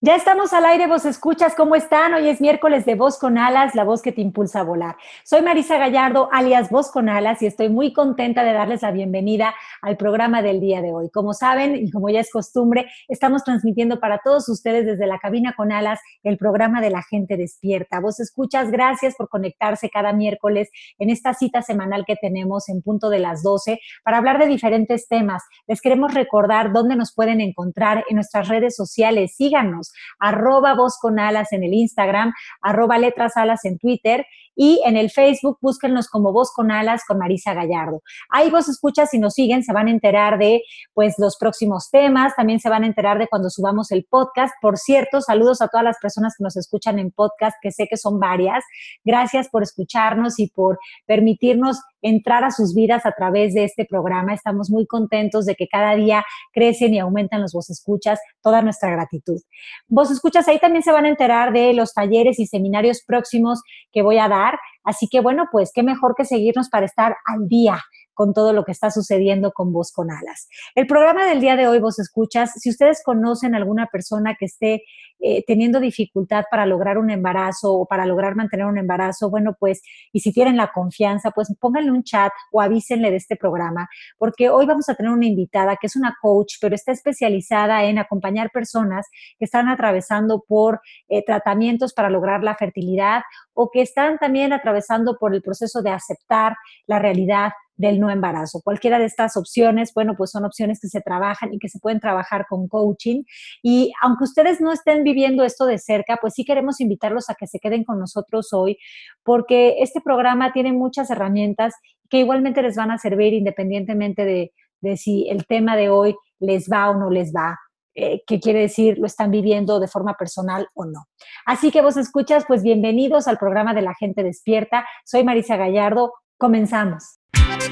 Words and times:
Ya 0.00 0.14
estamos 0.14 0.52
al 0.52 0.64
aire, 0.64 0.86
vos 0.86 1.04
escuchas, 1.04 1.56
¿cómo 1.56 1.74
están? 1.74 2.14
Hoy 2.14 2.28
es 2.28 2.40
miércoles 2.40 2.86
de 2.86 2.94
Voz 2.94 3.18
con 3.18 3.36
Alas, 3.36 3.74
la 3.74 3.82
voz 3.82 4.00
que 4.00 4.12
te 4.12 4.20
impulsa 4.20 4.60
a 4.60 4.62
volar. 4.62 4.96
Soy 5.24 5.42
Marisa 5.42 5.76
Gallardo, 5.76 6.28
alias 6.30 6.70
Voz 6.70 6.92
con 6.92 7.08
Alas, 7.08 7.42
y 7.42 7.46
estoy 7.46 7.68
muy 7.68 7.92
contenta 7.92 8.44
de 8.44 8.52
darles 8.52 8.82
la 8.82 8.92
bienvenida 8.92 9.56
al 9.82 9.96
programa 9.96 10.40
del 10.40 10.60
día 10.60 10.82
de 10.82 10.92
hoy. 10.92 11.10
Como 11.10 11.34
saben, 11.34 11.74
y 11.74 11.90
como 11.90 12.10
ya 12.10 12.20
es 12.20 12.30
costumbre, 12.30 12.86
estamos 13.08 13.42
transmitiendo 13.42 13.98
para 13.98 14.20
todos 14.22 14.48
ustedes 14.48 14.86
desde 14.86 15.08
la 15.08 15.18
cabina 15.18 15.54
con 15.56 15.72
Alas 15.72 15.98
el 16.22 16.38
programa 16.38 16.80
de 16.80 16.90
la 16.90 17.02
gente 17.02 17.36
despierta. 17.36 17.98
Vos 17.98 18.20
escuchas, 18.20 18.70
gracias 18.70 19.16
por 19.16 19.28
conectarse 19.28 19.90
cada 19.90 20.12
miércoles 20.12 20.70
en 21.00 21.10
esta 21.10 21.34
cita 21.34 21.60
semanal 21.62 22.04
que 22.06 22.14
tenemos 22.14 22.68
en 22.68 22.82
punto 22.82 23.10
de 23.10 23.18
las 23.18 23.42
12 23.42 23.80
para 24.04 24.18
hablar 24.18 24.38
de 24.38 24.46
diferentes 24.46 25.08
temas. 25.08 25.42
Les 25.66 25.80
queremos 25.80 26.14
recordar 26.14 26.72
dónde 26.72 26.94
nos 26.94 27.12
pueden 27.12 27.40
encontrar 27.40 28.04
en 28.08 28.14
nuestras 28.14 28.46
redes 28.46 28.76
sociales. 28.76 29.34
Síganos 29.34 29.87
arroba 30.18 30.74
voz 30.74 30.98
con 31.00 31.18
alas 31.18 31.52
en 31.52 31.64
el 31.64 31.74
Instagram, 31.74 32.32
arroba 32.62 32.98
letras 32.98 33.36
alas 33.36 33.64
en 33.64 33.78
Twitter 33.78 34.26
y 34.60 34.82
en 34.84 34.96
el 34.96 35.10
Facebook 35.10 35.58
búsquennos 35.62 36.08
como 36.08 36.32
Voz 36.32 36.52
con 36.52 36.72
Alas 36.72 37.02
con 37.06 37.16
Marisa 37.16 37.54
Gallardo. 37.54 38.02
Ahí 38.28 38.50
vos 38.50 38.68
escuchas 38.68 39.14
y 39.14 39.20
nos 39.20 39.34
siguen, 39.34 39.62
se 39.62 39.72
van 39.72 39.86
a 39.86 39.92
enterar 39.92 40.36
de 40.36 40.62
pues 40.94 41.14
los 41.18 41.36
próximos 41.38 41.90
temas, 41.92 42.34
también 42.34 42.58
se 42.58 42.68
van 42.68 42.82
a 42.82 42.88
enterar 42.88 43.20
de 43.20 43.28
cuando 43.28 43.50
subamos 43.50 43.92
el 43.92 44.04
podcast. 44.04 44.52
Por 44.60 44.76
cierto, 44.76 45.20
saludos 45.20 45.62
a 45.62 45.68
todas 45.68 45.84
las 45.84 45.98
personas 46.02 46.34
que 46.36 46.42
nos 46.42 46.56
escuchan 46.56 46.98
en 46.98 47.12
podcast, 47.12 47.56
que 47.62 47.70
sé 47.70 47.86
que 47.86 47.96
son 47.96 48.18
varias. 48.18 48.64
Gracias 49.04 49.48
por 49.48 49.62
escucharnos 49.62 50.40
y 50.40 50.48
por 50.48 50.80
permitirnos 51.06 51.78
entrar 52.02 52.44
a 52.44 52.50
sus 52.50 52.74
vidas 52.74 53.06
a 53.06 53.12
través 53.12 53.54
de 53.54 53.64
este 53.64 53.84
programa. 53.84 54.34
Estamos 54.34 54.70
muy 54.70 54.86
contentos 54.86 55.46
de 55.46 55.54
que 55.54 55.68
cada 55.68 55.94
día 55.96 56.24
crecen 56.52 56.94
y 56.94 56.98
aumentan 56.98 57.40
los 57.40 57.52
vos 57.52 57.70
escuchas, 57.70 58.20
toda 58.42 58.62
nuestra 58.62 58.90
gratitud. 58.90 59.40
Vos 59.88 60.10
escuchas, 60.10 60.48
ahí 60.48 60.58
también 60.58 60.82
se 60.82 60.92
van 60.92 61.04
a 61.04 61.08
enterar 61.08 61.52
de 61.52 61.72
los 61.72 61.92
talleres 61.94 62.38
y 62.38 62.46
seminarios 62.46 63.02
próximos 63.06 63.60
que 63.92 64.02
voy 64.02 64.18
a 64.18 64.28
dar 64.28 64.58
Así 64.88 65.06
que 65.06 65.20
bueno, 65.20 65.48
pues 65.52 65.70
qué 65.74 65.82
mejor 65.82 66.14
que 66.16 66.24
seguirnos 66.24 66.70
para 66.70 66.86
estar 66.86 67.14
al 67.26 67.46
día 67.46 67.78
con 68.18 68.34
todo 68.34 68.52
lo 68.52 68.64
que 68.64 68.72
está 68.72 68.90
sucediendo 68.90 69.52
con 69.52 69.72
Voz 69.72 69.92
con 69.92 70.10
Alas. 70.10 70.48
El 70.74 70.88
programa 70.88 71.24
del 71.24 71.40
día 71.40 71.54
de 71.54 71.68
hoy, 71.68 71.78
Vos 71.78 72.00
Escuchas, 72.00 72.50
si 72.56 72.68
ustedes 72.68 73.00
conocen 73.04 73.54
alguna 73.54 73.86
persona 73.86 74.34
que 74.34 74.46
esté 74.46 74.82
eh, 75.20 75.44
teniendo 75.46 75.78
dificultad 75.78 76.44
para 76.50 76.66
lograr 76.66 76.98
un 76.98 77.10
embarazo 77.10 77.72
o 77.72 77.86
para 77.86 78.06
lograr 78.06 78.34
mantener 78.34 78.66
un 78.66 78.76
embarazo, 78.76 79.30
bueno, 79.30 79.54
pues, 79.56 79.82
y 80.12 80.18
si 80.18 80.32
tienen 80.32 80.56
la 80.56 80.72
confianza, 80.72 81.30
pues 81.30 81.54
pónganle 81.60 81.92
un 81.92 82.02
chat 82.02 82.32
o 82.50 82.60
avísenle 82.60 83.12
de 83.12 83.18
este 83.18 83.36
programa, 83.36 83.88
porque 84.18 84.50
hoy 84.50 84.66
vamos 84.66 84.88
a 84.88 84.96
tener 84.96 85.12
una 85.12 85.26
invitada 85.26 85.76
que 85.80 85.86
es 85.86 85.94
una 85.94 86.16
coach, 86.20 86.54
pero 86.60 86.74
está 86.74 86.90
especializada 86.90 87.84
en 87.84 88.00
acompañar 88.00 88.50
personas 88.50 89.06
que 89.38 89.44
están 89.44 89.68
atravesando 89.68 90.42
por 90.44 90.80
eh, 91.08 91.24
tratamientos 91.24 91.92
para 91.92 92.10
lograr 92.10 92.42
la 92.42 92.56
fertilidad 92.56 93.22
o 93.54 93.70
que 93.70 93.82
están 93.82 94.18
también 94.18 94.52
atravesando 94.52 95.18
por 95.20 95.36
el 95.36 95.42
proceso 95.42 95.82
de 95.82 95.90
aceptar 95.90 96.56
la 96.88 96.98
realidad 96.98 97.52
del 97.78 98.00
no 98.00 98.10
embarazo. 98.10 98.60
Cualquiera 98.62 98.98
de 98.98 99.06
estas 99.06 99.36
opciones, 99.36 99.92
bueno, 99.94 100.14
pues 100.16 100.32
son 100.32 100.44
opciones 100.44 100.80
que 100.80 100.88
se 100.88 101.00
trabajan 101.00 101.54
y 101.54 101.58
que 101.58 101.68
se 101.68 101.78
pueden 101.78 102.00
trabajar 102.00 102.46
con 102.48 102.68
coaching. 102.68 103.22
Y 103.62 103.92
aunque 104.02 104.24
ustedes 104.24 104.60
no 104.60 104.72
estén 104.72 105.04
viviendo 105.04 105.44
esto 105.44 105.64
de 105.64 105.78
cerca, 105.78 106.18
pues 106.20 106.34
sí 106.34 106.44
queremos 106.44 106.80
invitarlos 106.80 107.30
a 107.30 107.34
que 107.34 107.46
se 107.46 107.60
queden 107.60 107.84
con 107.84 107.98
nosotros 107.98 108.52
hoy, 108.52 108.76
porque 109.22 109.76
este 109.78 110.00
programa 110.00 110.52
tiene 110.52 110.72
muchas 110.72 111.08
herramientas 111.10 111.74
que 112.10 112.18
igualmente 112.18 112.62
les 112.62 112.76
van 112.76 112.90
a 112.90 112.98
servir 112.98 113.32
independientemente 113.32 114.24
de, 114.24 114.96
si 114.96 115.28
el 115.28 115.46
tema 115.46 115.76
de 115.76 115.88
hoy 115.88 116.16
les 116.40 116.68
va 116.68 116.90
o 116.90 116.98
no 116.98 117.10
les 117.10 117.32
va. 117.32 117.56
Eh, 117.94 118.22
qué 118.28 118.38
quiere 118.38 118.60
decir 118.60 118.96
lo 118.98 119.06
están 119.06 119.32
viviendo 119.32 119.80
de 119.80 119.88
forma 119.88 120.14
personal 120.14 120.68
o 120.74 120.84
no. 120.84 121.06
Así 121.46 121.72
que 121.72 121.82
vos 121.82 121.96
escuchas, 121.96 122.44
pues 122.46 122.62
bienvenidos 122.62 123.26
al 123.26 123.38
programa 123.38 123.74
de 123.74 123.82
la 123.82 123.94
gente 123.94 124.22
despierta. 124.22 124.86
Soy 125.04 125.24
Marisa 125.24 125.56
Gallardo. 125.56 126.12
Comenzamos. 126.36 127.17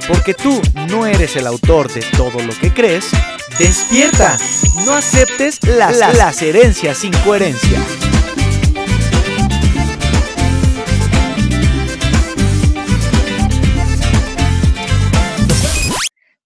Porque 0.09 0.35
tú 0.35 0.61
no 0.89 1.07
eres 1.07 1.37
el 1.37 1.47
autor 1.47 1.93
de 1.93 2.03
todo 2.17 2.43
lo 2.43 2.53
que 2.61 2.73
crees, 2.73 3.11
despierta. 3.59 4.37
No 4.85 4.95
aceptes 4.95 5.63
las, 5.67 5.99
las 5.99 6.43
herencias 6.43 6.99
sin 6.99 7.13
coherencia. 7.25 7.79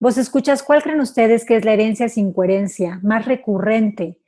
Vos 0.03 0.17
escuchas, 0.17 0.63
¿cuál 0.63 0.83
creen 0.83 1.01
ustedes 1.01 1.45
que 1.45 1.57
es 1.57 1.65
la 1.67 1.75
herencia 1.75 2.09
sin 2.09 2.33
coherencia 2.33 2.99
más 3.03 3.27
recurrente 3.27 4.19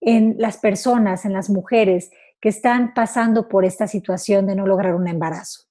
en 0.00 0.36
las 0.38 0.58
personas, 0.58 1.24
en 1.24 1.32
las 1.32 1.50
mujeres 1.50 2.12
que 2.40 2.50
están 2.50 2.94
pasando 2.94 3.48
por 3.48 3.64
esta 3.64 3.88
situación 3.88 4.46
de 4.46 4.54
no 4.54 4.64
lograr 4.64 4.94
un 4.94 5.08
embarazo? 5.08 5.67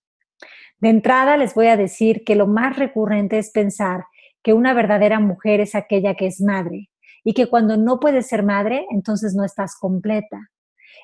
De 0.79 0.89
entrada 0.89 1.37
les 1.37 1.55
voy 1.55 1.67
a 1.67 1.77
decir 1.77 2.23
que 2.23 2.35
lo 2.35 2.45
más 2.45 2.77
recurrente 2.77 3.39
es 3.39 3.51
pensar 3.51 4.05
que 4.43 4.53
una 4.53 4.73
verdadera 4.73 5.19
mujer 5.19 5.59
es 5.59 5.73
aquella 5.73 6.15
que 6.15 6.27
es 6.27 6.39
madre 6.39 6.89
y 7.23 7.33
que 7.33 7.47
cuando 7.47 7.77
no 7.77 7.99
puedes 7.99 8.27
ser 8.27 8.43
madre, 8.43 8.85
entonces 8.91 9.33
no 9.35 9.43
estás 9.43 9.75
completa. 9.79 10.49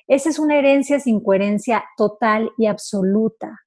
Esa 0.08 0.30
es 0.30 0.40
una 0.40 0.58
herencia 0.58 1.00
sin 1.00 1.22
coherencia 1.22 1.84
total 1.98 2.52
y 2.58 2.68
absoluta. 2.68 3.62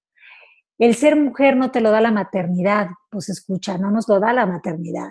El 0.78 0.94
ser 0.94 1.16
mujer 1.16 1.56
no 1.56 1.70
te 1.70 1.80
lo 1.80 1.90
da 1.90 2.00
la 2.00 2.12
maternidad, 2.12 2.88
pues 3.10 3.28
escucha, 3.28 3.78
no 3.78 3.90
nos 3.90 4.08
lo 4.08 4.20
da 4.20 4.32
la 4.32 4.46
maternidad. 4.46 5.08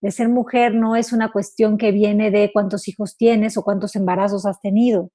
El 0.00 0.12
ser 0.12 0.28
mujer 0.28 0.74
no 0.74 0.96
es 0.96 1.12
una 1.12 1.30
cuestión 1.30 1.76
que 1.76 1.90
viene 1.90 2.30
de 2.30 2.50
cuántos 2.52 2.88
hijos 2.88 3.16
tienes 3.16 3.56
o 3.56 3.62
cuántos 3.64 3.96
embarazos 3.96 4.46
has 4.46 4.60
tenido 4.60 5.10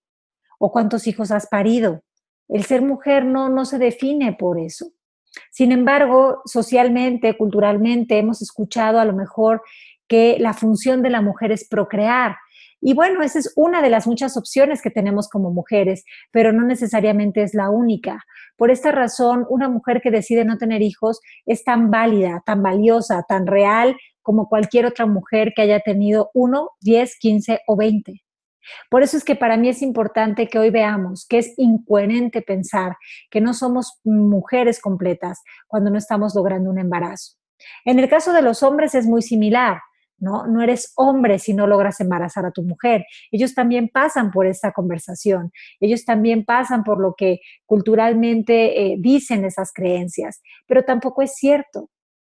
o 0.60 0.72
cuántos 0.72 1.08
hijos 1.08 1.32
has 1.32 1.48
parido. 1.48 2.02
El 2.50 2.66
ser 2.66 2.82
mujer 2.82 3.26
no, 3.26 3.50
no 3.50 3.66
se 3.66 3.80
define 3.80 4.34
por 4.34 4.60
eso. 4.60 4.92
Sin 5.52 5.72
embargo, 5.72 6.42
socialmente, 6.46 7.38
culturalmente, 7.38 8.18
hemos 8.18 8.42
escuchado 8.42 9.00
a 9.00 9.06
lo 9.06 9.14
mejor 9.14 9.62
que 10.08 10.38
la 10.40 10.54
función 10.54 11.02
de 11.02 11.10
la 11.10 11.22
mujer 11.22 11.52
es 11.52 11.68
procrear. 11.68 12.36
Y 12.82 12.94
bueno, 12.94 13.24
esa 13.24 13.40
es 13.40 13.54
una 13.56 13.82
de 13.82 13.90
las 13.90 14.08
muchas 14.08 14.36
opciones 14.36 14.82
que 14.82 14.90
tenemos 14.90 15.30
como 15.30 15.52
mujeres, 15.52 16.04
pero 16.32 16.52
no 16.52 16.66
necesariamente 16.66 17.42
es 17.42 17.54
la 17.54 17.70
única. 17.70 18.24
Por 18.58 18.72
esta 18.72 18.92
razón, 18.92 19.46
una 19.50 19.70
mujer 19.70 20.02
que 20.02 20.12
decide 20.12 20.44
no 20.44 20.58
tener 20.58 20.82
hijos 20.82 21.22
es 21.46 21.64
tan 21.64 21.92
válida, 21.92 22.44
tan 22.46 22.62
valiosa, 22.62 23.24
tan 23.28 23.48
real 23.48 23.96
como 24.22 24.50
cualquier 24.50 24.86
otra 24.86 25.06
mujer 25.06 25.54
que 25.56 25.62
haya 25.62 25.80
tenido 25.80 26.30
uno, 26.34 26.72
diez, 26.82 27.18
quince 27.20 27.60
o 27.68 27.78
veinte. 27.78 28.24
Por 28.90 29.04
eso 29.04 29.18
es 29.18 29.24
que 29.24 29.36
para 29.36 29.58
mí 29.58 29.70
es 29.70 29.82
importante 29.82 30.48
que 30.48 30.60
hoy 30.60 30.70
veamos 30.70 31.26
que 31.28 31.40
es 31.40 31.54
incoherente 31.58 32.42
pensar 32.42 32.98
que 33.30 33.42
no 33.42 33.54
somos 33.54 34.00
mujeres 34.04 34.80
completas 34.80 35.42
cuando 35.68 35.90
no 35.90 35.98
estamos 35.98 36.36
logrando 36.36 36.70
un 36.70 36.80
embarazo. 36.80 37.38
En 37.86 38.00
el 38.00 38.10
caso 38.10 38.34
de 38.34 38.42
los 38.42 38.64
hombres 38.64 38.96
es 38.96 39.06
muy 39.06 39.22
similar. 39.22 39.80
¿no? 40.20 40.48
No 40.48 40.62
eres 40.62 40.94
hombre 40.96 41.38
si 41.38 41.54
no 41.54 41.68
logras 41.68 42.00
embarazar 42.00 42.46
a 42.46 42.52
tu 42.52 42.64
mujer. 42.64 43.06
Ellos 43.30 43.54
también 43.54 43.90
pasan 43.90 44.32
por 44.32 44.48
esta 44.48 44.72
conversación, 44.72 45.52
ellos 45.82 46.06
también 46.06 46.46
pasan 46.46 46.84
por 46.84 47.02
lo 47.02 47.14
que 47.16 47.42
culturalmente 47.66 48.94
eh, 48.94 48.96
dicen 49.00 49.44
esas 49.44 49.74
creencias, 49.74 50.42
pero 50.66 50.84
tampoco 50.86 51.24
es 51.24 51.36
cierto, 51.36 51.90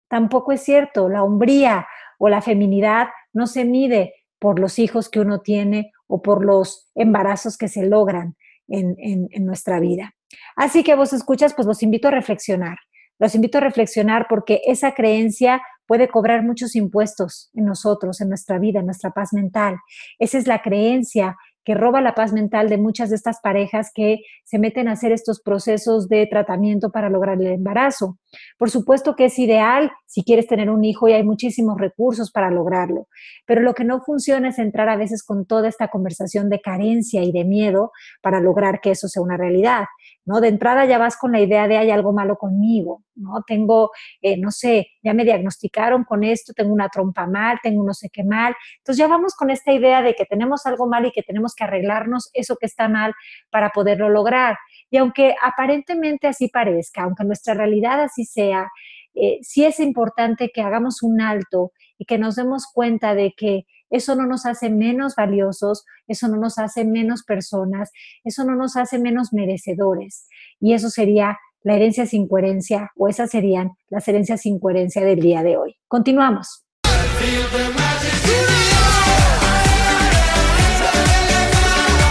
tampoco 0.09 0.51
es 0.51 0.63
cierto. 0.63 1.07
La 1.07 1.23
hombría 1.23 1.85
o 2.17 2.29
la 2.29 2.41
feminidad 2.41 3.09
no 3.31 3.45
se 3.45 3.63
mide 3.63 4.13
por 4.43 4.59
los 4.59 4.77
hijos 4.77 5.07
que 5.07 5.21
uno 5.21 5.39
tiene 5.39 5.93
o 6.05 6.21
por 6.21 6.43
los 6.43 6.91
embarazos 6.95 7.57
que 7.57 7.69
se 7.69 7.85
logran 7.85 8.35
en, 8.67 9.29
nuestra 9.45 9.79
vida. 9.79 10.15
Así 10.57 10.83
que 10.83 10.95
vos 10.95 11.13
escuchas, 11.13 11.53
pues 11.53 11.65
los 11.65 11.81
invito 11.81 12.09
a 12.09 12.11
reflexionar. 12.11 12.77
Los 13.19 13.35
invito 13.35 13.59
a 13.59 13.61
reflexionar 13.61 14.25
porque 14.27 14.59
esa 14.65 14.95
creencia 14.95 15.61
puede 15.87 16.09
cobrar 16.09 16.43
muchos 16.43 16.75
impuestos 16.75 17.51
en 17.53 17.63
nosotros, 17.63 18.19
en 18.19 18.27
nuestra 18.27 18.59
vida, 18.59 18.81
en 18.81 18.85
nuestra 18.85 19.11
paz 19.11 19.31
mental. 19.31 19.77
Esa 20.19 20.39
es 20.39 20.45
la 20.45 20.61
creencia 20.61 21.37
que 21.63 21.73
roba 21.75 22.01
la 22.01 22.15
paz 22.15 22.33
mental 22.33 22.69
de 22.69 22.77
muchas 22.77 23.09
de 23.09 23.15
estas 23.15 23.39
parejas 23.41 23.91
que 23.93 24.19
se 24.43 24.59
meten 24.59 24.87
a 24.87 24.93
hacer 24.93 25.11
estos 25.11 25.41
procesos 25.41 26.09
de 26.09 26.27
tratamiento 26.27 26.91
para 26.91 27.09
lograr 27.09 27.39
el 27.39 27.47
embarazo. 27.47 28.17
Por 28.57 28.69
supuesto 28.69 29.15
que 29.15 29.25
es 29.25 29.39
ideal 29.39 29.91
si 30.05 30.23
quieres 30.23 30.47
tener 30.47 30.69
un 30.69 30.83
hijo 30.83 31.07
y 31.07 31.13
hay 31.13 31.23
muchísimos 31.23 31.79
recursos 31.79 32.31
para 32.31 32.51
lograrlo, 32.51 33.07
pero 33.45 33.61
lo 33.61 33.73
que 33.73 33.83
no 33.83 34.01
funciona 34.01 34.49
es 34.49 34.59
entrar 34.59 34.89
a 34.89 34.97
veces 34.97 35.23
con 35.23 35.45
toda 35.45 35.67
esta 35.67 35.87
conversación 35.87 36.49
de 36.49 36.61
carencia 36.61 37.23
y 37.23 37.31
de 37.31 37.45
miedo 37.45 37.91
para 38.21 38.39
lograr 38.39 38.81
que 38.81 38.91
eso 38.91 39.07
sea 39.07 39.23
una 39.23 39.37
realidad. 39.37 39.85
¿No? 40.25 40.39
De 40.41 40.47
entrada 40.47 40.85
ya 40.85 40.97
vas 40.97 41.17
con 41.17 41.31
la 41.31 41.41
idea 41.41 41.67
de 41.67 41.77
hay 41.77 41.91
algo 41.91 42.13
malo 42.13 42.37
conmigo, 42.37 43.03
¿no? 43.15 43.43
Tengo, 43.45 43.91
eh, 44.21 44.37
no 44.37 44.51
sé, 44.51 44.87
ya 45.03 45.13
me 45.13 45.25
diagnosticaron 45.25 46.03
con 46.03 46.23
esto, 46.23 46.53
tengo 46.53 46.73
una 46.73 46.89
trompa 46.89 47.27
mal, 47.27 47.59
tengo 47.61 47.83
no 47.83 47.93
sé 47.93 48.09
qué 48.11 48.23
mal. 48.23 48.55
Entonces 48.77 48.97
ya 48.97 49.07
vamos 49.07 49.35
con 49.35 49.49
esta 49.49 49.71
idea 49.71 50.01
de 50.01 50.15
que 50.15 50.25
tenemos 50.25 50.65
algo 50.65 50.87
mal 50.87 51.05
y 51.05 51.11
que 51.11 51.23
tenemos 51.23 51.55
que 51.55 51.63
arreglarnos 51.63 52.29
eso 52.33 52.55
que 52.59 52.65
está 52.65 52.87
mal 52.87 53.13
para 53.49 53.69
poderlo 53.69 54.09
lograr. 54.09 54.57
Y 54.89 54.97
aunque 54.97 55.35
aparentemente 55.41 56.27
así 56.27 56.47
parezca, 56.47 57.03
aunque 57.03 57.23
nuestra 57.23 57.53
realidad 57.53 58.01
así 58.01 58.25
sea, 58.25 58.69
eh, 59.15 59.39
sí 59.41 59.65
es 59.65 59.79
importante 59.79 60.51
que 60.53 60.61
hagamos 60.61 61.03
un 61.03 61.21
alto 61.21 61.71
y 61.97 62.05
que 62.05 62.17
nos 62.17 62.35
demos 62.35 62.65
cuenta 62.71 63.13
de 63.13 63.33
que 63.37 63.65
eso 63.93 64.15
no 64.15 64.25
nos 64.25 64.47
hace 64.47 64.71
menos 64.71 65.15
valiosos, 65.15 65.85
eso 66.07 66.27
no 66.27 66.37
nos 66.37 66.57
hace 66.57 66.83
menos 66.83 67.23
personas, 67.23 67.91
eso 68.23 68.43
no 68.43 68.55
nos 68.55 68.75
hace 68.75 68.97
menos 68.97 69.33
merecedores. 69.33 70.27
Y 70.59 70.73
eso 70.73 70.89
sería 70.89 71.37
la 71.61 71.75
herencia 71.75 72.07
sin 72.07 72.27
coherencia, 72.27 72.91
o 72.97 73.07
esas 73.07 73.29
serían 73.29 73.71
las 73.89 74.07
herencias 74.07 74.41
sin 74.41 74.59
coherencia 74.59 75.05
del 75.05 75.19
día 75.19 75.43
de 75.43 75.57
hoy. 75.57 75.77
Continuamos. 75.87 76.65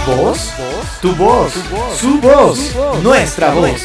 ¿Voz? 0.07 0.53
Tu 1.01 1.13
voz, 1.17 1.53
su 1.97 2.21
voz, 2.21 2.77
nuestra 3.03 3.53
voz. 3.55 3.83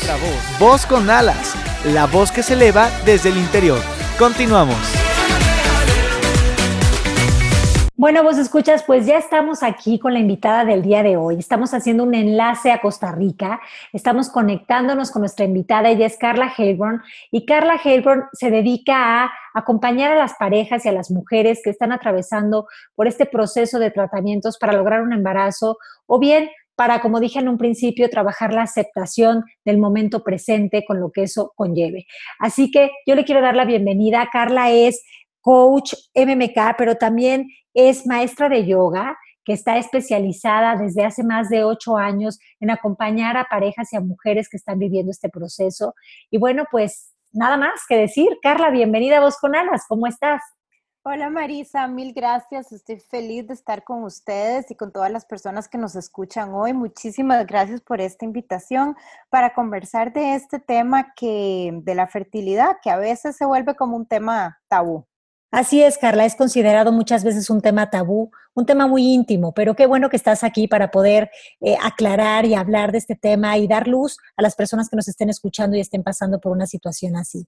Voz 0.60 0.86
con 0.86 1.10
alas, 1.10 1.56
la 1.84 2.06
voz 2.06 2.32
que 2.32 2.44
se 2.44 2.54
eleva 2.54 2.92
desde 3.06 3.30
el 3.30 3.38
interior. 3.38 3.80
Continuamos. 4.20 5.07
Bueno, 8.00 8.22
vos 8.22 8.38
escuchas, 8.38 8.84
pues 8.84 9.08
ya 9.08 9.18
estamos 9.18 9.64
aquí 9.64 9.98
con 9.98 10.14
la 10.14 10.20
invitada 10.20 10.66
del 10.66 10.84
día 10.84 11.02
de 11.02 11.18
hoy. 11.18 11.38
Estamos 11.40 11.74
haciendo 11.74 12.04
un 12.04 12.14
enlace 12.14 12.72
a 12.72 12.80
Costa 12.80 13.12
Rica. 13.12 13.60
Estamos 13.92 14.30
conectándonos 14.30 15.10
con 15.10 15.24
nuestra 15.24 15.46
invitada. 15.46 15.90
Ella 15.90 16.06
es 16.06 16.16
Carla 16.16 16.54
Helborn. 16.56 17.02
Y 17.32 17.48
Carla 17.48 17.80
Helborn 17.84 18.26
se 18.34 18.52
dedica 18.52 19.24
a 19.24 19.32
acompañar 19.56 20.12
a 20.12 20.16
las 20.16 20.36
parejas 20.36 20.86
y 20.86 20.90
a 20.90 20.92
las 20.92 21.10
mujeres 21.10 21.62
que 21.64 21.72
están 21.72 21.92
atravesando 21.92 22.68
por 22.94 23.08
este 23.08 23.26
proceso 23.26 23.80
de 23.80 23.90
tratamientos 23.90 24.60
para 24.60 24.74
lograr 24.74 25.02
un 25.02 25.12
embarazo 25.12 25.80
o 26.06 26.20
bien 26.20 26.52
para, 26.76 27.02
como 27.02 27.20
dije 27.20 27.40
en 27.40 27.50
un 27.50 27.58
principio, 27.58 28.08
trabajar 28.08 28.54
la 28.54 28.62
aceptación 28.62 29.44
del 29.66 29.80
momento 29.80 30.24
presente 30.24 30.86
con 30.86 31.00
lo 31.00 31.10
que 31.10 31.24
eso 31.24 31.52
conlleve. 31.56 32.06
Así 32.38 32.70
que 32.70 32.92
yo 33.08 33.16
le 33.16 33.26
quiero 33.26 33.42
dar 33.42 33.56
la 33.56 33.66
bienvenida. 33.66 34.30
Carla 34.32 34.70
es 34.70 35.04
coach 35.48 35.94
MMK, 36.14 36.76
pero 36.78 36.96
también 36.96 37.48
es 37.74 38.06
maestra 38.06 38.50
de 38.50 38.66
yoga 38.66 39.18
que 39.46 39.54
está 39.54 39.78
especializada 39.78 40.76
desde 40.76 41.06
hace 41.06 41.24
más 41.24 41.48
de 41.48 41.64
ocho 41.64 41.96
años 41.96 42.38
en 42.60 42.70
acompañar 42.70 43.38
a 43.38 43.46
parejas 43.46 43.94
y 43.94 43.96
a 43.96 44.02
mujeres 44.02 44.50
que 44.50 44.58
están 44.58 44.78
viviendo 44.78 45.10
este 45.10 45.30
proceso. 45.30 45.96
Y 46.30 46.38
bueno, 46.38 46.66
pues 46.70 47.14
nada 47.32 47.56
más 47.56 47.80
que 47.88 47.96
decir. 47.96 48.28
Carla, 48.44 48.72
bienvenida 48.72 49.20
a 49.20 49.22
Voz 49.22 49.38
con 49.38 49.56
Alas, 49.56 49.86
¿cómo 49.88 50.06
estás? 50.06 50.42
Hola 51.04 51.30
Marisa, 51.30 51.88
mil 51.88 52.12
gracias. 52.12 52.74
Estoy 52.74 53.00
feliz 53.00 53.48
de 53.48 53.54
estar 53.54 53.86
con 53.86 54.04
ustedes 54.04 54.70
y 54.70 54.76
con 54.76 54.92
todas 54.92 55.14
las 55.14 55.26
personas 55.26 55.70
que 55.70 55.78
nos 55.78 55.96
escuchan 55.96 56.54
hoy. 56.54 56.74
Muchísimas 56.74 57.48
gracias 57.48 57.80
por 57.80 58.02
esta 58.02 58.26
invitación 58.26 58.98
para 59.30 59.54
conversar 59.54 60.12
de 60.12 60.36
este 60.36 60.60
tema 60.60 61.14
que 61.16 61.72
de 61.84 61.96
la 61.96 62.08
fertilidad, 62.08 62.80
que 62.84 62.90
a 62.90 62.98
veces 62.98 63.38
se 63.38 63.46
vuelve 63.46 63.76
como 63.76 63.96
un 63.96 64.06
tema 64.06 64.60
tabú. 64.68 65.06
Así 65.50 65.82
es, 65.82 65.98
Carla, 65.98 66.26
es 66.26 66.36
considerado 66.36 66.92
muchas 66.92 67.24
veces 67.24 67.50
un 67.50 67.62
tema 67.62 67.90
tabú, 67.90 68.32
un 68.54 68.66
tema 68.66 68.86
muy 68.86 69.14
íntimo, 69.14 69.54
pero 69.54 69.76
qué 69.76 69.86
bueno 69.86 70.10
que 70.10 70.18
estás 70.18 70.44
aquí 70.44 70.68
para 70.68 70.92
poder 70.92 71.32
eh, 71.62 71.78
aclarar 71.82 72.46
y 72.46 72.54
hablar 72.54 72.92
de 72.92 72.98
este 72.98 73.16
tema 73.16 73.58
y 73.58 73.66
dar 73.66 73.88
luz 73.88 74.18
a 74.36 74.42
las 74.42 74.56
personas 74.56 74.90
que 74.90 74.98
nos 74.98 75.08
estén 75.08 75.30
escuchando 75.30 75.78
y 75.78 75.80
estén 75.80 76.04
pasando 76.04 76.42
por 76.42 76.52
una 76.52 76.68
situación 76.68 77.16
así. 77.16 77.46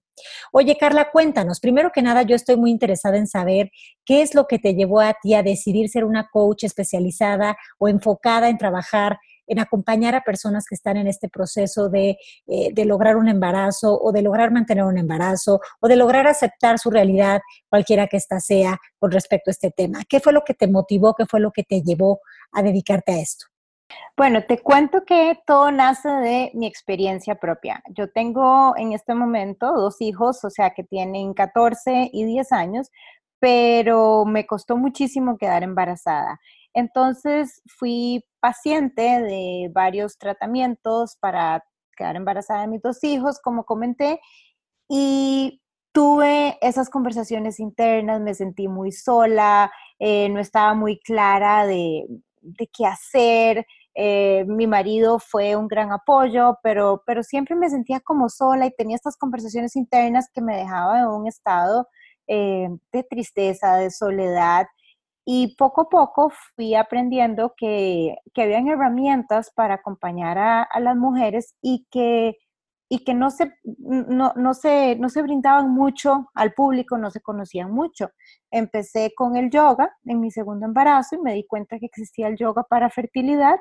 Oye, 0.54 0.78
Carla, 0.78 1.12
cuéntanos, 1.12 1.60
primero 1.60 1.92
que 1.94 2.01
nada, 2.01 2.22
yo 2.22 2.38
estoy 2.38 2.56
muy 2.56 2.72
interesada 2.72 3.18
en 3.18 3.28
saber 3.28 3.69
qué 4.06 4.22
es 4.22 4.34
lo 4.34 4.48
que 4.48 4.60
te 4.60 4.75
llevó 4.75 5.01
a 5.01 5.16
ti 5.22 5.34
a 5.34 5.44
decidir 5.44 5.90
ser 5.90 6.06
una 6.06 6.30
coach 6.31 6.63
especializada 6.63 7.57
o 7.80 7.90
enfocada 7.90 8.48
en 8.48 8.57
trabajar 8.57 9.19
en 9.50 9.60
acompañar 9.60 10.16
a 10.16 10.22
personas 10.22 10.66
que 10.68 10.75
están 10.75 10.96
en 10.96 11.07
este 11.07 11.28
proceso 11.28 11.90
de, 11.90 12.18
eh, 12.48 12.69
de, 12.72 12.86
lograr 12.86 13.18
un 13.18 13.28
embarazo 13.28 14.00
o 14.00 14.12
de 14.12 14.22
lograr 14.22 14.51
mantener 14.51 14.86
un 14.86 14.98
embarazo 14.98 15.60
o 15.81 15.88
de 15.88 15.96
lograr 15.96 16.28
aceptar 16.28 16.80
su 16.80 16.90
realidad, 16.90 17.42
cualquiera 17.68 18.07
que 18.07 18.18
ésta 18.18 18.40
sea, 18.40 18.78
con 19.00 19.12
respecto 19.12 19.50
a 19.50 19.54
este 19.54 19.72
tema. 19.72 20.04
¿Qué 20.07 20.19
fue 20.19 20.31
lo 20.31 20.44
que 20.46 20.54
te 20.54 20.68
motivó? 20.68 21.16
¿Qué 21.16 21.25
fue 21.25 21.40
lo 21.40 21.51
que 21.51 21.63
te 21.63 21.81
llevó 21.81 22.22
a 22.54 22.62
dedicarte 22.62 23.12
a 23.12 23.19
esto? 23.19 23.48
Bueno, 24.16 24.44
te 24.46 24.60
cuento 24.60 25.04
que 25.04 25.40
todo 25.48 25.72
nace 25.72 26.10
de 26.10 26.51
mi 26.54 26.68
experiencia 26.68 27.36
propia. 27.36 27.81
Yo 27.90 28.12
tengo 28.12 28.75
en 28.78 28.94
este 28.94 29.16
momento 29.16 29.74
dos 29.74 30.00
hijos, 30.00 30.44
o 30.44 30.50
sea, 30.50 30.72
que 30.72 30.84
tienen 30.84 31.34
14 31.34 32.10
y 32.13 32.25
10 32.25 32.51
años, 32.51 32.92
pero 33.40 34.25
me 34.25 34.46
costó 34.46 34.78
muchísimo 34.78 35.38
quedar 35.38 35.63
embarazada. 35.63 36.40
Entonces 36.79 37.61
fui 37.67 38.25
paciente 38.39 39.01
de 39.01 39.69
varios 39.73 40.17
tratamientos 40.17 41.17
para 41.19 41.63
quedar 41.95 42.15
embarazada 42.15 42.61
de 42.61 42.67
mis 42.67 42.81
dos 42.81 43.03
hijos, 43.03 43.39
como 43.41 43.65
comenté, 43.65 44.19
y 44.87 45.61
tuve 45.91 46.57
esas 46.61 46.89
conversaciones 46.89 47.59
internas, 47.59 48.21
me 48.21 48.33
sentí 48.33 48.67
muy 48.67 48.91
sola, 48.91 49.71
eh, 49.99 50.29
no 50.29 50.39
estaba 50.39 50.73
muy 50.73 50.99
clara 50.99 51.65
de, 51.65 52.05
qué 52.73 52.85
hacer. 52.85 53.65
Eh, 53.95 54.45
mi 54.47 54.65
marido 54.65 55.19
fue 55.19 55.55
un 55.55 55.67
gran 55.67 55.91
apoyo, 55.91 56.57
pero, 56.63 57.03
pero 57.05 57.21
siempre 57.23 57.55
me 57.55 57.69
sentía 57.69 57.99
como 57.99 58.29
sola 58.29 58.65
y 58.65 58.71
tenía 58.71 58.95
estas 58.95 59.17
conversaciones 59.17 59.75
internas 59.75 60.29
que 60.33 60.41
me 60.41 60.55
dejaban 60.55 61.01
en 61.01 61.07
un 61.07 61.27
estado 61.27 61.87
eh, 62.27 62.69
de 62.93 63.03
tristeza, 63.03 63.75
de 63.75 63.91
soledad 63.91 64.67
y 65.31 65.55
poco 65.57 65.81
a 65.81 65.89
poco 65.89 66.31
fui 66.55 66.73
aprendiendo 66.73 67.53
que, 67.55 68.17
que 68.33 68.41
habían 68.41 68.67
herramientas 68.67 69.51
para 69.55 69.75
acompañar 69.75 70.39
a, 70.39 70.67
las 70.79 70.97
mujeres 70.97 71.53
y 71.61 71.85
que, 71.91 72.35
y 72.89 73.03
que 73.03 73.13
no, 73.13 73.29
se, 73.29 73.53
no, 73.63 74.33
no, 74.35 74.55
se, 74.55 74.95
no 74.95 75.07
se 75.07 75.21
brindaban 75.21 75.69
mucho 75.69 76.31
al 76.33 76.53
público, 76.55 76.97
no 76.97 77.11
se 77.11 77.21
conocían 77.21 77.69
mucho. 77.69 78.09
Empecé 78.49 79.13
con 79.15 79.35
el 79.35 79.51
yoga 79.51 79.95
en 80.03 80.19
mi 80.19 80.31
segundo 80.31 80.65
embarazo 80.65 81.17
y 81.17 81.19
me 81.19 81.35
di 81.35 81.45
cuenta 81.45 81.77
que 81.77 81.85
existía 81.85 82.27
el 82.27 82.35
yoga 82.35 82.63
para 82.63 82.89
fertilidad 82.89 83.57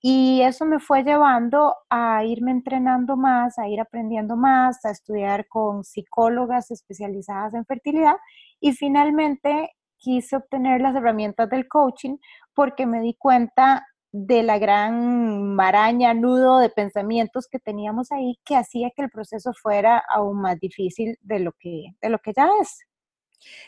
y 0.00 0.40
eso 0.40 0.64
me 0.64 0.80
fue 0.80 1.04
llevando 1.04 1.74
a 1.90 2.24
irme 2.24 2.52
entrenando 2.52 3.18
más, 3.18 3.58
a 3.58 3.68
ir 3.68 3.82
aprendiendo 3.82 4.34
más, 4.34 4.82
a 4.86 4.90
estudiar 4.90 5.46
con 5.46 5.84
psicólogas 5.84 6.70
especializadas 6.70 7.52
en 7.52 7.66
fertilidad 7.66 8.16
y 8.60 8.72
finalmente 8.72 9.72
quise 10.02 10.36
obtener 10.36 10.80
las 10.80 10.96
herramientas 10.96 11.48
del 11.48 11.68
coaching 11.68 12.16
porque 12.54 12.86
me 12.86 13.00
di 13.00 13.14
cuenta 13.14 13.86
de 14.10 14.42
la 14.42 14.58
gran 14.58 15.54
maraña, 15.54 16.12
nudo 16.12 16.58
de 16.58 16.68
pensamientos 16.68 17.48
que 17.50 17.58
teníamos 17.58 18.12
ahí 18.12 18.38
que 18.44 18.56
hacía 18.56 18.90
que 18.94 19.02
el 19.02 19.10
proceso 19.10 19.52
fuera 19.54 20.02
aún 20.12 20.42
más 20.42 20.60
difícil 20.60 21.16
de 21.22 21.38
lo 21.38 21.52
que, 21.52 21.94
de 22.02 22.08
lo 22.10 22.18
que 22.18 22.32
ya 22.36 22.46
es. 22.60 22.80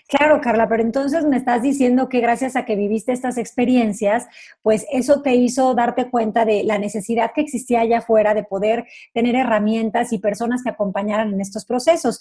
Claro, 0.06 0.40
Carla, 0.40 0.68
pero 0.68 0.82
entonces 0.82 1.24
me 1.24 1.36
estás 1.36 1.62
diciendo 1.62 2.08
que 2.08 2.20
gracias 2.20 2.54
a 2.56 2.64
que 2.64 2.76
viviste 2.76 3.12
estas 3.12 3.38
experiencias, 3.38 4.26
pues 4.62 4.86
eso 4.92 5.22
te 5.22 5.34
hizo 5.34 5.74
darte 5.74 6.10
cuenta 6.10 6.44
de 6.44 6.62
la 6.62 6.78
necesidad 6.78 7.32
que 7.34 7.40
existía 7.40 7.80
allá 7.80 7.98
afuera 7.98 8.34
de 8.34 8.44
poder 8.44 8.86
tener 9.12 9.34
herramientas 9.34 10.12
y 10.12 10.18
personas 10.18 10.62
que 10.62 10.70
acompañaran 10.70 11.32
en 11.32 11.40
estos 11.40 11.64
procesos. 11.64 12.20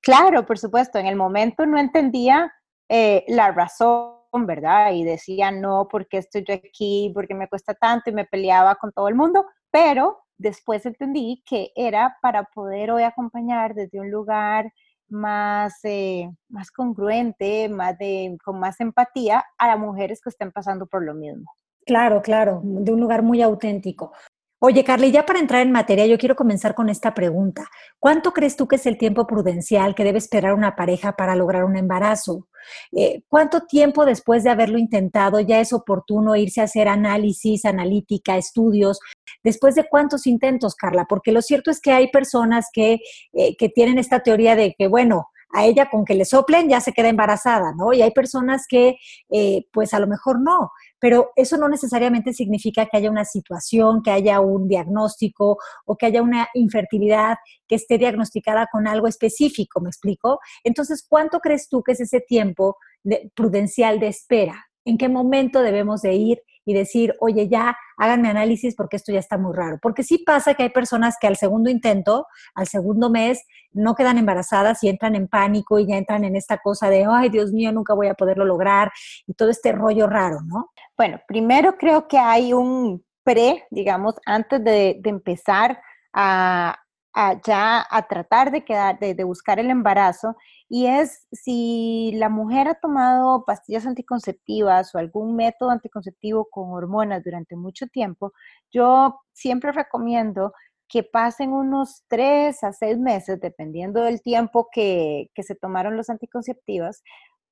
Claro, 0.00 0.46
por 0.46 0.58
supuesto, 0.58 0.98
en 0.98 1.06
el 1.06 1.16
momento 1.16 1.66
no 1.66 1.78
entendía 1.78 2.52
eh, 2.88 3.24
la 3.28 3.52
razón, 3.52 4.14
¿verdad? 4.46 4.92
Y 4.92 5.04
decía, 5.04 5.50
no, 5.50 5.88
porque 5.90 6.18
estoy 6.18 6.44
yo 6.46 6.54
aquí? 6.54 7.10
porque 7.14 7.34
me 7.34 7.48
cuesta 7.48 7.74
tanto? 7.74 8.10
Y 8.10 8.12
me 8.12 8.24
peleaba 8.24 8.74
con 8.76 8.92
todo 8.92 9.08
el 9.08 9.14
mundo, 9.14 9.44
pero 9.70 10.18
después 10.38 10.84
entendí 10.86 11.42
que 11.46 11.72
era 11.74 12.16
para 12.22 12.44
poder 12.44 12.90
hoy 12.90 13.02
acompañar 13.02 13.74
desde 13.74 14.00
un 14.00 14.10
lugar 14.10 14.72
más, 15.08 15.78
eh, 15.84 16.30
más 16.48 16.70
congruente, 16.70 17.68
más 17.68 17.96
de, 17.98 18.36
con 18.44 18.58
más 18.58 18.80
empatía 18.80 19.44
a 19.58 19.68
las 19.68 19.78
mujeres 19.78 20.20
que 20.20 20.30
estén 20.30 20.52
pasando 20.52 20.86
por 20.86 21.04
lo 21.04 21.14
mismo. 21.14 21.52
Claro, 21.84 22.20
claro, 22.20 22.60
de 22.64 22.92
un 22.92 23.00
lugar 23.00 23.22
muy 23.22 23.42
auténtico. 23.42 24.12
Oye, 24.58 24.84
Carly, 24.84 25.10
ya 25.12 25.26
para 25.26 25.38
entrar 25.38 25.60
en 25.60 25.70
materia, 25.70 26.06
yo 26.06 26.16
quiero 26.16 26.34
comenzar 26.34 26.74
con 26.74 26.88
esta 26.88 27.12
pregunta. 27.12 27.68
¿Cuánto 27.98 28.32
crees 28.32 28.56
tú 28.56 28.66
que 28.66 28.76
es 28.76 28.86
el 28.86 28.96
tiempo 28.96 29.26
prudencial 29.26 29.94
que 29.94 30.02
debe 30.02 30.16
esperar 30.16 30.54
una 30.54 30.74
pareja 30.74 31.12
para 31.12 31.36
lograr 31.36 31.64
un 31.64 31.76
embarazo? 31.76 32.48
Eh, 32.92 33.22
¿Cuánto 33.28 33.66
tiempo 33.66 34.06
después 34.06 34.44
de 34.44 34.50
haberlo 34.50 34.78
intentado 34.78 35.40
ya 35.40 35.60
es 35.60 35.74
oportuno 35.74 36.36
irse 36.36 36.62
a 36.62 36.64
hacer 36.64 36.88
análisis, 36.88 37.66
analítica, 37.66 38.38
estudios? 38.38 38.98
¿Después 39.44 39.74
de 39.74 39.86
cuántos 39.90 40.26
intentos, 40.26 40.74
Carla? 40.74 41.04
Porque 41.06 41.32
lo 41.32 41.42
cierto 41.42 41.70
es 41.70 41.78
que 41.78 41.92
hay 41.92 42.10
personas 42.10 42.68
que, 42.72 43.00
eh, 43.34 43.56
que 43.58 43.68
tienen 43.68 43.98
esta 43.98 44.20
teoría 44.20 44.56
de 44.56 44.74
que, 44.78 44.88
bueno, 44.88 45.28
a 45.52 45.64
ella 45.64 45.88
con 45.90 46.04
que 46.04 46.14
le 46.14 46.24
soplen 46.24 46.68
ya 46.68 46.80
se 46.80 46.92
queda 46.92 47.08
embarazada, 47.08 47.72
¿no? 47.76 47.92
Y 47.92 48.02
hay 48.02 48.10
personas 48.10 48.66
que, 48.68 48.96
eh, 49.30 49.66
pues 49.72 49.94
a 49.94 50.00
lo 50.00 50.06
mejor 50.06 50.40
no, 50.40 50.70
pero 50.98 51.30
eso 51.36 51.56
no 51.56 51.68
necesariamente 51.68 52.32
significa 52.32 52.86
que 52.86 52.96
haya 52.96 53.10
una 53.10 53.24
situación, 53.24 54.02
que 54.02 54.10
haya 54.10 54.40
un 54.40 54.68
diagnóstico 54.68 55.58
o 55.84 55.96
que 55.96 56.06
haya 56.06 56.22
una 56.22 56.48
infertilidad 56.54 57.36
que 57.68 57.76
esté 57.76 57.98
diagnosticada 57.98 58.68
con 58.70 58.86
algo 58.86 59.06
específico, 59.06 59.80
¿me 59.80 59.88
explico? 59.88 60.40
Entonces, 60.64 61.04
¿cuánto 61.08 61.40
crees 61.40 61.68
tú 61.68 61.82
que 61.82 61.92
es 61.92 62.00
ese 62.00 62.20
tiempo 62.20 62.76
prudencial 63.34 64.00
de 64.00 64.08
espera? 64.08 64.66
¿En 64.84 64.98
qué 64.98 65.08
momento 65.08 65.60
debemos 65.60 66.02
de 66.02 66.14
ir 66.14 66.42
y 66.66 66.74
decir, 66.74 67.14
oye, 67.20 67.48
ya 67.48 67.76
háganme 67.96 68.28
análisis 68.28 68.74
porque 68.74 68.96
esto 68.96 69.12
ya 69.12 69.20
está 69.20 69.38
muy 69.38 69.54
raro. 69.54 69.78
Porque 69.80 70.02
sí 70.02 70.18
pasa 70.18 70.54
que 70.54 70.64
hay 70.64 70.70
personas 70.70 71.16
que 71.18 71.28
al 71.28 71.36
segundo 71.36 71.70
intento, 71.70 72.26
al 72.54 72.66
segundo 72.66 73.08
mes, 73.08 73.42
no 73.72 73.94
quedan 73.94 74.18
embarazadas 74.18 74.82
y 74.82 74.88
entran 74.88 75.14
en 75.14 75.28
pánico 75.28 75.78
y 75.78 75.86
ya 75.86 75.96
entran 75.96 76.24
en 76.24 76.34
esta 76.34 76.58
cosa 76.58 76.90
de, 76.90 77.06
ay, 77.08 77.28
Dios 77.30 77.52
mío, 77.52 77.72
nunca 77.72 77.94
voy 77.94 78.08
a 78.08 78.14
poderlo 78.14 78.44
lograr 78.44 78.90
y 79.26 79.34
todo 79.34 79.48
este 79.48 79.72
rollo 79.72 80.08
raro, 80.08 80.40
¿no? 80.44 80.70
Bueno, 80.96 81.20
primero 81.28 81.76
creo 81.78 82.08
que 82.08 82.18
hay 82.18 82.52
un 82.52 83.04
pre, 83.22 83.64
digamos, 83.70 84.14
antes 84.26 84.62
de, 84.62 85.00
empezar 85.04 85.80
a, 86.12 86.76
ya 87.44 87.86
a 87.90 88.02
tratar 88.08 88.50
de 88.50 88.64
quedar, 88.64 88.98
de, 88.98 89.14
de, 89.14 89.24
buscar 89.24 89.58
el 89.58 89.70
embarazo, 89.70 90.36
y 90.68 90.86
es 90.86 91.26
si 91.32 92.12
la 92.16 92.28
mujer 92.28 92.68
ha 92.68 92.74
tomado 92.74 93.44
pastillas 93.46 93.86
anticonceptivas 93.86 94.94
o 94.94 94.98
algún 94.98 95.34
método 95.36 95.70
anticonceptivo 95.70 96.48
con 96.50 96.70
hormonas 96.72 97.24
durante 97.24 97.56
mucho 97.56 97.86
tiempo, 97.86 98.32
yo 98.70 99.20
siempre 99.32 99.72
recomiendo 99.72 100.52
que 100.88 101.02
pasen 101.02 101.52
unos 101.52 102.04
tres 102.08 102.62
a 102.62 102.72
seis 102.72 102.98
meses, 102.98 103.40
dependiendo 103.40 104.02
del 104.02 104.22
tiempo 104.22 104.68
que, 104.70 105.30
que 105.34 105.42
se 105.42 105.54
tomaron 105.54 105.96
los 105.96 106.10
anticonceptivos, 106.10 107.02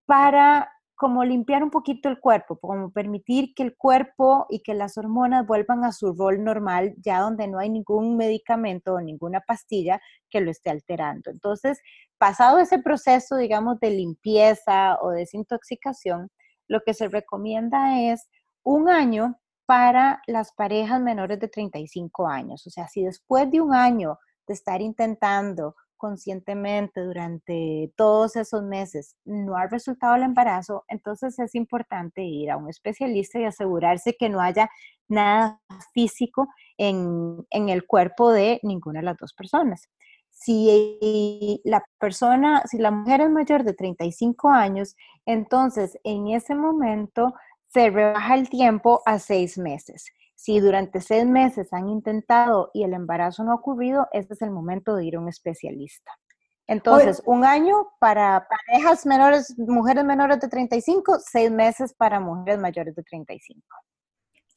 para 0.06 0.70
como 0.96 1.24
limpiar 1.24 1.62
un 1.62 1.70
poquito 1.70 2.08
el 2.08 2.20
cuerpo, 2.20 2.58
como 2.58 2.90
permitir 2.90 3.54
que 3.54 3.62
el 3.62 3.76
cuerpo 3.76 4.46
y 4.48 4.62
que 4.62 4.74
las 4.74 4.96
hormonas 4.96 5.46
vuelvan 5.46 5.84
a 5.84 5.92
su 5.92 6.12
rol 6.12 6.44
normal, 6.44 6.94
ya 6.98 7.20
donde 7.20 7.48
no 7.48 7.58
hay 7.58 7.68
ningún 7.68 8.16
medicamento 8.16 8.94
o 8.94 9.00
ninguna 9.00 9.40
pastilla 9.40 10.00
que 10.30 10.40
lo 10.40 10.50
esté 10.50 10.70
alterando. 10.70 11.30
Entonces, 11.30 11.80
pasado 12.18 12.58
ese 12.58 12.78
proceso, 12.78 13.36
digamos, 13.36 13.80
de 13.80 13.90
limpieza 13.90 14.98
o 15.00 15.10
desintoxicación, 15.10 16.30
lo 16.68 16.80
que 16.82 16.94
se 16.94 17.08
recomienda 17.08 18.00
es 18.00 18.28
un 18.62 18.88
año 18.88 19.38
para 19.66 20.22
las 20.26 20.52
parejas 20.52 21.00
menores 21.00 21.40
de 21.40 21.48
35 21.48 22.28
años. 22.28 22.66
O 22.66 22.70
sea, 22.70 22.86
si 22.88 23.04
después 23.04 23.50
de 23.50 23.60
un 23.60 23.74
año 23.74 24.18
de 24.46 24.54
estar 24.54 24.80
intentando 24.80 25.74
conscientemente 26.04 27.00
durante 27.00 27.90
todos 27.96 28.36
esos 28.36 28.62
meses 28.62 29.16
no 29.24 29.56
ha 29.56 29.68
resultado 29.68 30.16
el 30.16 30.22
embarazo, 30.22 30.84
entonces 30.88 31.38
es 31.38 31.54
importante 31.54 32.22
ir 32.22 32.50
a 32.50 32.58
un 32.58 32.68
especialista 32.68 33.40
y 33.40 33.44
asegurarse 33.44 34.14
que 34.18 34.28
no 34.28 34.42
haya 34.42 34.68
nada 35.08 35.62
físico 35.94 36.46
en, 36.76 37.46
el 37.50 37.86
cuerpo 37.86 38.32
de 38.32 38.60
ninguna 38.62 39.00
de 39.00 39.06
las 39.06 39.16
dos 39.16 39.32
personas. 39.32 39.88
Si 40.28 41.62
la 41.64 41.82
persona, 41.98 42.62
si 42.66 42.76
la 42.76 42.90
mujer 42.90 43.22
es 43.22 43.30
mayor 43.30 43.64
de 43.64 43.72
35 43.72 44.50
años, 44.50 44.96
entonces 45.24 45.98
en 46.04 46.28
ese 46.28 46.54
momento 46.54 47.32
se 47.68 47.88
rebaja 47.88 48.34
el 48.34 48.50
tiempo 48.50 49.00
a 49.06 49.18
seis 49.18 49.56
meses. 49.56 50.04
Si 50.34 50.60
durante 50.60 51.00
seis 51.00 51.26
meses 51.26 51.72
han 51.72 51.88
intentado 51.88 52.70
y 52.74 52.82
el 52.84 52.92
embarazo 52.92 53.44
no 53.44 53.52
ha 53.52 53.56
ocurrido, 53.56 54.08
este 54.12 54.34
es 54.34 54.42
el 54.42 54.50
momento 54.50 54.94
de 54.94 55.06
ir 55.06 55.16
a 55.16 55.20
un 55.20 55.28
especialista. 55.28 56.12
Entonces, 56.66 57.22
un 57.26 57.44
año 57.44 57.88
para 58.00 58.48
parejas 58.48 59.04
menores, 59.04 59.54
mujeres 59.58 60.04
menores 60.04 60.40
de 60.40 60.48
35, 60.48 61.18
seis 61.20 61.50
meses 61.50 61.92
para 61.92 62.20
mujeres 62.20 62.58
mayores 62.58 62.94
de 62.94 63.02
35. 63.02 63.60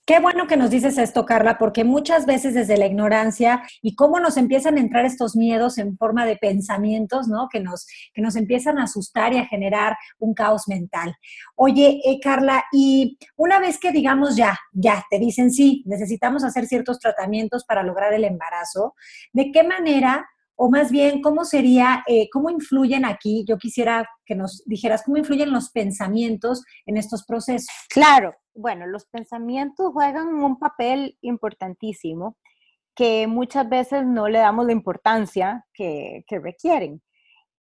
Qué 0.07 0.21
bueno 0.21 0.47
que 0.47 0.55
nos 0.55 0.69
dices 0.69 0.97
esto, 0.97 1.25
Carla, 1.25 1.57
porque 1.57 1.83
muchas 1.83 2.25
veces 2.25 2.53
desde 2.53 2.77
la 2.77 2.85
ignorancia 2.85 3.63
y 3.81 3.93
cómo 3.93 4.21
nos 4.21 4.37
empiezan 4.37 4.77
a 4.77 4.79
entrar 4.79 5.03
estos 5.03 5.35
miedos 5.35 5.77
en 5.77 5.97
forma 5.97 6.25
de 6.25 6.37
pensamientos, 6.37 7.27
¿no? 7.27 7.49
Que 7.51 7.59
nos, 7.59 7.85
que 8.13 8.21
nos 8.21 8.37
empiezan 8.37 8.79
a 8.79 8.83
asustar 8.83 9.33
y 9.33 9.37
a 9.37 9.45
generar 9.45 9.97
un 10.17 10.33
caos 10.33 10.69
mental. 10.69 11.13
Oye, 11.57 11.99
eh, 12.05 12.21
Carla, 12.23 12.63
y 12.71 13.17
una 13.35 13.59
vez 13.59 13.79
que 13.79 13.91
digamos 13.91 14.37
ya, 14.37 14.57
ya, 14.71 15.03
te 15.09 15.19
dicen 15.19 15.51
sí, 15.51 15.83
necesitamos 15.85 16.45
hacer 16.45 16.67
ciertos 16.67 16.99
tratamientos 16.99 17.65
para 17.65 17.83
lograr 17.83 18.13
el 18.13 18.23
embarazo, 18.23 18.95
¿de 19.33 19.51
qué 19.51 19.63
manera 19.63 20.25
o 20.59 20.69
más 20.71 20.91
bien, 20.91 21.21
¿cómo 21.21 21.45
sería, 21.45 22.03
eh, 22.07 22.29
cómo 22.31 22.49
influyen 22.49 23.05
aquí? 23.05 23.45
Yo 23.47 23.57
quisiera 23.57 24.09
que 24.25 24.33
nos 24.33 24.63
dijeras, 24.65 25.03
¿cómo 25.03 25.17
influyen 25.17 25.51
los 25.51 25.69
pensamientos 25.69 26.63
en 26.87 26.97
estos 26.97 27.23
procesos? 27.25 27.69
Claro, 27.89 28.33
bueno, 28.55 28.87
los 28.87 29.05
pensamientos 29.05 29.91
juegan 29.93 30.29
un 30.43 30.57
papel 30.57 31.15
importantísimo 31.21 32.37
que 32.95 33.27
muchas 33.27 33.69
veces 33.69 34.03
no 34.07 34.27
le 34.27 34.39
damos 34.39 34.65
la 34.65 34.71
importancia 34.71 35.63
que, 35.73 36.23
requieren. 36.27 37.03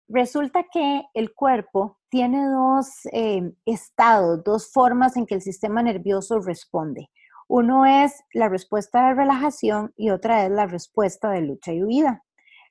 Resulta 0.06 0.64
que 0.72 1.02
el 1.14 1.34
cuerpo 1.34 1.98
tiene 2.08 2.46
dos 2.46 2.86
eh, 3.10 3.42
estados, 3.66 4.44
dos 4.44 4.70
formas 4.72 5.16
en 5.16 5.26
que 5.26 5.34
el 5.34 5.42
sistema 5.42 5.82
nervioso 5.82 6.38
responde. 6.38 7.10
Uno 7.48 7.84
es 7.86 8.22
la 8.32 8.48
respuesta 8.48 9.08
de 9.08 9.14
relajación 9.14 9.92
y 9.96 10.10
otra 10.10 10.44
es 10.44 10.52
la 10.52 10.66
respuesta 10.66 11.30
de 11.30 11.40
lucha 11.40 11.72
y 11.72 11.82
huida. 11.82 12.22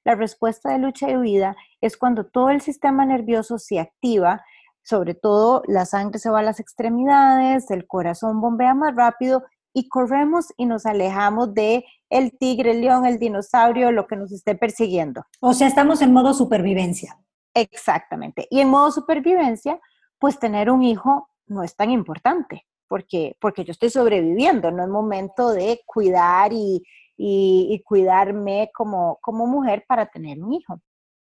La 0.04 0.16
respuesta 0.16 0.72
de 0.72 0.80
lucha 0.80 1.10
y 1.10 1.16
huida 1.16 1.56
es 1.82 1.98
cuando 1.98 2.26
todo 2.26 2.50
el 2.50 2.62
sistema 2.62 3.06
nervioso 3.06 3.58
se 3.58 3.80
activa, 3.80 4.44
sobre 4.82 5.14
todo 5.14 5.64
la 5.68 5.86
sangre 5.86 6.20
se 6.20 6.30
va 6.30 6.40
a 6.40 6.44
las 6.44 6.60
extremidades, 6.60 7.72
el 7.72 7.88
corazón 7.88 8.42
bombea 8.42 8.74
más 8.74 8.96
rápido 8.96 9.44
y 9.74 9.88
corremos 9.88 10.48
y 10.58 10.66
nos 10.66 10.86
alejamos 10.86 11.54
de 11.54 11.86
el 12.10 12.38
tigre, 12.38 12.72
el 12.72 12.82
león, 12.82 13.06
el 13.06 13.18
dinosaurio, 13.18 13.92
lo 13.92 14.06
que 14.06 14.16
nos 14.16 14.32
esté 14.32 14.56
persiguiendo. 14.56 15.26
O 15.40 15.54
sea, 15.54 15.68
estamos 15.68 16.02
en 16.02 16.14
modo 16.14 16.34
supervivencia. 16.34 17.18
Exactamente. 17.54 18.48
Y 18.52 18.60
en 18.60 18.70
modo 18.70 18.92
supervivencia, 18.92 19.80
pues 20.20 20.38
tener 20.38 20.70
un 20.70 20.84
hijo 20.84 21.30
no 21.48 21.64
es 21.64 21.76
tan 21.76 21.92
importante, 21.92 22.66
porque, 22.88 23.36
porque 23.40 23.64
yo 23.64 23.72
estoy 23.72 23.90
sobreviviendo, 23.90 24.70
no 24.72 24.84
es 24.84 24.90
momento 24.90 25.52
de 25.52 25.82
cuidar 25.86 26.52
y, 26.54 26.84
y, 27.26 27.82
cuidarme 27.86 28.70
como, 28.74 29.18
como 29.22 29.48
mujer 29.48 29.86
para 29.88 30.08
tener 30.08 30.44
un 30.44 30.52
hijo. 30.52 30.82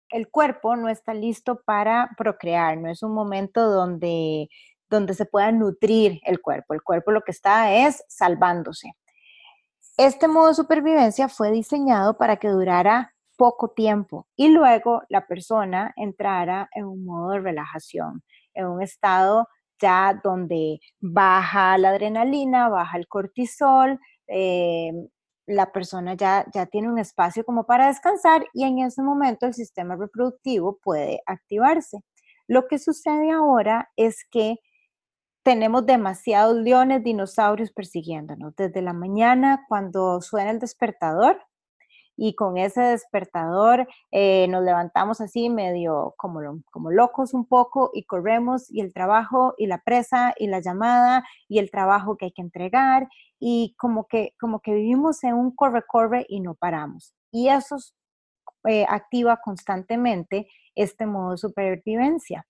El 0.09 0.29
cuerpo 0.29 0.77
no 0.77 0.87
está 0.87 1.13
listo 1.13 1.61
para 1.65 2.11
procrear, 2.17 2.77
no 2.77 2.89
es 2.89 3.03
un 3.03 3.13
momento 3.13 3.69
donde, 3.69 4.47
donde 4.89 5.13
se 5.13 5.25
pueda 5.25 5.51
nutrir 5.51 6.21
el 6.23 6.39
cuerpo. 6.41 6.73
El 6.73 6.83
cuerpo 6.83 7.11
lo 7.11 7.21
que 7.21 7.31
está 7.31 7.73
es 7.73 8.01
salvándose. 8.07 8.93
Este 9.97 10.29
modo 10.29 10.47
de 10.47 10.53
supervivencia 10.53 11.27
fue 11.27 11.51
diseñado 11.51 12.17
para 12.17 12.37
que 12.37 12.47
durara 12.47 13.13
poco 13.37 13.71
tiempo 13.71 14.25
y 14.37 14.47
luego 14.49 15.01
la 15.09 15.27
persona 15.27 15.93
entrara 15.97 16.69
en 16.73 16.85
un 16.85 17.03
modo 17.03 17.31
de 17.31 17.39
relajación, 17.39 18.23
en 18.53 18.67
un 18.67 18.81
estado 18.81 19.49
ya 19.81 20.17
donde 20.23 20.79
baja 21.01 21.77
la 21.77 21.89
adrenalina, 21.89 22.69
baja 22.69 22.97
el 22.97 23.07
cortisol, 23.07 23.99
eh, 24.27 24.91
la 25.49 25.71
persona 25.71 26.13
ya, 26.13 26.45
ya 26.53 26.67
tiene 26.67 26.89
un 26.89 26.99
espacio 26.99 27.43
como 27.43 27.65
para 27.65 27.87
descansar 27.87 28.45
y 28.53 28.63
en 28.63 28.79
ese 28.79 29.01
momento 29.01 29.47
el 29.47 29.53
sistema 29.53 29.95
reproductivo 29.95 30.77
puede 30.83 31.21
activarse. 31.25 31.99
Lo 32.47 32.67
que 32.67 32.79
sucede 32.79 33.31
ahora 33.31 33.89
es 33.95 34.25
que 34.29 34.57
tenemos 35.43 35.85
demasiados 35.85 36.55
leones, 36.57 37.03
dinosaurios 37.03 37.71
persiguiéndonos. 37.71 38.55
Desde 38.55 38.81
la 38.81 38.93
mañana, 38.93 39.65
cuando 39.67 40.21
suena 40.21 40.51
el 40.51 40.59
despertador, 40.59 41.41
y 42.21 42.35
con 42.35 42.57
ese 42.57 42.81
despertador 42.81 43.87
eh, 44.11 44.47
nos 44.49 44.61
levantamos 44.63 45.21
así 45.21 45.49
medio 45.49 46.13
como, 46.17 46.61
como 46.69 46.91
locos 46.91 47.33
un 47.33 47.45
poco 47.45 47.91
y 47.93 48.03
corremos 48.03 48.69
y 48.69 48.81
el 48.81 48.93
trabajo 48.93 49.55
y 49.57 49.67
la 49.67 49.81
presa 49.83 50.33
y 50.37 50.47
la 50.47 50.59
llamada 50.59 51.23
y 51.47 51.59
el 51.59 51.71
trabajo 51.71 52.17
que 52.17 52.25
hay 52.25 52.31
que 52.33 52.41
entregar 52.41 53.07
y 53.39 53.73
como 53.77 54.05
que, 54.05 54.33
como 54.39 54.59
que 54.59 54.73
vivimos 54.73 55.23
en 55.23 55.35
un 55.35 55.55
corre-corre 55.55 56.25
y 56.27 56.41
no 56.41 56.55
paramos. 56.55 57.13
Y 57.31 57.47
eso 57.47 57.77
eh, 58.67 58.85
activa 58.89 59.37
constantemente 59.37 60.49
este 60.75 61.05
modo 61.05 61.31
de 61.31 61.37
supervivencia. 61.37 62.45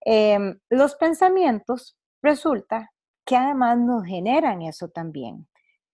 Em, 0.00 0.58
los 0.70 0.96
pensamientos 0.96 1.96
resulta 2.20 2.90
que 3.24 3.36
además 3.36 3.78
nos 3.78 4.04
generan 4.04 4.62
eso 4.62 4.88
también. 4.88 5.47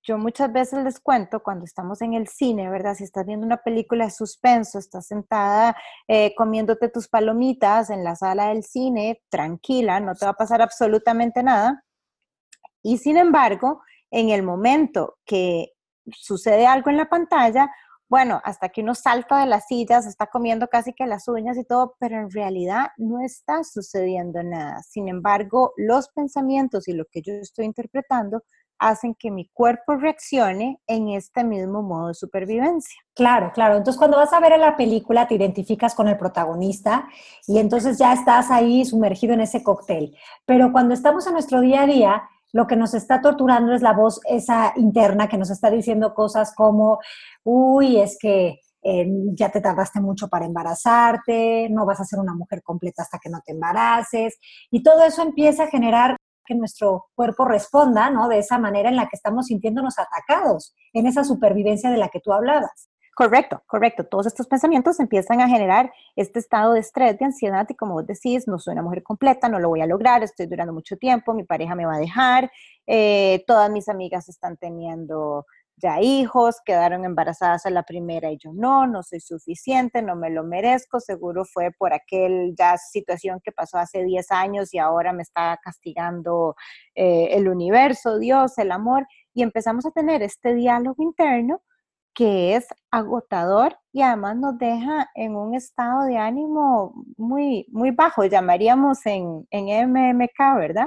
Yo 0.04 0.18
muchas 0.18 0.52
veces 0.52 0.84
les 0.84 1.00
cuento 1.00 1.42
cuando 1.42 1.64
estamos 1.64 2.02
en 2.02 2.12
el 2.12 2.28
cine, 2.28 2.68
¿verdad? 2.68 2.94
Si 2.94 3.04
estás 3.04 3.24
viendo 3.24 3.46
una 3.46 3.56
película 3.56 4.04
de 4.04 4.10
suspenso, 4.10 4.78
estás 4.78 5.06
sentada 5.06 5.76
eh, 6.06 6.34
comiéndote 6.36 6.90
tus 6.90 7.08
palomitas 7.08 7.88
en 7.88 8.04
la 8.04 8.14
sala 8.14 8.48
del 8.48 8.64
cine, 8.64 9.22
tranquila, 9.30 10.00
no 10.00 10.14
te 10.14 10.26
va 10.26 10.32
a 10.32 10.36
pasar 10.36 10.60
absolutamente 10.60 11.42
nada. 11.42 11.84
Y 12.82 12.98
sin 12.98 13.16
embargo, 13.16 13.82
en 14.10 14.28
el 14.28 14.42
momento 14.42 15.16
que 15.24 15.72
sucede 16.12 16.66
algo 16.66 16.90
en 16.90 16.98
la 16.98 17.08
pantalla, 17.08 17.70
bueno, 18.06 18.42
hasta 18.44 18.68
que 18.68 18.82
uno 18.82 18.94
salta 18.94 19.40
de 19.40 19.46
las 19.46 19.66
sillas, 19.66 20.06
está 20.06 20.26
comiendo 20.26 20.68
casi 20.68 20.92
que 20.92 21.06
las 21.06 21.26
uñas 21.28 21.56
y 21.56 21.64
todo, 21.64 21.96
pero 21.98 22.16
en 22.16 22.30
realidad 22.30 22.88
no 22.98 23.20
está 23.24 23.64
sucediendo 23.64 24.42
nada. 24.42 24.82
Sin 24.82 25.08
embargo, 25.08 25.72
los 25.78 26.10
pensamientos 26.10 26.86
y 26.88 26.92
lo 26.92 27.06
que 27.10 27.22
yo 27.22 27.32
estoy 27.32 27.64
interpretando 27.64 28.44
hacen 28.78 29.14
que 29.14 29.30
mi 29.30 29.48
cuerpo 29.48 29.94
reaccione 29.96 30.80
en 30.86 31.08
este 31.08 31.44
mismo 31.44 31.82
modo 31.82 32.08
de 32.08 32.14
supervivencia. 32.14 33.00
Claro, 33.14 33.52
claro. 33.54 33.76
Entonces, 33.76 33.98
cuando 33.98 34.16
vas 34.16 34.32
a 34.32 34.40
ver 34.40 34.58
la 34.58 34.76
película, 34.76 35.26
te 35.28 35.34
identificas 35.34 35.94
con 35.94 36.08
el 36.08 36.16
protagonista 36.16 37.08
y 37.46 37.58
entonces 37.58 37.98
ya 37.98 38.12
estás 38.12 38.50
ahí 38.50 38.84
sumergido 38.84 39.34
en 39.34 39.40
ese 39.40 39.62
cóctel. 39.62 40.16
Pero 40.46 40.72
cuando 40.72 40.94
estamos 40.94 41.26
en 41.26 41.34
nuestro 41.34 41.60
día 41.60 41.82
a 41.82 41.86
día, 41.86 42.22
lo 42.52 42.66
que 42.66 42.76
nos 42.76 42.94
está 42.94 43.20
torturando 43.20 43.74
es 43.74 43.82
la 43.82 43.92
voz 43.92 44.20
esa 44.28 44.72
interna 44.76 45.28
que 45.28 45.38
nos 45.38 45.50
está 45.50 45.70
diciendo 45.70 46.14
cosas 46.14 46.54
como, 46.54 47.00
uy, 47.42 48.00
es 48.00 48.16
que 48.20 48.60
eh, 48.86 49.06
ya 49.32 49.50
te 49.50 49.62
tardaste 49.62 50.00
mucho 50.00 50.28
para 50.28 50.44
embarazarte, 50.44 51.68
no 51.70 51.86
vas 51.86 52.00
a 52.00 52.04
ser 52.04 52.20
una 52.20 52.34
mujer 52.34 52.62
completa 52.62 53.02
hasta 53.02 53.18
que 53.18 53.30
no 53.30 53.40
te 53.44 53.52
embaraces. 53.52 54.38
Y 54.70 54.82
todo 54.82 55.04
eso 55.04 55.22
empieza 55.22 55.64
a 55.64 55.68
generar 55.68 56.16
que 56.44 56.54
nuestro 56.54 57.06
cuerpo 57.14 57.44
responda, 57.44 58.10
¿no? 58.10 58.28
De 58.28 58.38
esa 58.38 58.58
manera 58.58 58.88
en 58.88 58.96
la 58.96 59.08
que 59.08 59.16
estamos 59.16 59.46
sintiéndonos 59.46 59.98
atacados, 59.98 60.74
en 60.92 61.06
esa 61.06 61.24
supervivencia 61.24 61.90
de 61.90 61.98
la 61.98 62.08
que 62.08 62.20
tú 62.20 62.32
hablabas. 62.32 62.88
Correcto, 63.14 63.62
correcto. 63.68 64.04
Todos 64.04 64.26
estos 64.26 64.48
pensamientos 64.48 64.98
empiezan 64.98 65.40
a 65.40 65.48
generar 65.48 65.92
este 66.16 66.40
estado 66.40 66.72
de 66.72 66.80
estrés, 66.80 67.16
de 67.16 67.26
ansiedad 67.26 67.64
y 67.68 67.74
como 67.74 67.94
vos 67.94 68.06
decís, 68.06 68.48
no 68.48 68.58
soy 68.58 68.72
una 68.72 68.82
mujer 68.82 69.04
completa, 69.04 69.48
no 69.48 69.60
lo 69.60 69.68
voy 69.68 69.82
a 69.82 69.86
lograr, 69.86 70.24
estoy 70.24 70.46
durando 70.46 70.72
mucho 70.72 70.96
tiempo, 70.96 71.32
mi 71.32 71.44
pareja 71.44 71.76
me 71.76 71.86
va 71.86 71.94
a 71.94 71.98
dejar, 71.98 72.50
eh, 72.88 73.44
todas 73.46 73.70
mis 73.70 73.88
amigas 73.88 74.28
están 74.28 74.56
teniendo 74.56 75.46
ya 75.76 76.00
hijos, 76.00 76.56
quedaron 76.64 77.04
embarazadas 77.04 77.66
a 77.66 77.70
la 77.70 77.82
primera 77.82 78.30
y 78.30 78.38
yo 78.38 78.52
no, 78.52 78.86
no 78.86 79.02
soy 79.02 79.20
suficiente, 79.20 80.02
no 80.02 80.16
me 80.16 80.30
lo 80.30 80.44
merezco, 80.44 81.00
seguro 81.00 81.44
fue 81.44 81.70
por 81.72 81.92
aquel 81.92 82.54
ya 82.56 82.76
situación 82.76 83.40
que 83.42 83.52
pasó 83.52 83.78
hace 83.78 84.04
10 84.04 84.30
años 84.30 84.72
y 84.72 84.78
ahora 84.78 85.12
me 85.12 85.22
está 85.22 85.58
castigando 85.62 86.54
eh, 86.94 87.28
el 87.32 87.48
universo, 87.48 88.18
Dios, 88.18 88.56
el 88.58 88.72
amor, 88.72 89.06
y 89.32 89.42
empezamos 89.42 89.84
a 89.86 89.90
tener 89.90 90.22
este 90.22 90.54
diálogo 90.54 91.02
interno 91.02 91.60
que 92.14 92.54
es 92.54 92.68
agotador 92.92 93.76
y 93.92 94.02
además 94.02 94.36
nos 94.36 94.56
deja 94.56 95.10
en 95.16 95.34
un 95.34 95.54
estado 95.54 96.04
de 96.04 96.16
ánimo 96.16 96.94
muy, 97.16 97.66
muy 97.72 97.90
bajo, 97.90 98.24
llamaríamos 98.24 99.04
en, 99.06 99.46
en 99.50 99.90
MMK, 99.90 100.56
¿verdad? 100.56 100.86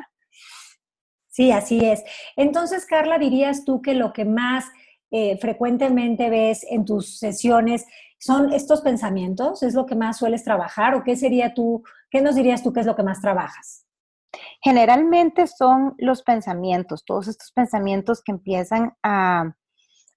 Sí, 1.38 1.52
así 1.52 1.86
es. 1.86 2.04
Entonces, 2.36 2.88
Carla, 2.88 3.20
dirías 3.20 3.64
tú 3.64 3.80
que 3.82 3.94
lo 3.94 4.12
que 4.12 4.26
más 4.26 4.66
eh, 5.12 5.38
frecuentemente 5.38 6.30
ves 6.30 6.66
en 6.70 6.86
tus 6.86 7.18
sesiones 7.20 7.86
son 8.20 8.52
estos 8.54 8.82
pensamientos? 8.82 9.64
¿Es 9.64 9.74
lo 9.74 9.86
que 9.86 9.96
más 9.96 10.18
sueles 10.18 10.44
trabajar? 10.44 10.96
¿O 10.96 11.04
qué 11.04 11.16
sería 11.16 11.54
tú, 11.54 11.84
qué 12.10 12.22
nos 12.22 12.36
dirías 12.36 12.64
tú 12.64 12.74
que 12.74 12.82
es 12.82 12.86
lo 12.86 12.96
que 12.96 13.04
más 13.04 13.22
trabajas? 13.22 13.86
Generalmente 14.62 15.48
son 15.48 15.96
los 15.98 16.24
pensamientos, 16.24 17.06
todos 17.06 17.28
estos 17.28 17.52
pensamientos 17.52 18.22
que 18.22 18.32
empiezan 18.32 18.94
a 19.04 19.56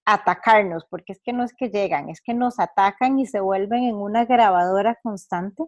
atacarnos, 0.04 0.84
porque 0.90 1.12
es 1.12 1.20
que 1.22 1.32
no 1.32 1.44
es 1.44 1.54
que 1.54 1.68
llegan, 1.68 2.08
es 2.08 2.20
que 2.20 2.34
nos 2.34 2.58
atacan 2.58 3.18
y 3.18 3.26
se 3.26 3.40
vuelven 3.40 3.84
en 3.84 3.96
una 3.96 4.24
grabadora 4.24 4.98
constante 5.02 5.64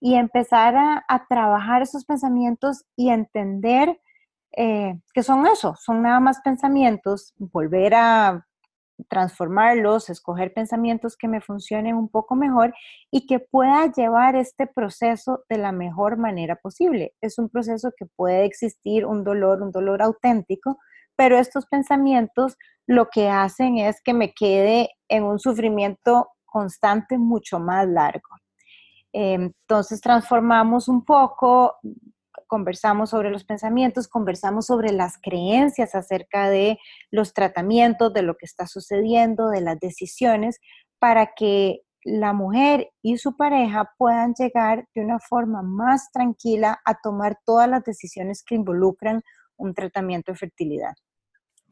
y 0.00 0.14
empezar 0.14 0.74
a, 0.76 1.26
trabajar 1.28 1.82
esos 1.82 2.04
pensamientos 2.04 2.84
y 2.96 3.10
entender 3.10 4.00
eh, 4.56 4.98
que 5.14 5.22
son 5.22 5.46
eso, 5.46 5.76
son 5.76 6.02
nada 6.02 6.20
más 6.20 6.40
pensamientos, 6.40 7.34
volver 7.38 7.94
a 7.94 8.46
transformarlos, 9.08 10.10
escoger 10.10 10.52
pensamientos 10.52 11.16
que 11.16 11.28
me 11.28 11.40
funcionen 11.40 11.96
un 11.96 12.08
poco 12.08 12.34
mejor 12.34 12.74
y 13.10 13.26
que 13.26 13.40
pueda 13.40 13.90
llevar 13.92 14.36
este 14.36 14.66
proceso 14.66 15.44
de 15.48 15.58
la 15.58 15.72
mejor 15.72 16.16
manera 16.16 16.56
posible. 16.56 17.14
Es 17.20 17.38
un 17.38 17.48
proceso 17.48 17.92
que 17.96 18.06
puede 18.06 18.44
existir 18.44 19.06
un 19.06 19.24
dolor, 19.24 19.62
un 19.62 19.70
dolor 19.70 20.02
auténtico, 20.02 20.78
pero 21.16 21.38
estos 21.38 21.66
pensamientos 21.66 22.56
lo 22.86 23.08
que 23.08 23.28
hacen 23.28 23.78
es 23.78 24.00
que 24.02 24.14
me 24.14 24.32
quede 24.32 24.90
en 25.08 25.24
un 25.24 25.38
sufrimiento 25.38 26.28
constante 26.44 27.18
mucho 27.18 27.58
más 27.58 27.88
largo. 27.88 28.28
Entonces 29.12 30.00
transformamos 30.00 30.88
un 30.88 31.04
poco, 31.04 31.76
conversamos 32.52 33.08
sobre 33.08 33.30
los 33.30 33.44
pensamientos, 33.44 34.08
conversamos 34.08 34.66
sobre 34.66 34.92
las 34.92 35.16
creencias 35.16 35.94
acerca 35.94 36.50
de 36.50 36.78
los 37.10 37.32
tratamientos, 37.32 38.12
de 38.12 38.20
lo 38.20 38.36
que 38.36 38.44
está 38.44 38.66
sucediendo, 38.66 39.48
de 39.48 39.62
las 39.62 39.80
decisiones, 39.80 40.60
para 40.98 41.32
que 41.34 41.80
la 42.04 42.34
mujer 42.34 42.90
y 43.00 43.16
su 43.16 43.38
pareja 43.38 43.90
puedan 43.96 44.34
llegar 44.34 44.86
de 44.94 45.00
una 45.00 45.18
forma 45.18 45.62
más 45.62 46.12
tranquila 46.12 46.78
a 46.84 47.00
tomar 47.02 47.38
todas 47.46 47.70
las 47.70 47.84
decisiones 47.84 48.44
que 48.46 48.54
involucran 48.54 49.22
un 49.56 49.72
tratamiento 49.72 50.32
de 50.32 50.36
fertilidad. 50.36 50.92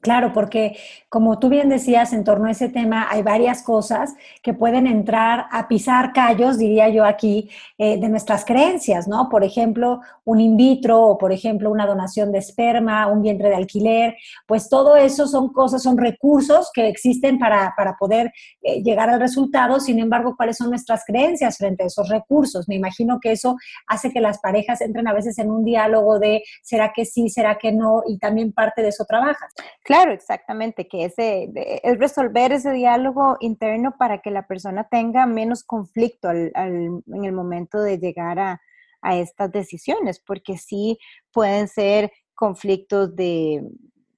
Claro, 0.00 0.32
porque 0.32 0.78
como 1.10 1.38
tú 1.38 1.50
bien 1.50 1.68
decías 1.68 2.14
en 2.14 2.24
torno 2.24 2.48
a 2.48 2.52
ese 2.52 2.70
tema, 2.70 3.08
hay 3.10 3.22
varias 3.22 3.62
cosas 3.62 4.14
que 4.42 4.54
pueden 4.54 4.86
entrar 4.86 5.44
a 5.50 5.68
pisar 5.68 6.14
callos, 6.14 6.56
diría 6.56 6.88
yo 6.88 7.04
aquí, 7.04 7.50
eh, 7.76 7.98
de 7.98 8.08
nuestras 8.08 8.46
creencias, 8.46 9.06
¿no? 9.08 9.28
Por 9.28 9.44
ejemplo, 9.44 10.00
un 10.24 10.40
in 10.40 10.56
vitro 10.56 11.02
o, 11.02 11.18
por 11.18 11.32
ejemplo, 11.32 11.70
una 11.70 11.86
donación 11.86 12.32
de 12.32 12.38
esperma, 12.38 13.08
un 13.08 13.20
vientre 13.20 13.50
de 13.50 13.56
alquiler, 13.56 14.16
pues 14.46 14.70
todo 14.70 14.96
eso 14.96 15.26
son 15.26 15.52
cosas, 15.52 15.82
son 15.82 15.98
recursos 15.98 16.70
que 16.72 16.88
existen 16.88 17.38
para, 17.38 17.74
poder 17.98 18.32
eh, 18.62 18.82
llegar 18.82 19.10
al 19.10 19.20
resultado. 19.20 19.80
Sin 19.80 19.98
embargo, 19.98 20.34
¿cuáles 20.34 20.56
son 20.56 20.70
nuestras 20.70 21.04
creencias 21.04 21.58
frente 21.58 21.82
a 21.82 21.86
esos 21.86 22.08
recursos? 22.08 22.68
Me 22.68 22.76
imagino 22.76 23.18
que 23.20 23.32
eso 23.32 23.56
hace 23.86 24.10
que 24.10 24.20
las 24.20 24.38
parejas 24.38 24.80
entren 24.80 25.08
a 25.08 25.12
veces 25.12 25.38
en 25.38 25.50
un 25.50 25.62
diálogo 25.62 26.18
de, 26.18 26.42
¿será 26.62 26.92
que 26.94 27.04
sí, 27.04 27.28
será 27.28 27.58
que 27.58 27.72
no? 27.72 28.02
Y 28.06 28.16
también 28.18 28.52
parte 28.52 28.80
de 28.80 28.88
eso 28.88 29.04
trabajas. 29.04 29.52
Claro, 29.90 30.12
exactamente, 30.12 30.87
que 30.87 31.07
ese, 31.07 31.50
es 31.83 31.98
resolver 31.98 32.53
ese 32.53 32.70
diálogo 32.70 33.37
interno 33.40 33.96
para 33.98 34.18
que 34.22 34.31
la 34.31 34.46
persona 34.46 34.87
tenga 34.88 35.26
menos 35.26 35.64
conflicto 35.64 36.31
en 36.31 37.03
el 37.24 37.33
momento 37.33 37.83
de 37.83 37.98
llegar 37.98 38.38
a, 38.38 38.61
estas 39.03 39.50
decisiones, 39.50 40.20
porque 40.20 40.59
sí 40.59 40.96
pueden 41.33 41.66
ser 41.66 42.12
conflictos 42.35 43.16
de, 43.16 43.66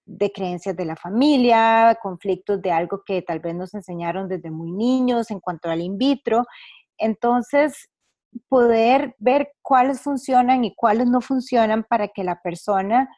de 0.05 0.31
creencias 0.31 0.77
de 0.77 0.85
la 0.85 0.97
familia, 0.97 1.97
conflictos 2.03 2.61
de 2.61 2.71
algo 2.71 3.03
que 3.07 3.23
tal 3.23 3.41
vez 3.41 3.55
nos 3.55 3.73
enseñaron 3.73 4.29
desde 4.29 4.51
muy 4.51 4.73
niños 4.73 5.31
en 5.31 5.41
cuanto 5.41 5.71
al 5.71 5.81
in 5.81 5.97
vitro. 5.97 6.45
Entonces, 6.99 7.89
poder 8.49 9.17
ver 9.19 9.55
cuáles 9.63 10.03
funcionan 10.03 10.65
y 10.67 10.75
cuáles 10.75 11.07
no 11.07 11.23
funcionan 11.23 11.83
para 11.85 12.09
que 12.09 12.25
la 12.25 12.43
persona 12.43 13.09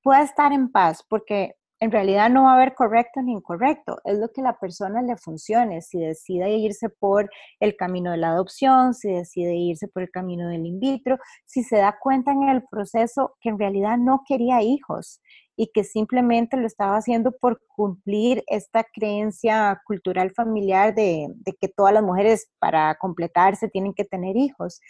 pueda 0.00 0.22
estar 0.22 0.52
en 0.52 0.70
paz, 0.70 1.04
porque 1.08 1.56
en 1.84 1.90
realidad 1.90 2.30
no 2.30 2.44
va 2.44 2.52
a 2.52 2.54
haber 2.54 2.74
correcto 2.74 3.20
ni 3.20 3.32
incorrecto, 3.32 3.98
es 4.04 4.18
lo 4.18 4.30
que 4.30 4.40
la 4.40 4.58
persona 4.58 5.02
le 5.02 5.16
funcione, 5.18 5.82
si 5.82 5.98
decide 5.98 6.50
irse 6.56 6.88
por 6.88 7.30
el 7.60 7.76
camino 7.76 8.10
de 8.10 8.16
la 8.16 8.30
adopción, 8.30 8.94
si 8.94 9.12
decide 9.12 9.54
irse 9.54 9.86
por 9.88 10.02
el 10.02 10.10
camino 10.10 10.48
del 10.48 10.64
in 10.64 10.80
vitro, 10.80 11.18
si 11.44 11.62
se 11.62 11.76
da 11.76 11.98
cuenta 12.00 12.32
en 12.32 12.48
el 12.48 12.64
proceso 12.70 13.36
que 13.40 13.50
en 13.50 13.58
realidad 13.58 13.98
no 13.98 14.22
quería 14.26 14.62
hijos 14.62 15.20
y 15.56 15.70
que 15.74 15.84
simplemente 15.84 16.56
lo 16.56 16.66
estaba 16.66 16.96
haciendo 16.96 17.32
por 17.32 17.60
cumplir 17.76 18.42
esta 18.46 18.82
creencia 18.84 19.80
cultural 19.86 20.32
familiar 20.34 20.94
de, 20.94 21.28
que 21.60 21.68
todas 21.68 21.92
las 21.92 22.02
mujeres 22.02 22.48
para 22.58 22.94
completarse 22.96 23.68
tienen 23.68 23.92
que 23.92 24.04
tener 24.04 24.38
hijos. 24.38 24.80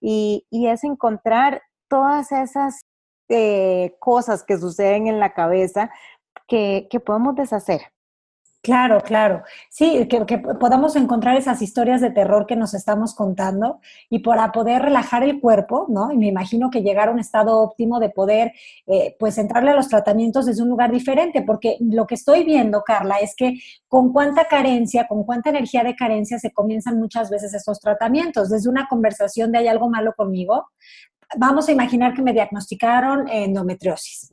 Y, 0.00 0.46
es 0.52 0.84
encontrar 0.84 1.62
todas 1.88 2.30
esas 2.30 2.80
eh, 3.28 3.96
cosas 3.98 4.44
que 4.44 4.58
suceden 4.58 5.08
en 5.08 5.18
la 5.18 5.34
cabeza 5.34 5.90
que, 6.46 6.88
podemos 7.04 7.34
deshacer. 7.34 7.82
Claro, 8.62 9.02
claro. 9.02 9.42
Sí, 9.68 10.08
que, 10.08 10.38
podamos 10.38 10.96
encontrar 10.96 11.36
esas 11.36 11.60
historias 11.60 12.00
de 12.00 12.10
terror 12.10 12.46
que 12.46 12.56
nos 12.56 12.72
estamos 12.72 13.14
contando 13.14 13.80
y 14.08 14.20
para 14.20 14.52
poder 14.52 14.80
relajar 14.80 15.22
el 15.22 15.38
cuerpo, 15.38 15.84
¿no? 15.90 16.10
Y 16.10 16.16
me 16.16 16.28
imagino 16.28 16.70
que 16.70 16.80
llegar 16.80 17.08
a 17.08 17.10
un 17.10 17.18
estado 17.18 17.60
óptimo 17.60 18.00
de 18.00 18.08
poder, 18.08 18.52
eh, 18.86 19.16
pues, 19.18 19.36
entrarle 19.36 19.72
a 19.72 19.76
los 19.76 19.88
tratamientos 19.88 20.46
desde 20.46 20.62
un 20.62 20.70
lugar 20.70 20.90
diferente, 20.90 21.42
porque 21.42 21.76
lo 21.80 22.06
que 22.06 22.14
estoy 22.14 22.42
viendo, 22.44 22.82
Carla, 22.82 23.16
es 23.18 23.34
que 23.36 23.58
con 23.86 24.14
cuánta 24.14 24.46
carencia, 24.46 25.06
con 25.08 25.24
cuánta 25.24 25.50
energía 25.50 25.84
de 25.84 25.94
carencia 25.94 26.38
se 26.38 26.50
comienzan 26.50 26.98
muchas 26.98 27.28
veces 27.28 27.52
estos 27.52 27.80
tratamientos, 27.80 28.48
desde 28.48 28.70
una 28.70 28.88
conversación 28.88 29.52
de 29.52 29.58
hay 29.58 29.68
algo 29.68 29.90
malo 29.90 30.14
conmigo, 30.16 30.68
vamos 31.36 31.68
a 31.68 31.72
imaginar 31.72 32.14
que 32.14 32.22
me 32.22 32.32
diagnosticaron 32.32 33.28
endometriosis. 33.28 34.30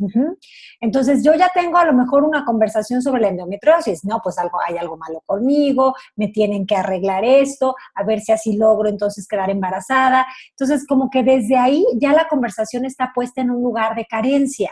Entonces 0.80 1.24
yo 1.24 1.34
ya 1.34 1.50
tengo 1.54 1.78
a 1.78 1.86
lo 1.86 1.94
mejor 1.94 2.24
una 2.24 2.46
conversación 2.46 3.02
sobre 3.02 3.22
la 3.22 3.30
endometriosis, 3.30 4.04
¿no? 4.06 4.20
Pues 4.24 4.38
algo, 4.38 4.60
hay 4.66 4.78
algo 4.78 4.98
malo 4.98 5.22
conmigo, 5.26 5.96
me 6.16 6.30
tienen 6.30 6.66
que 6.66 6.76
arreglar 6.76 7.24
esto, 7.24 7.76
a 7.96 8.04
ver 8.04 8.22
si 8.22 8.32
así 8.32 8.58
logro 8.58 8.90
entonces 8.90 9.28
quedar 9.28 9.50
embarazada. 9.50 10.26
Entonces 10.52 10.86
como 10.88 11.10
que 11.10 11.24
desde 11.24 11.58
ahí 11.58 11.86
ya 11.96 12.14
la 12.14 12.28
conversación 12.28 12.86
está 12.86 13.12
puesta 13.14 13.42
en 13.42 13.52
un 13.52 13.62
lugar 13.64 13.96
de 13.96 14.06
carencia, 14.06 14.72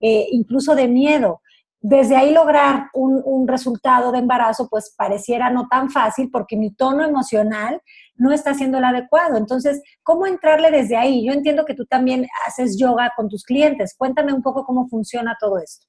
eh, 0.00 0.26
incluso 0.30 0.74
de 0.74 0.88
miedo 0.88 1.40
desde 1.80 2.16
ahí 2.16 2.32
lograr 2.32 2.88
un, 2.94 3.46
resultado 3.46 4.10
de 4.10 4.18
embarazo, 4.18 4.68
pues 4.68 4.94
pareciera 4.96 5.50
no 5.50 5.68
tan 5.68 5.88
fácil 5.90 6.30
porque 6.32 6.56
mi 6.56 6.74
tono 6.74 7.04
emocional 7.04 7.80
no 8.16 8.32
está 8.32 8.54
siendo 8.54 8.78
el 8.78 8.84
adecuado. 8.84 9.36
Entonces, 9.36 9.82
¿cómo 10.02 10.26
entrarle 10.26 10.70
desde 10.70 10.96
ahí? 10.96 11.24
Yo 11.24 11.32
entiendo 11.32 11.64
que 11.64 11.74
tú 11.74 11.86
también 11.86 12.26
haces 12.46 12.76
yoga 12.78 13.12
con 13.14 13.28
tus 13.28 13.44
clientes. 13.44 13.94
Cuéntame 13.96 14.32
un 14.32 14.42
poco 14.42 14.64
cómo 14.64 14.88
funciona 14.88 15.36
todo 15.38 15.58
esto. 15.58 15.86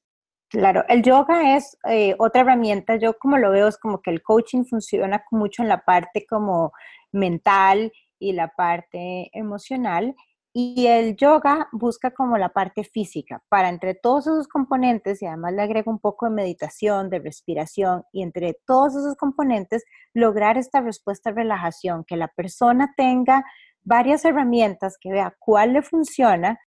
Claro, 0.50 0.86
el 0.88 1.02
yoga 1.02 1.58
es 1.58 1.78
eh, 1.90 2.16
otra 2.20 2.42
herramienta. 2.42 2.96
Yo 2.98 3.18
como 3.18 3.38
lo 3.38 3.52
veo 3.52 3.68
es 3.68 3.78
como 3.78 4.02
que 4.02 4.12
el 4.12 4.22
coaching 4.22 4.66
funciona 4.66 5.24
mucho 5.32 5.64
en 5.64 5.70
la 5.70 5.84
parte 5.84 6.26
como 6.30 6.72
mental 7.12 7.92
y 8.20 8.34
la 8.34 8.50
parte 8.50 9.30
emocional 9.34 10.16
y 10.60 10.88
el 10.88 11.16
yoga 11.16 11.70
busca 11.72 12.10
como 12.10 12.36
la 12.40 12.50
parte 12.50 12.84
física, 12.84 13.44
para 13.48 13.70
entre 13.70 13.94
todos 13.94 14.26
esos 14.26 14.48
componentes, 14.48 15.22
y 15.22 15.28
además 15.28 15.54
le 15.54 15.62
agrega 15.62 15.92
un 15.92 16.00
poco 16.00 16.26
de 16.26 16.32
meditación, 16.32 17.12
de 17.12 17.20
respiración, 17.20 18.06
y 18.12 18.24
entre 18.24 18.58
todos 18.66 18.96
esos 18.96 19.16
componentes, 19.18 19.86
lograr 20.16 20.58
esta 20.58 20.82
respuesta 20.82 21.30
de 21.30 21.44
relajación, 21.44 22.06
que 22.06 22.18
la 22.18 22.30
persona 22.30 22.92
tenga 22.98 23.46
varias 23.84 24.26
herramientas, 24.26 24.98
que 25.00 25.12
vea 25.12 25.36
cuál 25.38 25.74
le 25.74 25.84
funciona, 25.84 26.60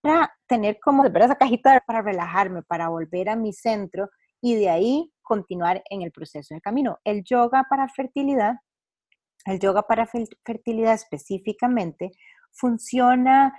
para 0.00 0.32
tener 0.46 0.78
como 0.80 1.04
esa 1.04 1.36
cajita 1.36 1.82
para 1.86 2.00
relajarme, 2.00 2.62
para 2.62 2.88
volver 2.88 3.28
a 3.28 3.36
mi 3.36 3.52
centro 3.52 4.08
y 4.40 4.54
de 4.54 4.70
ahí 4.70 5.12
continuar 5.20 5.82
en 5.90 6.00
el 6.00 6.12
proceso 6.12 6.54
de 6.54 6.62
camino. 6.62 6.96
El 7.04 7.24
yoga 7.24 7.66
para 7.68 7.90
fertilidad, 7.90 8.54
el 9.44 9.58
yoga 9.58 9.82
para 9.82 10.08
fertilidad 10.46 10.94
específicamente, 10.94 12.12
funciona 12.52 13.52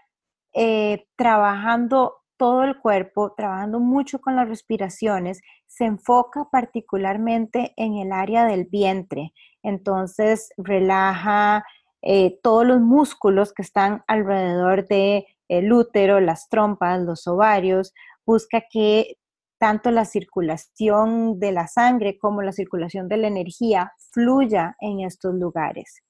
eh, 0.53 1.05
trabajando 1.15 2.15
todo 2.37 2.63
el 2.63 2.79
cuerpo, 2.79 3.33
trabajando 3.35 3.79
mucho 3.79 4.19
con 4.19 4.35
las 4.35 4.47
respiraciones, 4.47 5.41
se 5.67 5.85
enfoca 5.85 6.47
particularmente 6.51 7.73
en 7.75 7.97
el 7.97 8.13
área 8.13 8.45
del 8.45 8.65
vientre. 8.65 9.33
Entonces, 9.61 10.49
relaja 10.57 11.63
eh, 12.01 12.39
todos 12.41 12.65
los 12.65 12.79
músculos 12.79 13.53
que 13.53 13.61
están 13.61 14.03
alrededor 14.07 14.87
del 14.87 15.25
el 15.49 15.73
útero, 15.73 16.19
las 16.21 16.47
trompas, 16.47 17.01
los 17.01 17.27
ovarios, 17.27 17.93
busca 18.25 18.63
que 18.71 19.17
tanto 19.59 19.91
la 19.91 20.05
circulación 20.05 21.39
de 21.39 21.51
la 21.51 21.67
sangre 21.67 22.17
como 22.17 22.41
la 22.41 22.53
circulación 22.53 23.09
de 23.09 23.17
la 23.17 23.27
energía 23.27 23.91
fluya 24.11 24.77
en 24.79 25.01
estos 25.01 25.35
lugares 25.35 26.03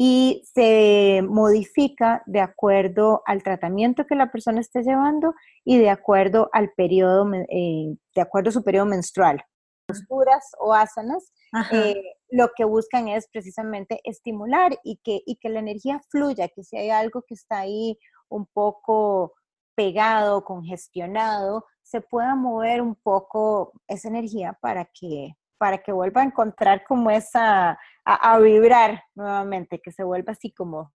y 0.00 0.44
se 0.54 1.22
modifica 1.28 2.22
de 2.26 2.38
acuerdo 2.38 3.20
al 3.26 3.42
tratamiento 3.42 4.06
que 4.06 4.14
la 4.14 4.30
persona 4.30 4.60
esté 4.60 4.84
llevando 4.84 5.34
y 5.64 5.76
de 5.76 5.90
acuerdo 5.90 6.48
al 6.52 6.70
periodo, 6.76 7.28
eh, 7.34 7.96
de 8.14 8.22
acuerdo 8.22 8.50
a 8.50 8.52
su 8.52 8.62
periodo 8.62 8.86
menstrual. 8.86 9.42
Posturas 9.88 10.52
o 10.60 10.72
asanas 10.72 11.32
eh, 11.72 12.00
lo 12.30 12.50
que 12.56 12.64
buscan 12.64 13.08
es 13.08 13.26
precisamente 13.28 14.00
estimular 14.04 14.78
y 14.84 15.00
que, 15.02 15.20
y 15.26 15.34
que 15.36 15.48
la 15.48 15.58
energía 15.58 16.00
fluya, 16.10 16.46
que 16.46 16.62
si 16.62 16.76
hay 16.76 16.90
algo 16.90 17.22
que 17.26 17.34
está 17.34 17.58
ahí 17.58 17.98
un 18.28 18.46
poco 18.46 19.34
pegado, 19.74 20.44
congestionado, 20.44 21.64
se 21.82 22.00
pueda 22.02 22.36
mover 22.36 22.82
un 22.82 22.94
poco 22.94 23.72
esa 23.88 24.06
energía 24.06 24.56
para 24.60 24.84
que, 24.84 25.32
para 25.58 25.78
que 25.78 25.92
vuelva 25.92 26.22
a 26.22 26.24
encontrar 26.24 26.84
como 26.84 27.10
esa 27.10 27.78
a, 28.04 28.38
vibrar 28.38 29.02
nuevamente, 29.14 29.80
que 29.80 29.92
se 29.92 30.02
vuelva 30.02 30.32
así 30.32 30.50
como... 30.52 30.92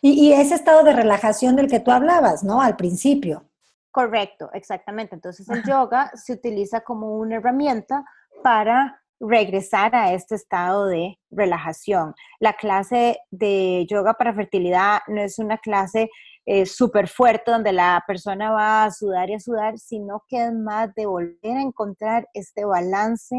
Y, 0.00 0.32
ese 0.32 0.54
estado 0.54 0.82
de 0.82 0.94
relajación 0.94 1.56
del 1.56 1.68
que 1.68 1.80
tú 1.80 1.90
hablabas, 1.90 2.42
¿no? 2.42 2.62
Al 2.62 2.76
principio. 2.76 3.44
Correcto, 3.90 4.50
exactamente. 4.54 5.14
Entonces 5.14 5.46
el 5.50 5.62
yoga 5.64 6.10
se 6.14 6.32
utiliza 6.32 6.80
como 6.80 7.18
una 7.18 7.36
herramienta 7.36 8.04
para 8.42 9.02
regresar 9.20 9.94
a 9.94 10.14
este 10.14 10.36
estado 10.36 10.86
de 10.86 11.18
relajación. 11.30 12.14
La 12.40 12.54
clase 12.54 13.18
de 13.30 13.86
yoga 13.88 14.14
para 14.14 14.34
fertilidad 14.34 15.00
no 15.08 15.20
es 15.20 15.38
una 15.38 15.58
clase 15.58 16.08
eh, 16.46 16.64
súper 16.64 17.08
fuerte 17.08 17.50
donde 17.50 17.72
la 17.72 18.02
persona 18.06 18.50
va 18.50 18.84
a 18.84 18.90
sudar 18.90 19.28
y 19.28 19.34
a 19.34 19.40
sudar, 19.40 19.78
sino 19.78 20.24
que 20.28 20.44
es 20.44 20.52
más 20.54 20.94
de 20.94 21.04
volver 21.04 21.56
a 21.58 21.60
encontrar 21.60 22.26
este 22.32 22.64
balance, 22.64 23.36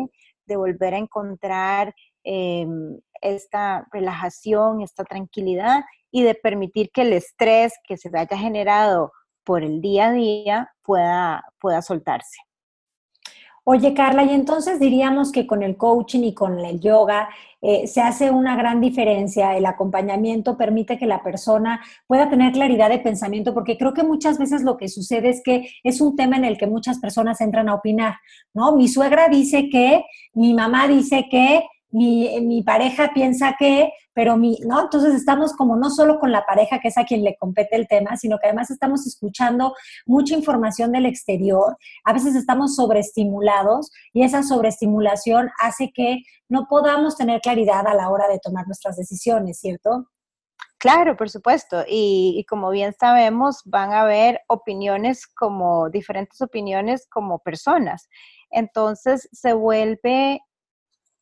de 0.50 0.58
volver 0.58 0.94
a 0.94 0.98
encontrar 0.98 1.96
Em, 2.24 3.00
esta 3.22 3.88
relajación, 3.92 4.82
esta 4.82 5.04
tranquilidad 5.04 5.84
y 6.12 6.24
de 6.24 6.36
permitir 6.36 6.90
que 6.92 7.02
el 7.02 7.14
estrés 7.14 7.74
que 7.88 7.98
se 7.98 8.10
haya 8.14 8.38
generado 8.38 9.12
por 9.44 9.64
el 9.64 9.82
día 9.82 10.10
a 10.10 10.12
día 10.12 10.72
pueda, 10.84 11.44
pueda 11.60 11.82
soltarse. 11.82 12.38
Oye, 13.64 13.94
Carla, 13.94 14.24
y 14.24 14.32
entonces 14.32 14.80
diríamos 14.80 15.32
que 15.32 15.46
con 15.46 15.64
el 15.64 15.78
coaching 15.78 16.24
y 16.24 16.34
con 16.34 16.60
el 16.60 16.80
yoga 16.80 17.30
eh, 17.62 17.88
se 17.88 18.02
hace 18.02 18.32
una 18.32 18.56
gran 18.56 18.80
diferencia. 18.80 19.58
El 19.58 19.66
acompañamiento 19.66 20.58
permite 20.58 20.98
que 20.98 21.06
la 21.06 21.22
persona 21.24 21.82
pueda 22.08 22.30
tener 22.30 22.54
claridad 22.54 22.90
de 22.90 23.00
pensamiento, 23.00 23.54
porque 23.54 23.78
creo 23.78 23.94
que 23.94 24.04
muchas 24.04 24.38
veces 24.38 24.64
lo 24.64 24.78
que 24.78 24.88
sucede 24.88 25.30
es 25.30 25.42
que 25.44 25.70
es 25.84 26.02
un 26.02 26.16
tema 26.16 26.38
en 26.38 26.46
el 26.46 26.58
que 26.58 26.68
muchas 26.68 27.00
personas 27.00 27.42
entran 27.42 27.70
a 27.70 27.76
opinar, 27.76 28.16
¿no? 28.54 28.76
Mi 28.76 28.88
suegra 28.88 29.28
dice 29.30 29.70
que, 29.70 30.04
mi 30.34 30.54
mamá 30.54 30.88
dice 30.88 31.28
que, 31.30 31.64
mi, 31.92 32.40
mi, 32.42 32.62
pareja 32.62 33.12
piensa 33.14 33.56
que, 33.58 33.92
pero 34.20 34.36
mi, 34.36 34.58
¿no? 34.66 34.82
Entonces 34.82 35.16
estamos 35.16 35.54
como 35.54 35.78
no 35.78 35.90
solo 35.90 36.20
con 36.20 36.34
la 36.34 36.46
pareja, 36.46 36.82
que 36.82 36.90
es 36.90 36.98
a 36.98 37.06
quien 37.06 37.24
le 37.24 37.38
compete 37.38 37.78
el 37.78 37.88
tema, 37.88 38.18
sino 38.18 38.38
que 38.38 38.48
además 38.48 38.70
estamos 38.70 39.08
escuchando 39.08 39.74
mucha 40.06 40.36
información 40.36 40.92
del 40.92 41.06
exterior. 41.06 41.78
A 42.04 42.12
veces 42.12 42.36
estamos 42.36 42.76
sobreestimulados 42.76 43.94
y 44.12 44.24
esa 44.24 44.44
sobreestimulación 44.44 45.50
hace 45.62 45.94
que 45.94 46.18
no 46.50 46.68
podamos 46.70 47.16
tener 47.16 47.40
claridad 47.40 47.88
a 47.88 47.94
la 47.94 48.10
hora 48.10 48.28
de 48.28 48.40
tomar 48.40 48.66
nuestras 48.66 48.98
decisiones, 48.98 49.58
¿cierto? 49.58 50.10
Claro, 50.80 51.16
por 51.16 51.30
supuesto. 51.30 51.86
Y, 51.88 52.36
y, 52.38 52.44
como 52.44 52.72
bien 52.72 52.94
sabemos, 53.00 53.62
van 53.64 53.94
a 53.94 54.02
haber 54.02 54.42
opiniones 54.50 55.28
como 55.28 55.90
diferentes 55.90 56.42
opiniones 56.42 57.08
como 57.10 57.40
personas. 57.40 58.10
Entonces 58.52 59.30
se 59.32 59.54
vuelve 59.54 60.42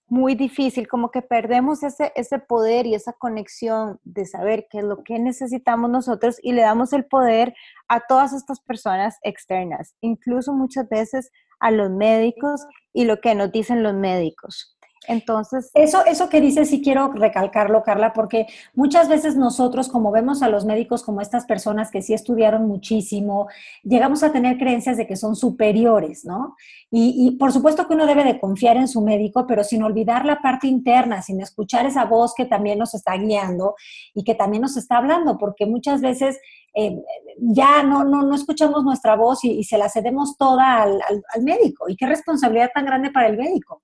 muy 0.10 0.36
difícil, 0.36 0.88
como 0.88 1.12
que 1.12 1.22
perdemos 1.22 1.84
ese, 1.84 2.14
ese 2.16 2.40
poder 2.40 2.86
y 2.86 2.96
esa 2.96 3.14
conexión 3.14 4.00
de 4.04 4.26
saber 4.26 4.68
qué 4.70 4.80
es 4.80 4.84
lo 4.86 5.04
que 5.04 5.20
necesitamos 5.20 5.90
nosotros 5.90 6.38
y 6.42 6.54
le 6.54 6.62
damos 6.62 6.94
el 6.94 7.06
poder 7.06 7.54
a 7.90 8.02
todas 8.08 8.34
estas 8.34 8.60
personas 8.62 9.18
externas, 9.24 9.96
incluso 10.02 10.54
muchas 10.54 10.88
veces 10.88 11.32
a 11.60 11.72
los 11.72 11.90
médicos 11.90 12.66
y 12.94 13.06
lo 13.06 13.20
que 13.20 13.36
nos 13.36 13.52
dicen 13.52 13.84
los 13.84 13.94
médicos. 13.94 14.77
Entonces, 15.08 15.72
eso, 15.74 16.06
eso 16.06 16.28
que 16.28 16.42
dices 16.42 16.70
sí 16.70 16.82
quiero 16.82 17.12
recalcarlo, 17.14 17.84
Carla, 17.84 18.14
porque 18.14 18.48
muchas 18.74 19.08
veces 19.08 19.36
nosotros, 19.36 19.90
como 19.90 20.12
vemos 20.12 20.42
a 20.42 20.50
los 20.50 20.66
médicos 20.66 21.04
como 21.04 21.22
estas 21.22 21.46
personas 21.46 21.92
que 21.92 22.02
sí 22.02 22.14
estudiaron 22.14 22.68
muchísimo, 22.68 23.48
llegamos 23.84 24.24
a 24.24 24.32
tener 24.32 24.58
creencias 24.58 24.98
de 24.98 25.08
que 25.08 25.16
son 25.16 25.36
superiores, 25.36 26.26
¿no? 26.26 26.56
Y, 26.90 27.32
por 27.38 27.52
supuesto 27.52 27.88
que 27.88 27.94
uno 27.94 28.06
debe 28.06 28.24
de 28.24 28.40
confiar 28.40 28.78
en 28.78 28.88
su 28.88 29.02
médico, 29.02 29.46
pero 29.46 29.64
sin 29.64 29.84
olvidar 29.84 30.26
la 30.26 30.42
parte 30.42 30.68
interna, 30.68 31.22
sin 31.22 31.42
escuchar 31.42 31.86
esa 31.86 32.06
voz 32.06 32.34
que 32.34 32.46
también 32.46 32.80
nos 32.80 32.94
está 32.94 33.16
guiando 33.18 33.76
y 34.14 34.24
que 34.24 34.36
también 34.36 34.62
nos 34.62 34.78
está 34.78 34.98
hablando, 34.98 35.38
porque 35.38 35.66
muchas 35.66 36.02
veces 36.02 36.40
eh, 36.74 36.98
ya 37.40 37.84
no, 37.84 38.04
no, 38.04 38.24
no, 38.24 38.36
escuchamos 38.36 38.84
nuestra 38.84 39.16
voz 39.16 39.44
y, 39.44 39.64
se 39.64 39.78
la 39.78 39.90
cedemos 39.90 40.38
toda 40.38 40.82
al, 40.82 41.02
al 41.34 41.44
médico. 41.44 41.90
¿Y 41.90 41.96
qué 41.96 42.06
responsabilidad 42.08 42.72
tan 42.74 42.86
grande 42.86 43.12
para 43.12 43.28
el 43.28 43.38
médico? 43.38 43.82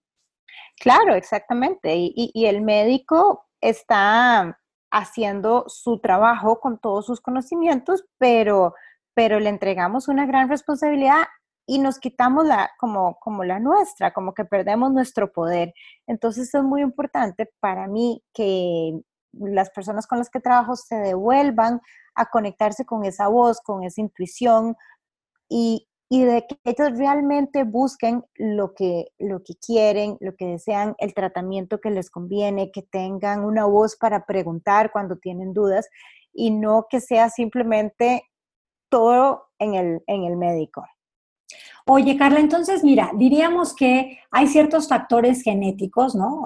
Claro, 0.79 1.15
exactamente. 1.15 1.95
Y, 1.95 2.31
el 2.45 2.61
médico 2.61 3.45
está 3.61 4.59
haciendo 4.91 5.65
su 5.67 5.99
trabajo 5.99 6.59
con 6.59 6.79
todos 6.79 7.05
sus 7.05 7.21
conocimientos, 7.21 8.05
pero, 8.17 8.75
pero 9.13 9.39
le 9.39 9.49
entregamos 9.49 10.07
una 10.07 10.25
gran 10.25 10.49
responsabilidad 10.49 11.23
y 11.65 11.79
nos 11.79 11.99
quitamos 11.99 12.45
la, 12.45 12.71
como, 12.77 13.17
como 13.19 13.43
la 13.43 13.59
nuestra, 13.59 14.13
como 14.13 14.33
que 14.33 14.45
perdemos 14.45 14.91
nuestro 14.91 15.31
poder. 15.31 15.73
Entonces 16.07 16.53
es 16.53 16.63
muy 16.63 16.81
importante 16.81 17.49
para 17.59 17.87
mí 17.87 18.21
que 18.33 18.99
las 19.31 19.69
personas 19.71 20.05
con 20.07 20.19
las 20.19 20.29
que 20.29 20.39
trabajo 20.39 20.75
se 20.75 20.95
devuelvan 20.95 21.81
a 22.15 22.29
conectarse 22.29 22.85
con 22.85 23.05
esa 23.05 23.27
voz, 23.27 23.61
con 23.61 23.83
esa 23.83 24.01
intuición 24.01 24.75
y, 25.49 25.87
y 26.13 26.25
de 26.25 26.45
que 26.45 26.59
ellos 26.65 26.95
realmente 26.95 27.63
busquen 27.63 28.23
lo 28.35 28.75
que, 28.75 29.07
lo 29.17 29.41
que 29.41 29.55
quieren, 29.55 30.15
lo 30.19 30.35
que 30.35 30.45
desean, 30.45 30.93
el 30.99 31.15
tratamiento 31.15 31.81
que 31.81 31.89
les 31.89 32.11
conviene, 32.11 32.71
que 32.71 32.83
tengan 32.83 33.43
una 33.43 33.65
voz 33.65 33.95
para 33.95 34.27
preguntar 34.27 34.91
cuando 34.91 35.15
tienen 35.15 35.55
dudas 35.55 35.89
y 36.31 36.51
no 36.51 36.85
que 36.87 37.01
sea 37.01 37.31
simplemente 37.31 38.29
todo 38.89 39.47
en 39.57 39.73
el, 39.73 40.03
en 40.05 40.25
el 40.25 40.37
médico. 40.37 40.85
Oye, 41.85 42.15
Carla, 42.15 42.39
entonces 42.39 42.83
mira, 42.83 43.11
diríamos 43.15 43.75
que 43.75 44.19
hay 44.29 44.47
ciertos 44.47 44.87
factores 44.87 45.41
genéticos, 45.41 46.13
¿no? 46.13 46.41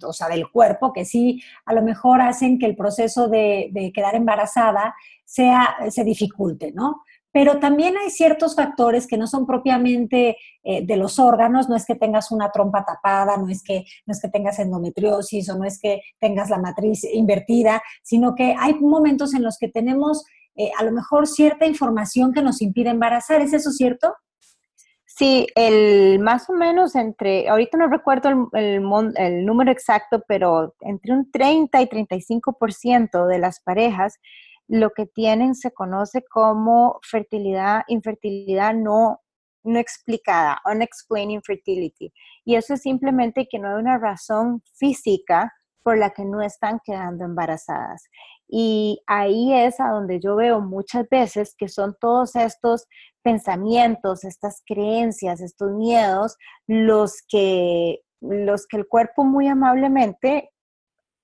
O, 0.00 0.12
sea, 0.12 0.28
del 0.28 0.48
cuerpo 0.50 0.92
que 0.92 1.06
sí 1.06 1.42
a 1.64 1.72
lo 1.72 1.82
mejor 1.82 2.20
hacen 2.20 2.58
que 2.58 2.66
el 2.66 2.76
proceso 2.76 3.28
de, 3.28 3.92
quedar 3.94 4.14
embarazada 4.14 4.94
sea, 5.24 5.74
se 5.90 6.04
dificulte, 6.04 6.70
¿no? 6.72 7.02
Pero 7.36 7.58
también 7.58 7.98
hay 7.98 8.08
ciertos 8.08 8.56
factores 8.56 9.06
que 9.06 9.18
no 9.18 9.26
son 9.26 9.44
propiamente 9.44 10.38
eh, 10.64 10.86
de 10.86 10.96
los 10.96 11.18
órganos, 11.18 11.68
no 11.68 11.76
es 11.76 11.84
que 11.84 11.94
tengas 11.94 12.32
una 12.32 12.50
trompa 12.50 12.82
tapada, 12.82 13.36
no 13.36 13.50
es 13.50 13.62
que, 13.62 13.84
no 14.06 14.12
es 14.12 14.22
que 14.22 14.30
tengas 14.30 14.58
endometriosis 14.58 15.50
o 15.50 15.58
no 15.58 15.64
es 15.64 15.78
que 15.78 16.00
tengas 16.18 16.48
la 16.48 16.56
matriz 16.56 17.04
invertida, 17.04 17.82
sino 18.02 18.34
que 18.34 18.54
hay 18.58 18.72
momentos 18.76 19.34
en 19.34 19.42
los 19.42 19.58
que 19.58 19.68
tenemos 19.68 20.24
eh, 20.54 20.70
a 20.78 20.84
lo 20.84 20.92
mejor 20.92 21.26
cierta 21.26 21.66
información 21.66 22.32
que 22.32 22.40
nos 22.40 22.62
impide 22.62 22.88
embarazar. 22.88 23.42
¿Es 23.42 23.52
eso 23.52 23.70
cierto? 23.70 24.14
Sí, 25.04 25.46
el 25.56 26.18
más 26.20 26.48
o 26.48 26.54
menos 26.54 26.94
entre, 26.94 27.50
ahorita 27.50 27.76
no 27.76 27.88
recuerdo 27.88 28.30
el, 28.54 28.82
el, 29.16 29.44
número 29.44 29.70
exacto, 29.70 30.22
pero 30.26 30.74
entre 30.80 31.12
un 31.12 31.30
30 31.30 31.82
y 31.82 31.86
35% 31.86 33.26
de 33.26 33.38
las 33.38 33.60
parejas 33.60 34.18
lo 34.68 34.90
que 34.90 35.06
tienen 35.06 35.54
se 35.54 35.72
conoce 35.72 36.22
como 36.22 36.98
fertilidad, 37.02 37.82
infertilidad 37.88 38.74
no, 38.74 39.20
no 39.64 39.78
explicada, 39.78 40.60
unexplained 40.64 41.34
infertility. 41.34 42.12
Y 42.44 42.56
eso 42.56 42.74
es 42.74 42.82
simplemente 42.82 43.46
que 43.48 43.58
no 43.58 43.68
hay 43.68 43.74
una 43.80 43.98
razón 43.98 44.62
física 44.74 45.52
por 45.82 45.98
la 45.98 46.10
que 46.10 46.24
no 46.24 46.42
están 46.42 46.80
quedando 46.84 47.24
embarazadas. 47.24 48.08
Y 48.48 49.02
ahí 49.06 49.52
es 49.52 49.78
a 49.78 49.90
donde 49.90 50.18
yo 50.18 50.34
veo 50.34 50.60
muchas 50.60 51.08
veces 51.08 51.54
que 51.56 51.68
son 51.68 51.96
todos 52.00 52.34
estos 52.34 52.86
pensamientos, 53.22 54.24
estas 54.24 54.62
creencias, 54.66 55.40
estos 55.40 55.72
miedos, 55.72 56.36
los 56.66 57.22
que, 57.28 58.00
los 58.20 58.66
que 58.66 58.78
el 58.78 58.88
cuerpo 58.88 59.22
muy 59.22 59.46
amablemente 59.46 60.50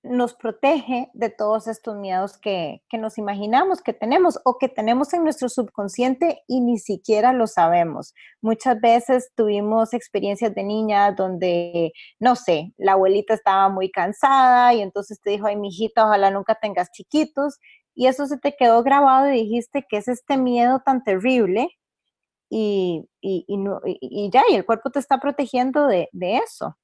nos 0.03 0.33
protege 0.33 1.09
de 1.13 1.29
todos 1.29 1.67
estos 1.67 1.95
miedos 1.95 2.37
que, 2.37 2.81
nos 2.91 3.17
imaginamos 3.17 3.81
que 3.81 3.93
tenemos 3.93 4.39
o 4.43 4.57
que 4.57 4.67
tenemos 4.67 5.13
en 5.13 5.23
nuestro 5.23 5.47
subconsciente 5.47 6.43
y 6.47 6.59
ni 6.59 6.77
siquiera 6.77 7.31
lo 7.31 7.47
sabemos. 7.47 8.13
Muchas 8.41 8.79
veces 8.81 9.31
tuvimos 9.35 9.93
experiencias 9.93 10.53
de 10.53 10.63
niña 10.63 11.13
donde, 11.13 11.93
no 12.19 12.35
sé, 12.35 12.73
la 12.77 12.93
abuelita 12.93 13.33
estaba 13.33 13.69
muy 13.69 13.89
cansada 13.89 14.73
y 14.73 14.81
entonces 14.81 15.21
te 15.21 15.31
dijo, 15.31 15.47
ay, 15.47 15.55
mijita, 15.55 16.05
ojalá 16.05 16.31
nunca 16.31 16.55
tengas 16.55 16.91
chiquitos. 16.91 17.59
Y 17.95 18.07
eso 18.07 18.25
se 18.25 18.37
te 18.37 18.55
quedó 18.55 18.83
grabado 18.83 19.29
y 19.29 19.43
dijiste 19.43 19.85
que 19.87 19.97
es 19.97 20.07
este 20.07 20.37
miedo 20.37 20.81
tan 20.85 21.03
terrible 21.03 21.69
y, 22.49 23.09
y, 23.21 24.29
ya, 24.31 24.43
y 24.49 24.55
el 24.55 24.65
cuerpo 24.65 24.91
te 24.91 24.99
está 24.99 25.19
protegiendo 25.19 25.87
de, 25.87 26.09
de 26.11 26.37
eso. 26.37 26.77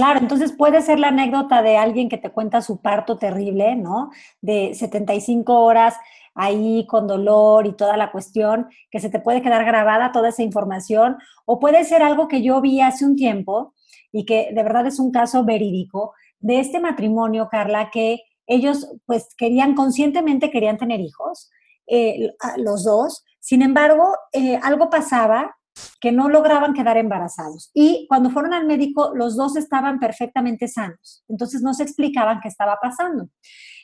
Claro, 0.00 0.20
entonces 0.20 0.52
puede 0.52 0.80
ser 0.80 0.98
la 0.98 1.08
anécdota 1.08 1.60
de 1.60 1.76
alguien 1.76 2.08
que 2.08 2.16
te 2.16 2.30
cuenta 2.30 2.62
su 2.62 2.80
parto 2.80 3.18
terrible, 3.18 3.76
¿no? 3.76 4.10
De 4.40 4.72
75 4.74 5.60
horas 5.60 5.94
ahí 6.34 6.86
con 6.86 7.06
dolor 7.06 7.66
y 7.66 7.72
toda 7.72 7.98
la 7.98 8.10
cuestión, 8.10 8.68
que 8.90 8.98
se 8.98 9.10
te 9.10 9.20
puede 9.20 9.42
quedar 9.42 9.62
grabada 9.62 10.10
toda 10.10 10.30
esa 10.30 10.42
información, 10.42 11.18
o 11.44 11.60
puede 11.60 11.84
ser 11.84 12.02
algo 12.02 12.28
que 12.28 12.40
yo 12.40 12.62
vi 12.62 12.80
hace 12.80 13.04
un 13.04 13.14
tiempo 13.14 13.74
y 14.10 14.24
que 14.24 14.48
de 14.54 14.62
verdad 14.62 14.86
es 14.86 14.98
un 14.98 15.12
caso 15.12 15.44
verídico 15.44 16.14
de 16.38 16.60
este 16.60 16.80
matrimonio, 16.80 17.50
Carla, 17.50 17.90
que 17.90 18.22
ellos 18.46 18.90
pues 19.04 19.34
querían, 19.36 19.74
conscientemente 19.74 20.50
querían 20.50 20.78
tener 20.78 21.00
hijos, 21.00 21.50
eh, 21.86 22.30
los 22.56 22.84
dos, 22.84 23.22
sin 23.38 23.60
embargo, 23.60 24.14
eh, 24.32 24.58
algo 24.62 24.88
pasaba 24.88 25.58
que 26.00 26.12
no 26.12 26.28
lograban 26.28 26.74
quedar 26.74 26.96
embarazados. 26.96 27.70
Y 27.74 28.06
cuando 28.08 28.30
fueron 28.30 28.54
al 28.54 28.66
médico, 28.66 29.12
los 29.14 29.36
dos 29.36 29.56
estaban 29.56 29.98
perfectamente 29.98 30.68
sanos. 30.68 31.24
Entonces 31.28 31.62
no 31.62 31.74
se 31.74 31.82
explicaban 31.82 32.40
qué 32.40 32.48
estaba 32.48 32.78
pasando. 32.80 33.28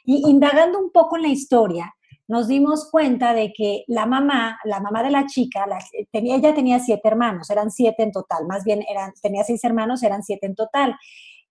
Y 0.05 0.29
indagando 0.29 0.79
un 0.79 0.91
poco 0.91 1.17
en 1.17 1.23
la 1.23 1.29
historia, 1.29 1.93
nos 2.29 2.49
dimos 2.49 2.91
cuenta 2.91 3.35
de 3.35 3.53
que 3.53 3.85
la 3.87 4.07
mamá, 4.07 4.59
la 4.65 4.81
mamá 4.81 5.03
de 5.03 5.11
la 5.11 5.27
chica, 5.27 5.65
tenía, 6.11 6.37
ella 6.37 6.55
tenía 6.55 6.81
siete 6.81 7.07
hermanos, 7.07 7.51
eran 7.51 7.71
siete 7.71 8.03
en 8.03 8.11
total, 8.11 8.47
más 8.47 8.65
bien 8.65 8.85
eran, 8.89 9.13
tenía 9.23 9.45
seis 9.45 9.63
hermanos, 9.63 10.03
eran 10.03 10.23
siete 10.23 10.47
en 10.47 10.55
total. 10.55 10.97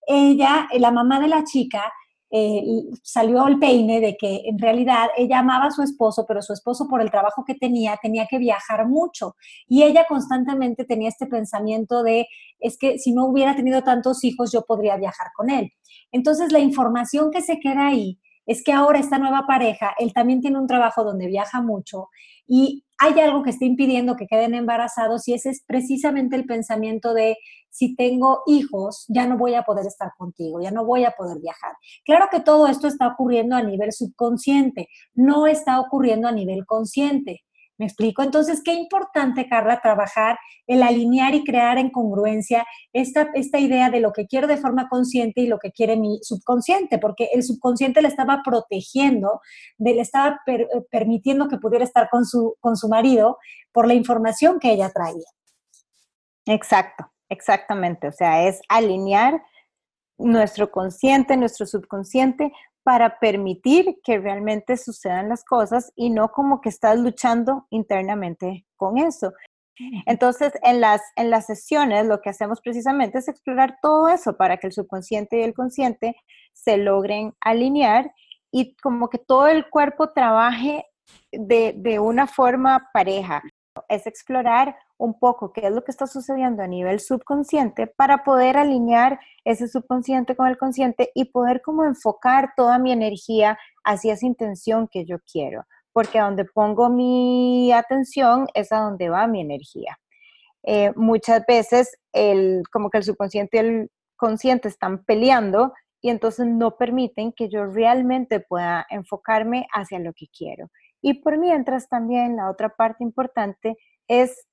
Ella, 0.06 0.68
la 0.74 0.92
mamá 0.92 1.20
de 1.20 1.30
la 1.30 1.44
chica, 1.44 1.92
eh, 2.32 2.62
salió 3.04 3.48
el 3.48 3.60
peine 3.60 4.00
de 4.00 4.18
que 4.18 4.42
en 4.46 4.58
realidad 4.58 5.08
ella 5.16 5.40
amaba 5.40 5.66
a 5.66 5.72
su 5.72 5.84
esposo, 5.84 6.26
pero 6.28 6.42
su 6.42 6.54
esposo 6.54 6.88
por 6.88 7.02
el 7.02 7.12
trabajo 7.12 7.44
que 7.46 7.56
tenía 7.56 7.98
tenía 8.02 8.28
que 8.28 8.40
viajar 8.40 8.88
mucho 8.88 9.36
y 9.68 9.84
ella 9.84 10.06
constantemente 10.08 10.86
tenía 10.86 11.10
este 11.10 11.28
pensamiento 11.28 12.04
de 12.04 12.28
es 12.60 12.78
que 12.78 12.98
si 12.98 13.14
no 13.14 13.26
hubiera 13.26 13.56
tenido 13.56 13.84
tantos 13.84 14.24
hijos 14.24 14.52
yo 14.52 14.64
podría 14.64 14.98
viajar 14.98 15.28
con 15.36 15.50
él. 15.50 15.72
Entonces 16.12 16.52
la 16.52 16.60
información 16.60 17.32
que 17.32 17.42
se 17.42 17.60
queda 17.60 17.88
ahí 17.88 18.20
es 18.46 18.64
que 18.64 18.72
ahora 18.72 19.00
esta 19.00 19.18
nueva 19.18 19.46
pareja, 19.48 19.94
él 19.98 20.14
también 20.14 20.42
tiene 20.42 20.60
un 20.60 20.68
trabajo 20.68 21.04
donde 21.04 21.28
viaja 21.28 21.62
mucho 21.62 22.10
y 22.48 22.84
hay 22.98 23.20
algo 23.20 23.44
que 23.44 23.50
está 23.50 23.66
impidiendo 23.66 24.16
que 24.16 24.28
queden 24.28 24.54
embarazados 24.54 25.28
y 25.28 25.34
ese 25.34 25.50
es 25.50 25.64
precisamente 25.66 26.36
el 26.36 26.46
pensamiento 26.46 27.14
de 27.14 27.38
si 27.76 27.94
tengo 27.94 28.42
hijos, 28.46 29.04
ya 29.10 29.28
no 29.28 29.38
voy 29.38 29.54
a 29.54 29.64
poder 29.64 29.86
estar 29.86 30.14
contigo, 30.18 30.62
ya 30.62 30.72
no 30.72 30.86
voy 30.86 31.04
a 31.04 31.12
poder 31.12 31.40
viajar. 31.42 31.74
Claro 32.06 32.30
que 32.32 32.40
todo 32.40 32.68
esto 32.68 32.88
está 32.88 33.08
ocurriendo 33.10 33.54
a 33.54 33.62
nivel 33.62 33.92
subconsciente, 33.92 34.88
no 35.14 35.46
está 35.46 35.82
ocurriendo 35.82 36.30
a 36.30 36.32
nivel 36.32 36.66
consciente. 36.66 37.42
¿Me 37.78 37.86
explico? 37.86 38.24
Entonces, 38.24 38.62
qué 38.64 38.74
importante, 38.74 39.50
Carla, 39.50 39.82
trabajar 39.82 40.38
el 40.68 40.84
alinear 40.84 41.36
y 41.36 41.44
crear 41.44 41.78
en 41.78 41.90
congruencia 41.90 42.66
esta, 42.94 43.30
esta 43.34 43.60
idea 43.60 43.90
de 43.90 44.00
lo 44.00 44.14
que 44.14 44.26
quiero 44.26 44.48
de 44.48 44.56
forma 44.56 44.88
consciente 44.88 45.42
y 45.42 45.48
lo 45.48 45.60
que 45.60 45.74
quiere 45.74 45.98
mi 45.98 46.20
subconsciente, 46.22 46.98
porque 46.98 47.28
el 47.34 47.44
subconsciente 47.44 48.02
le 48.02 48.08
estaba 48.08 48.42
protegiendo, 48.42 49.42
le 49.78 50.00
estaba 50.00 50.40
eh, 50.48 50.66
permitiendo 50.90 51.50
que 51.50 51.58
pudiera 51.58 51.84
estar 51.84 52.08
con 52.10 52.26
su, 52.26 52.56
con 52.62 52.78
su 52.78 52.88
marido 52.88 53.38
por 53.74 53.86
la 53.86 53.96
información 53.96 54.60
que 54.60 54.72
ella 54.72 54.90
traía. 54.94 55.28
Exacto, 56.46 57.12
exactamente. 57.30 58.08
O 58.08 58.12
sea, 58.12 58.48
es 58.48 58.62
alinear 58.70 59.44
nuestro 60.18 60.72
consciente, 60.72 61.38
nuestro 61.38 61.66
subconsciente 61.66 62.52
para 62.84 63.20
permitir 63.20 64.00
que 64.04 64.20
realmente 64.20 64.78
sucedan 64.78 65.28
las 65.30 65.44
cosas 65.44 65.92
y 65.96 66.12
no 66.12 66.32
como 66.32 66.62
que 66.62 66.70
estás 66.70 67.00
luchando 67.00 67.66
internamente 67.72 68.66
con 68.76 68.98
eso. 68.98 69.34
Entonces, 70.06 70.54
en 70.62 70.80
las, 70.80 71.02
en 71.18 71.30
las 71.30 71.48
sesiones 71.48 72.06
lo 72.06 72.22
que 72.22 72.30
hacemos 72.30 72.62
precisamente 72.62 73.18
es 73.18 73.28
explorar 73.28 73.78
todo 73.82 74.08
eso 74.08 74.38
para 74.38 74.58
que 74.58 74.68
el 74.68 74.74
subconsciente 74.74 75.40
y 75.40 75.44
el 75.44 75.54
consciente 75.54 76.16
se 76.54 76.78
logren 76.78 77.34
alinear 77.42 78.14
y 78.52 78.76
como 78.78 79.10
que 79.10 79.18
todo 79.18 79.48
el 79.48 79.70
cuerpo 79.70 80.14
trabaje 80.14 80.86
de, 81.32 81.74
de 81.76 82.00
una 82.00 82.28
forma 82.28 82.90
pareja. 82.94 83.42
Es 83.90 84.08
explorar 84.08 84.76
un 84.98 85.20
poco 85.20 85.52
qué 85.52 85.68
es 85.68 85.72
lo 85.72 85.84
que 85.84 85.92
está 85.92 86.08
sucediendo 86.08 86.64
a 86.64 86.68
nivel 86.68 87.00
subconsciente 87.00 87.88
para 87.88 88.24
poder 88.24 88.58
alinear 88.58 89.20
ese 89.44 89.68
subconsciente 89.68 90.36
con 90.36 90.48
el 90.48 90.58
consciente 90.58 91.12
y 91.14 91.26
poder 91.26 91.62
como 91.62 91.84
enfocar 91.84 92.54
toda 92.56 92.80
mi 92.80 92.92
energía 92.92 93.58
hacia 93.84 94.14
esa 94.14 94.26
intención 94.26 94.88
que 94.88 95.06
yo 95.06 95.18
quiero, 95.32 95.66
porque 95.92 96.20
a 96.20 96.26
donde 96.26 96.46
pongo 96.46 96.90
mi 96.90 97.72
atención 97.72 98.48
es 98.54 98.72
a 98.72 98.80
donde 98.80 99.10
va 99.10 99.28
mi 99.28 99.42
energía. 99.42 99.98
Eh, 100.64 100.92
muchas 100.96 101.46
veces 101.46 101.98
el, 102.12 102.64
como 102.72 102.90
que 102.90 102.98
el 102.98 103.04
subconsciente 103.04 103.58
y 103.58 103.60
el 103.60 103.92
consciente 104.16 104.68
están 104.68 105.04
peleando 105.04 105.74
y 106.02 106.10
entonces 106.10 106.48
no 106.48 106.78
permiten 106.78 107.34
que 107.34 107.50
yo 107.50 107.66
realmente 107.66 108.40
pueda 108.40 108.86
enfocarme 108.90 109.68
hacia 109.74 110.00
lo 110.00 110.14
que 110.14 110.28
quiero. 110.28 110.70
Y 111.08 111.22
por 111.22 111.38
mientras 111.38 111.88
también 111.88 112.36
la 112.36 112.50
otra 112.50 112.76
parte 112.76 113.04
importante 113.04 113.78
es 114.08 114.48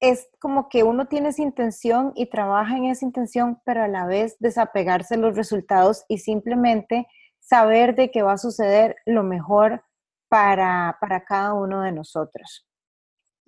es 0.00 0.28
como 0.40 0.68
que 0.68 0.82
uno 0.82 1.06
tiene 1.06 1.28
esa 1.28 1.42
intención 1.42 2.10
y 2.16 2.26
trabaja 2.26 2.76
en 2.76 2.86
esa 2.86 3.04
intención, 3.04 3.60
pero 3.64 3.84
a 3.84 3.88
la 3.88 4.04
vez 4.04 4.36
desapegarse 4.40 5.14
de 5.14 5.20
los 5.20 5.36
resultados 5.36 6.04
y 6.08 6.18
simplemente 6.18 7.06
saber 7.38 7.94
de 7.94 8.10
que 8.10 8.22
va 8.22 8.32
a 8.32 8.38
suceder 8.38 8.96
lo 9.06 9.22
mejor 9.22 9.84
para, 10.28 10.98
para 11.00 11.24
cada 11.24 11.54
uno 11.54 11.82
de 11.82 11.92
nosotros. 11.92 12.66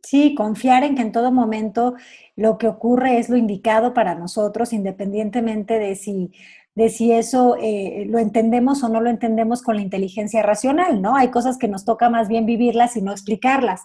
Sí, 0.04 0.36
confiar 0.36 0.84
en 0.84 0.94
que 0.94 1.02
en 1.02 1.10
todo 1.10 1.32
momento 1.32 1.96
lo 2.36 2.56
que 2.56 2.68
ocurre 2.68 3.18
es 3.18 3.28
lo 3.28 3.36
indicado 3.36 3.92
para 3.92 4.14
nosotros, 4.14 4.72
independientemente 4.72 5.80
de 5.80 5.96
si, 5.96 6.30
de 6.74 6.88
si 6.88 7.12
eso 7.12 7.56
eh, 7.60 8.04
lo 8.08 8.18
entendemos 8.18 8.82
o 8.82 8.88
no 8.88 9.00
lo 9.00 9.08
entendemos 9.08 9.62
con 9.62 9.76
la 9.76 9.82
inteligencia 9.82 10.42
racional, 10.42 11.00
¿no? 11.00 11.16
Hay 11.16 11.30
cosas 11.30 11.56
que 11.56 11.68
nos 11.68 11.84
toca 11.84 12.10
más 12.10 12.28
bien 12.28 12.46
vivirlas 12.46 12.96
y 12.96 13.02
no 13.02 13.12
explicarlas. 13.12 13.84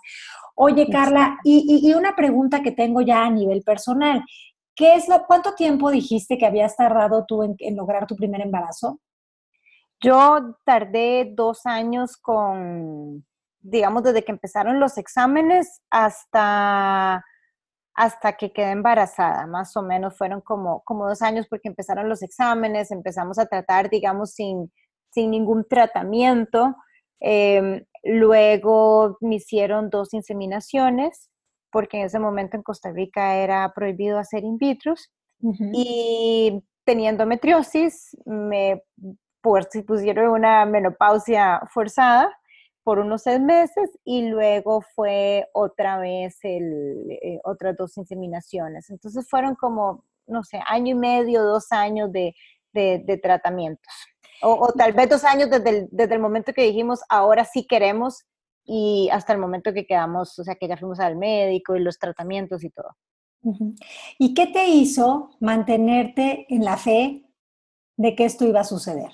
Oye, 0.55 0.89
Carla, 0.91 1.37
y, 1.43 1.93
una 1.93 2.15
pregunta 2.15 2.61
que 2.61 2.71
tengo 2.71 3.01
ya 3.01 3.23
a 3.23 3.29
nivel 3.29 3.61
personal. 3.61 4.25
¿Qué 4.75 4.95
es 4.95 5.07
lo, 5.07 5.25
¿Cuánto 5.25 5.53
tiempo 5.53 5.91
dijiste 5.91 6.37
que 6.37 6.45
habías 6.45 6.75
tardado 6.75 7.25
tú 7.25 7.43
en, 7.43 7.75
lograr 7.77 8.07
tu 8.07 8.15
primer 8.15 8.41
embarazo? 8.41 8.99
Yo 10.01 10.57
tardé 10.65 11.31
dos 11.33 11.65
años 11.65 12.17
con, 12.17 13.25
digamos, 13.59 14.03
desde 14.03 14.23
que 14.23 14.31
empezaron 14.31 14.79
los 14.79 14.97
exámenes 14.97 15.81
hasta, 15.89 17.23
hasta 17.95 18.33
que 18.33 18.51
quedé 18.51 18.71
embarazada, 18.71 19.45
más 19.47 19.75
o 19.75 19.81
menos 19.81 20.17
fueron 20.17 20.41
como, 20.41 20.81
como 20.83 21.07
dos 21.07 21.21
años 21.21 21.47
porque 21.49 21.67
empezaron 21.67 22.07
los 22.07 22.21
exámenes, 22.21 22.91
empezamos 22.91 23.37
a 23.39 23.45
tratar, 23.45 23.89
digamos, 23.89 24.31
sin, 24.31 24.71
sin 25.11 25.31
ningún 25.31 25.65
tratamiento. 25.67 26.75
Em, 27.19 27.83
luego 28.03 29.17
me 29.21 29.35
hicieron 29.35 29.89
dos 29.89 30.13
inseminaciones, 30.13 31.29
porque 31.71 31.99
en 31.99 32.05
ese 32.05 32.19
momento 32.19 32.57
en 32.57 32.63
Costa 32.63 32.91
Rica 32.91 33.35
era 33.35 33.71
prohibido 33.73 34.17
hacer 34.17 34.43
in 34.43 34.57
vitro. 34.57 34.93
Y 35.73 36.61
teniendo 36.83 37.23
endometriosis, 37.23 38.17
me 38.25 38.83
pusieron 39.41 40.31
una 40.31 40.65
menopausia 40.65 41.61
forzada 41.71 42.29
por 42.83 42.99
unos 42.99 43.23
seis 43.23 43.39
meses 43.39 43.89
y 44.03 44.27
luego 44.29 44.81
fue 44.95 45.47
otra 45.53 45.97
vez 45.97 46.37
el, 46.43 47.11
eh, 47.11 47.39
otras 47.43 47.75
dos 47.77 47.97
inseminaciones. 47.97 48.89
Entonces 48.89 49.27
fueron 49.29 49.55
como, 49.55 50.05
no 50.27 50.43
sé, 50.43 50.61
año 50.67 50.95
y 50.95 50.99
medio, 50.99 51.43
dos 51.43 51.71
años 51.71 52.11
de, 52.11 52.35
de, 52.73 53.19
tratamientos. 53.21 53.93
O, 54.41 54.71
tal 54.71 54.93
vez 54.93 55.09
dos 55.09 55.23
años 55.23 55.49
desde 55.49 55.69
el, 55.69 55.89
desde 55.91 56.15
el 56.15 56.21
momento 56.21 56.53
que 56.53 56.63
dijimos, 56.63 57.01
ahora 57.09 57.45
sí 57.45 57.67
queremos 57.67 58.25
y 58.65 59.09
hasta 59.11 59.33
el 59.33 59.39
momento 59.39 59.73
que 59.73 59.85
quedamos, 59.85 60.37
o 60.37 60.43
sea, 60.43 60.55
que 60.55 60.67
ya 60.67 60.77
fuimos 60.77 60.99
al 60.99 61.15
médico 61.15 61.75
y 61.75 61.79
los 61.79 61.97
tratamientos 61.97 62.63
y 62.63 62.69
todo. 62.69 62.89
¿Y 64.17 64.33
qué 64.33 64.47
te 64.47 64.67
hizo 64.67 65.31
mantenerte 65.39 66.45
en 66.49 66.65
la 66.65 66.77
fe 66.77 67.25
de 67.97 68.15
que 68.15 68.25
esto 68.25 68.45
iba 68.45 68.61
a 68.61 68.65
suceder? 68.65 69.11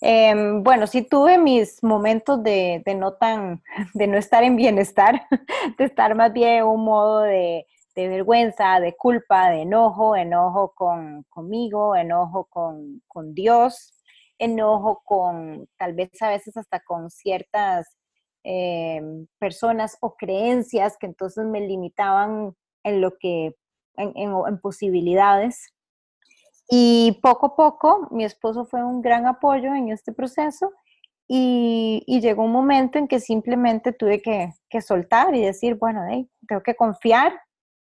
Em, 0.00 0.62
bueno, 0.62 0.86
sí 0.86 1.02
tuve 1.02 1.38
mis 1.38 1.82
momentos 1.82 2.42
de, 2.44 2.82
no 2.96 3.14
tan, 3.14 3.62
de 3.94 4.06
no 4.06 4.16
estar 4.16 4.44
en 4.44 4.56
bienestar, 4.56 5.22
de 5.78 5.84
estar 5.84 6.14
más 6.14 6.32
bien 6.32 6.58
en 6.58 6.64
un 6.64 6.84
modo 6.84 7.22
de, 7.22 7.66
vergüenza, 7.96 8.78
de 8.78 8.96
culpa, 8.96 9.50
de 9.50 9.62
enojo, 9.62 10.14
enojo 10.14 10.72
con, 10.76 11.24
conmigo, 11.28 11.96
enojo 11.96 12.44
con, 12.44 13.02
con 13.08 13.34
Dios, 13.34 13.92
enojo 14.38 15.02
con 15.04 15.68
tal 15.76 15.94
vez 15.94 16.10
a 16.22 16.28
veces 16.28 16.56
hasta 16.56 16.78
con 16.78 17.10
ciertas 17.10 17.98
em, 18.44 19.26
personas 19.40 19.96
o 20.00 20.14
creencias 20.14 20.96
que 20.96 21.06
entonces 21.06 21.44
me 21.44 21.60
limitaban 21.60 22.54
en 22.84 23.00
lo 23.00 23.18
que, 23.18 23.56
en 23.96 24.60
posibilidades. 24.60 25.72
Y 26.70 27.18
poco 27.22 27.46
a 27.46 27.56
poco 27.56 28.08
mi 28.10 28.24
esposo 28.24 28.66
fue 28.66 28.84
un 28.84 29.00
gran 29.00 29.26
apoyo 29.26 29.74
en 29.74 29.88
este 29.88 30.12
proceso 30.12 30.72
y, 31.26 32.20
llegó 32.20 32.44
un 32.44 32.52
momento 32.52 32.98
en 32.98 33.06
que 33.06 33.20
simplemente 33.20 33.92
tuve 33.92 34.22
que, 34.22 34.80
soltar 34.80 35.34
y 35.34 35.42
decir, 35.42 35.76
bueno, 35.76 36.02
tengo 36.46 36.62
que 36.62 36.74
confiar 36.74 37.32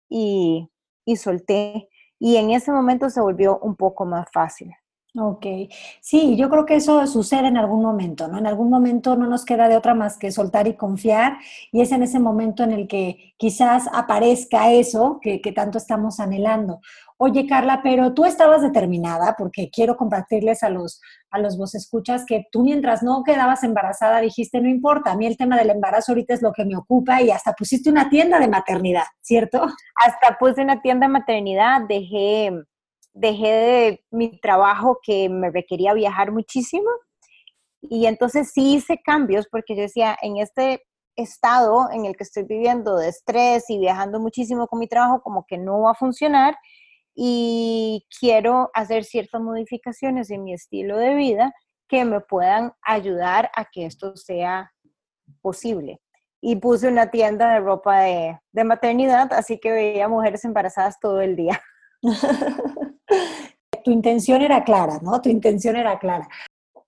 y, 0.09 0.69
solté. 1.17 1.89
Y 2.19 2.37
en 2.37 2.51
ese 2.51 2.71
momento 2.71 3.11
se 3.11 3.21
volvió 3.21 3.59
un 3.59 3.75
poco 3.75 4.05
más 4.05 4.29
fácil. 4.33 4.73
Ok, 5.15 5.45
sí, 6.01 6.37
yo 6.37 6.49
creo 6.49 6.65
que 6.65 6.77
eso 6.77 7.07
sucede 7.07 7.49
en 7.49 7.59
algún 7.59 7.83
momento, 7.83 8.29
¿no? 8.29 8.39
En 8.39 8.47
algún 8.47 8.71
momento 8.71 9.15
no 9.15 9.27
nos 9.27 9.45
queda 9.45 9.69
de 9.69 9.77
otra 9.77 9.93
más 9.93 10.17
que 10.17 10.33
soltar 10.33 10.67
y 10.69 10.75
confiar 10.75 11.37
y 11.71 11.83
es 11.83 11.93
en 11.93 12.03
ese 12.03 12.19
momento 12.19 12.63
en 12.63 12.73
el 12.73 12.89
que 12.89 13.35
quizás 13.37 13.91
aparezca 13.93 14.73
eso 14.73 15.21
que 15.21 15.53
tanto 15.55 15.77
estamos 15.77 16.19
anhelando. 16.19 16.81
Oye, 17.25 17.47
Carla, 17.47 17.83
pero 17.85 18.15
tú 18.15 18.25
estabas 18.25 18.63
determinada, 18.63 19.37
porque 19.39 19.71
quiero 19.71 19.97
compartirles 19.97 20.65
a 20.65 20.71
los, 20.71 21.01
a 21.31 21.39
los 21.39 21.57
vos 21.57 21.73
escuchas 21.77 22.25
que 22.27 22.49
tú 22.51 22.65
mientras 22.65 23.05
no 23.05 23.23
quedabas 23.23 23.63
embarazada 23.63 24.21
dijiste, 24.21 24.61
no 24.61 24.69
importa, 24.69 25.13
a 25.13 25.17
mí 25.17 25.27
el 25.27 25.37
tema 25.37 25.57
del 25.57 25.71
embarazo 25.71 26.11
ahorita 26.11 26.35
es 26.35 26.43
lo 26.43 26.53
que 26.53 26.65
me 26.65 26.75
ocupa 26.75 27.23
y 27.23 27.31
hasta 27.31 27.53
pusiste 27.53 27.89
una 27.91 28.11
tienda 28.11 28.41
de 28.41 28.49
maternidad, 28.49 29.05
¿cierto? 29.21 29.63
Hasta 29.95 30.37
puse 30.37 30.63
una 30.63 30.83
tienda 30.83 31.07
de 31.07 31.13
maternidad, 31.13 31.83
dejé, 31.89 32.51
dejé 33.13 33.47
de 33.47 34.05
mi 34.11 34.41
trabajo 34.41 34.99
que 35.01 35.29
me 35.29 35.53
requería 35.53 35.95
viajar 35.95 36.33
muchísimo 36.33 36.91
y 37.81 38.07
entonces 38.07 38.51
sí 38.53 38.75
hice 38.75 39.01
cambios 39.01 39.47
porque 39.49 39.77
yo 39.77 39.83
decía, 39.83 40.19
en 40.23 40.39
este 40.39 40.83
estado 41.15 41.89
en 41.93 42.05
el 42.05 42.17
que 42.17 42.25
estoy 42.25 42.43
viviendo 42.43 42.97
de 42.97 43.11
estrés 43.11 43.71
y 43.71 43.79
viajando 43.79 44.19
muchísimo 44.19 44.67
con 44.67 44.81
mi 44.81 44.89
trabajo, 44.89 45.23
como 45.23 45.47
que 45.47 45.57
no 45.57 45.83
va 45.83 45.93
a 45.93 45.95
funcionar 45.95 46.57
y 47.15 48.07
quiero 48.19 48.71
hacer 48.75 49.05
ciertas 49.05 49.41
modificaciones 49.41 50.31
en 50.31 50.45
mi 50.45 50.55
estilo 50.55 50.97
de 50.97 51.15
vida 51.15 51.53
que 51.89 52.05
me 52.05 52.21
puedan 52.21 52.73
ayudar 52.83 53.51
a 53.55 53.67
que 53.67 53.87
esto 53.87 54.17
sea 54.17 54.73
posible. 55.41 56.01
Y 56.41 56.57
puse 56.57 56.89
una 56.89 57.11
tienda 57.11 57.53
de 57.53 57.61
ropa 57.61 58.01
de, 58.01 58.41
de 58.53 58.65
maternidad, 58.65 59.33
así 59.33 59.61
que 59.61 59.71
veía 59.71 60.09
mujeres 60.09 60.45
embarazadas 60.45 60.99
todo 60.99 61.21
el 61.21 61.37
día. 61.37 61.61
tu 63.85 63.91
intención 63.91 64.43
era 64.43 64.65
clara, 64.65 64.99
¿no? 65.03 65.21
Tu 65.21 65.29
intención 65.29 65.77
era 65.77 65.99
clara. 65.99 66.27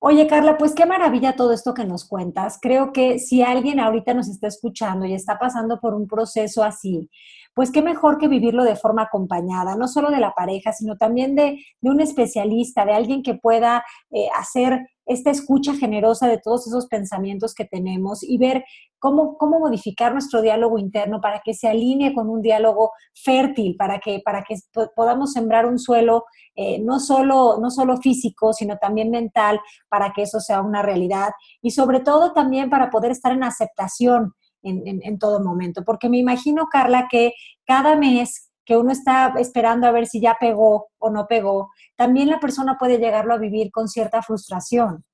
Oye, 0.07 0.27
Carla, 0.27 0.59
pues 0.59 0.75
qué 0.75 0.85
maravilla 0.85 1.35
todo 1.35 1.55
esto 1.55 1.73
que 1.73 1.87
nos 1.87 2.07
cuentas. 2.07 2.59
Creo 2.61 2.93
que 2.93 3.19
si 3.19 3.41
alguien 3.43 3.81
ahorita 3.81 4.13
nos 4.13 4.29
está 4.29 4.49
escuchando 4.49 5.07
y 5.07 5.15
está 5.15 5.39
pasando 5.39 5.81
por 5.81 5.95
un 5.95 6.07
proceso 6.07 6.63
así, 6.63 7.09
pues 7.55 7.71
qué 7.71 7.81
mejor 7.81 8.19
que 8.19 8.29
vivirlo 8.29 8.65
de 8.65 8.77
forma 8.77 9.05
acompañada, 9.05 9.77
no 9.77 9.89
solo 9.89 10.11
de 10.11 10.21
la 10.21 10.35
pareja, 10.35 10.75
sino 10.75 10.99
también 10.99 11.35
de, 11.35 11.59
un 11.81 12.03
especialista, 12.03 12.85
de 12.85 12.93
alguien 12.93 13.23
que 13.23 13.37
pueda 13.37 13.83
eh, 14.11 14.29
hacer 14.39 14.87
esta 15.07 15.31
escucha 15.31 15.75
generosa 15.75 16.29
de 16.29 16.39
todos 16.39 16.67
esos 16.67 16.87
pensamientos 16.87 17.55
que 17.55 17.65
tenemos 17.65 18.23
y 18.23 18.39
ver 18.39 18.65
cómo, 18.99 19.37
cómo 19.37 19.59
modificar 19.59 20.13
nuestro 20.13 20.41
diálogo 20.41 20.79
interno 20.79 21.21
para 21.21 21.41
que 21.45 21.55
se 21.55 21.69
alinee 21.69 22.15
con 22.15 22.31
un 22.31 22.41
diálogo 22.41 22.93
fértil, 23.15 23.77
para 23.77 23.99
que, 23.99 24.21
para 24.25 24.43
que 24.43 24.57
podamos 24.97 25.33
sembrar 25.33 25.67
un 25.67 25.79
suelo 25.79 26.25
eh, 26.57 26.79
no, 26.79 27.01
solo, 27.01 27.59
no 27.61 27.71
solo 27.71 27.97
físico, 27.99 28.53
sino 28.53 28.79
también 28.79 29.11
mental, 29.11 29.61
para 29.89 30.13
que 30.13 30.23
eso 30.23 30.41
sea 30.41 30.63
una 30.63 30.83
realidad 30.83 31.31
y 31.61 31.73
sobre 31.73 32.01
todo 32.01 32.33
también 32.33 32.71
para 32.71 32.91
poder 32.91 33.11
estar 33.11 33.33
en 33.33 33.45
aceptación 33.45 34.35
en, 34.63 35.19
todo 35.19 35.41
momento. 35.41 35.85
Porque 35.85 36.09
me 36.09 36.19
imagino, 36.19 36.69
Carla, 36.71 37.07
que 37.11 37.33
cada 37.67 37.97
mes 37.97 38.51
que 38.65 38.77
uno 38.77 38.93
está 38.93 39.35
esperando 39.39 39.87
a 39.87 39.93
ver 39.93 40.07
si 40.07 40.21
ya 40.21 40.37
pegó 40.41 40.89
o 40.99 41.11
no 41.11 41.27
pegó, 41.27 41.71
también 41.97 42.31
la 42.31 42.41
persona 42.41 42.77
puede 42.79 42.99
llegarlo 42.99 43.35
a 43.35 43.39
vivir 43.39 43.71
con 43.71 43.89
cierta 43.89 44.23
frustración. 44.23 45.05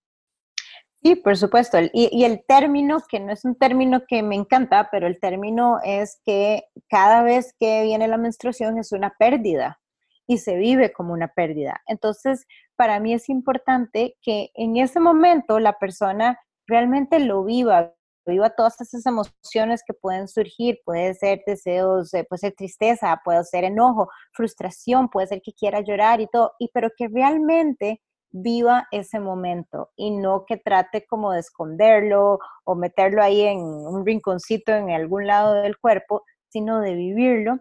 Sí, 1.03 1.17
por 1.17 1.37
supuesto. 1.37 1.79
Y, 1.81 2.11
y, 2.13 2.25
el 2.25 2.45
término, 2.47 2.99
que 3.09 3.21
no 3.21 3.33
es 3.33 3.45
un 3.47 3.55
término 3.55 4.03
que 4.07 4.23
me 4.23 4.35
encanta, 4.35 4.89
pero 4.93 5.07
el 5.07 5.19
término 5.19 5.79
es 5.83 6.21
que 6.27 6.65
cada 6.89 7.23
vez 7.23 7.55
que 7.59 7.83
viene 7.85 8.07
la 8.07 8.19
menstruación 8.19 8.79
es 8.79 8.93
una 8.93 9.15
pérdida 9.19 9.81
y 10.27 10.39
se 10.39 10.57
vive 10.57 10.93
como 10.93 11.15
una 11.15 11.29
pérdida. 11.29 11.81
Entonces, 11.87 12.47
para 12.77 13.01
mí 13.01 13.15
es 13.15 13.29
importante 13.29 14.17
que 14.23 14.51
en 14.55 14.77
ese 14.77 15.01
momento 15.01 15.59
la 15.59 15.79
persona 15.79 16.39
realmente 16.67 17.19
lo 17.19 17.45
viva, 17.45 17.95
viva 18.27 18.51
todas 18.51 18.81
esas 18.81 19.05
emociones 19.07 19.83
que 19.87 19.95
pueden 19.95 20.29
surgir, 20.29 20.79
puede 20.85 21.15
ser 21.15 21.43
deseos, 21.47 22.11
puede 22.29 22.39
ser 22.39 22.55
tristeza, 22.55 23.21
puede 23.25 23.45
ser 23.45 23.65
enojo, 23.65 24.09
frustración, 24.33 25.09
puede 25.09 25.27
ser 25.29 25.43
que 25.43 25.53
quiera 25.53 25.81
llorar 25.81 26.21
y 26.21 26.27
todo, 26.27 26.53
y 26.59 26.69
pero 26.73 26.91
que 26.97 27.09
realmente 27.09 28.01
viva 28.33 28.87
ese 28.91 29.21
momento 29.21 29.91
y 29.97 30.11
no 30.13 30.45
que 30.47 30.57
trate 30.57 31.05
como 31.07 31.33
de 31.33 31.41
esconderlo 31.41 32.39
o 32.65 32.75
meterlo 32.75 33.23
ahí 33.23 33.43
en 33.43 33.59
un 33.59 34.07
rinconcito 34.07 34.73
en 34.73 34.91
algún 34.91 35.27
lado 35.27 35.55
del 35.55 35.79
cuerpo, 35.79 36.23
sino 36.49 36.81
de 36.81 36.95
vivirlo. 36.95 37.59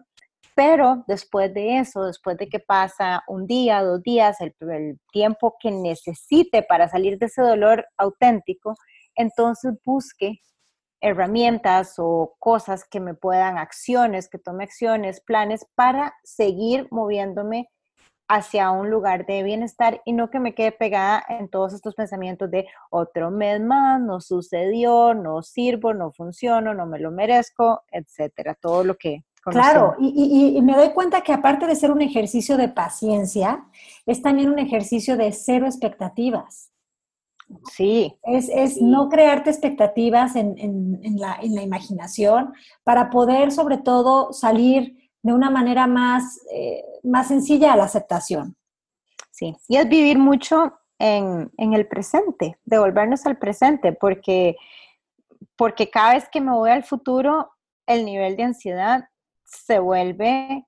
Pero 0.54 1.04
después 1.06 1.54
de 1.54 1.78
eso, 1.78 2.04
después 2.04 2.36
de 2.36 2.48
que 2.48 2.58
pasa 2.58 3.22
un 3.28 3.46
día, 3.46 3.82
dos 3.82 4.02
días, 4.02 4.40
el, 4.40 4.54
el 4.70 4.98
tiempo 5.12 5.56
que 5.60 5.70
necesite 5.70 6.62
para 6.62 6.88
salir 6.88 7.18
de 7.18 7.26
ese 7.26 7.40
dolor 7.40 7.86
auténtico, 7.96 8.74
entonces 9.20 9.74
busque 9.84 10.40
herramientas 11.00 11.94
o 11.98 12.34
cosas 12.38 12.84
que 12.84 13.00
me 13.00 13.14
puedan, 13.14 13.58
acciones, 13.58 14.28
que 14.28 14.38
tome 14.38 14.64
acciones, 14.64 15.20
planes 15.20 15.66
para 15.74 16.14
seguir 16.22 16.88
moviéndome 16.90 17.70
hacia 18.28 18.70
un 18.70 18.90
lugar 18.90 19.26
de 19.26 19.42
bienestar 19.42 20.02
y 20.04 20.12
no 20.12 20.30
que 20.30 20.38
me 20.38 20.54
quede 20.54 20.70
pegada 20.70 21.24
en 21.28 21.48
todos 21.48 21.72
estos 21.72 21.94
pensamientos 21.96 22.48
de 22.50 22.68
otro 22.90 23.30
mes 23.30 23.60
más, 23.60 24.00
no 24.00 24.20
sucedió, 24.20 25.14
no 25.14 25.42
sirvo, 25.42 25.94
no 25.94 26.12
funciono, 26.12 26.72
no 26.72 26.86
me 26.86 27.00
lo 27.00 27.10
merezco, 27.10 27.82
etcétera, 27.90 28.54
todo 28.54 28.84
lo 28.84 28.96
que 28.96 29.24
Claro, 29.42 29.96
y, 29.98 30.54
y, 30.54 30.60
me 30.60 30.76
doy 30.76 30.90
cuenta 30.90 31.22
que 31.22 31.32
aparte 31.32 31.66
de 31.66 31.74
ser 31.74 31.90
un 31.90 32.02
ejercicio 32.02 32.58
de 32.58 32.68
paciencia, 32.68 33.64
es 34.04 34.20
también 34.20 34.50
un 34.50 34.58
ejercicio 34.58 35.16
de 35.16 35.32
cero 35.32 35.64
expectativas. 35.64 36.69
Sí. 37.72 38.16
Es, 38.22 38.80
no 38.80 39.08
crearte 39.08 39.50
expectativas 39.50 40.36
en, 40.36 40.98
la, 41.16 41.38
imaginación 41.42 42.52
para 42.84 43.10
poder 43.10 43.52
sobre 43.52 43.78
todo 43.78 44.32
salir 44.32 45.10
de 45.22 45.32
una 45.32 45.50
manera 45.50 45.86
más, 45.86 46.40
eh, 46.52 46.84
más 47.02 47.28
sencilla 47.28 47.72
a 47.72 47.76
la 47.76 47.84
aceptación. 47.84 48.56
Sí, 49.30 49.56
y 49.68 49.76
es 49.76 49.88
vivir 49.88 50.18
mucho 50.18 50.74
en, 50.98 51.50
en, 51.56 51.72
el 51.74 51.86
presente, 51.86 52.58
devolvernos 52.64 53.24
al 53.26 53.38
presente, 53.38 53.92
porque, 53.92 54.56
porque 55.56 55.90
cada 55.90 56.14
vez 56.14 56.28
que 56.28 56.40
me 56.40 56.52
voy 56.52 56.70
al 56.70 56.84
futuro, 56.84 57.50
el 57.86 58.04
nivel 58.04 58.36
de 58.36 58.42
ansiedad 58.44 59.08
se 59.44 59.78
vuelve 59.78 60.66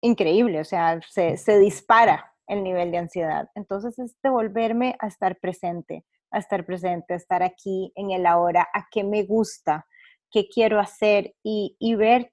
increíble, 0.00 0.60
o 0.60 0.64
sea, 0.64 1.00
se, 1.08 1.36
se 1.36 1.58
dispara 1.58 2.32
el 2.48 2.62
nivel 2.62 2.90
de 2.90 2.98
ansiedad. 2.98 3.48
Entonces 3.54 3.98
es 3.98 4.16
devolverme 4.22 4.96
a 4.98 5.06
estar 5.06 5.38
presente, 5.38 6.04
a 6.30 6.38
estar 6.38 6.66
presente, 6.66 7.14
a 7.14 7.16
estar 7.16 7.42
aquí 7.42 7.92
en 7.94 8.10
el 8.10 8.26
ahora, 8.26 8.68
a 8.74 8.86
qué 8.90 9.04
me 9.04 9.22
gusta, 9.24 9.86
qué 10.30 10.48
quiero 10.48 10.80
hacer 10.80 11.34
y, 11.42 11.76
y 11.78 11.94
ver 11.94 12.32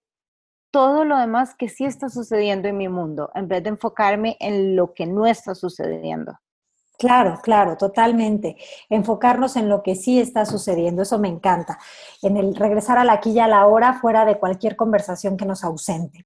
todo 0.72 1.06
lo 1.06 1.18
demás 1.18 1.56
que 1.56 1.70
sí 1.70 1.86
está 1.86 2.10
sucediendo 2.10 2.68
en 2.68 2.78
mi 2.78 2.90
mundo, 2.90 3.32
en 3.36 3.48
vez 3.48 3.64
de 3.64 3.70
enfocarme 3.70 4.36
en 4.40 4.76
lo 4.76 4.94
que 4.94 5.06
no 5.06 5.26
está 5.26 5.56
sucediendo. 5.56 6.34
Claro, 6.98 7.40
claro, 7.42 7.78
totalmente. 7.78 8.56
Enfocarnos 8.90 9.56
en 9.56 9.70
lo 9.70 9.84
que 9.84 9.96
sí 9.96 10.20
está 10.20 10.46
sucediendo, 10.46 11.02
eso 11.02 11.20
me 11.20 11.28
encanta. 11.28 11.78
En 12.22 12.38
el 12.38 12.56
regresar 12.56 12.98
a 12.98 13.04
la 13.04 13.20
y 13.24 13.40
a 13.40 13.48
la 13.48 13.66
hora, 13.68 13.94
fuera 13.94 14.26
de 14.26 14.38
cualquier 14.38 14.76
conversación 14.76 15.38
que 15.38 15.46
nos 15.46 15.64
ausente. 15.64 16.26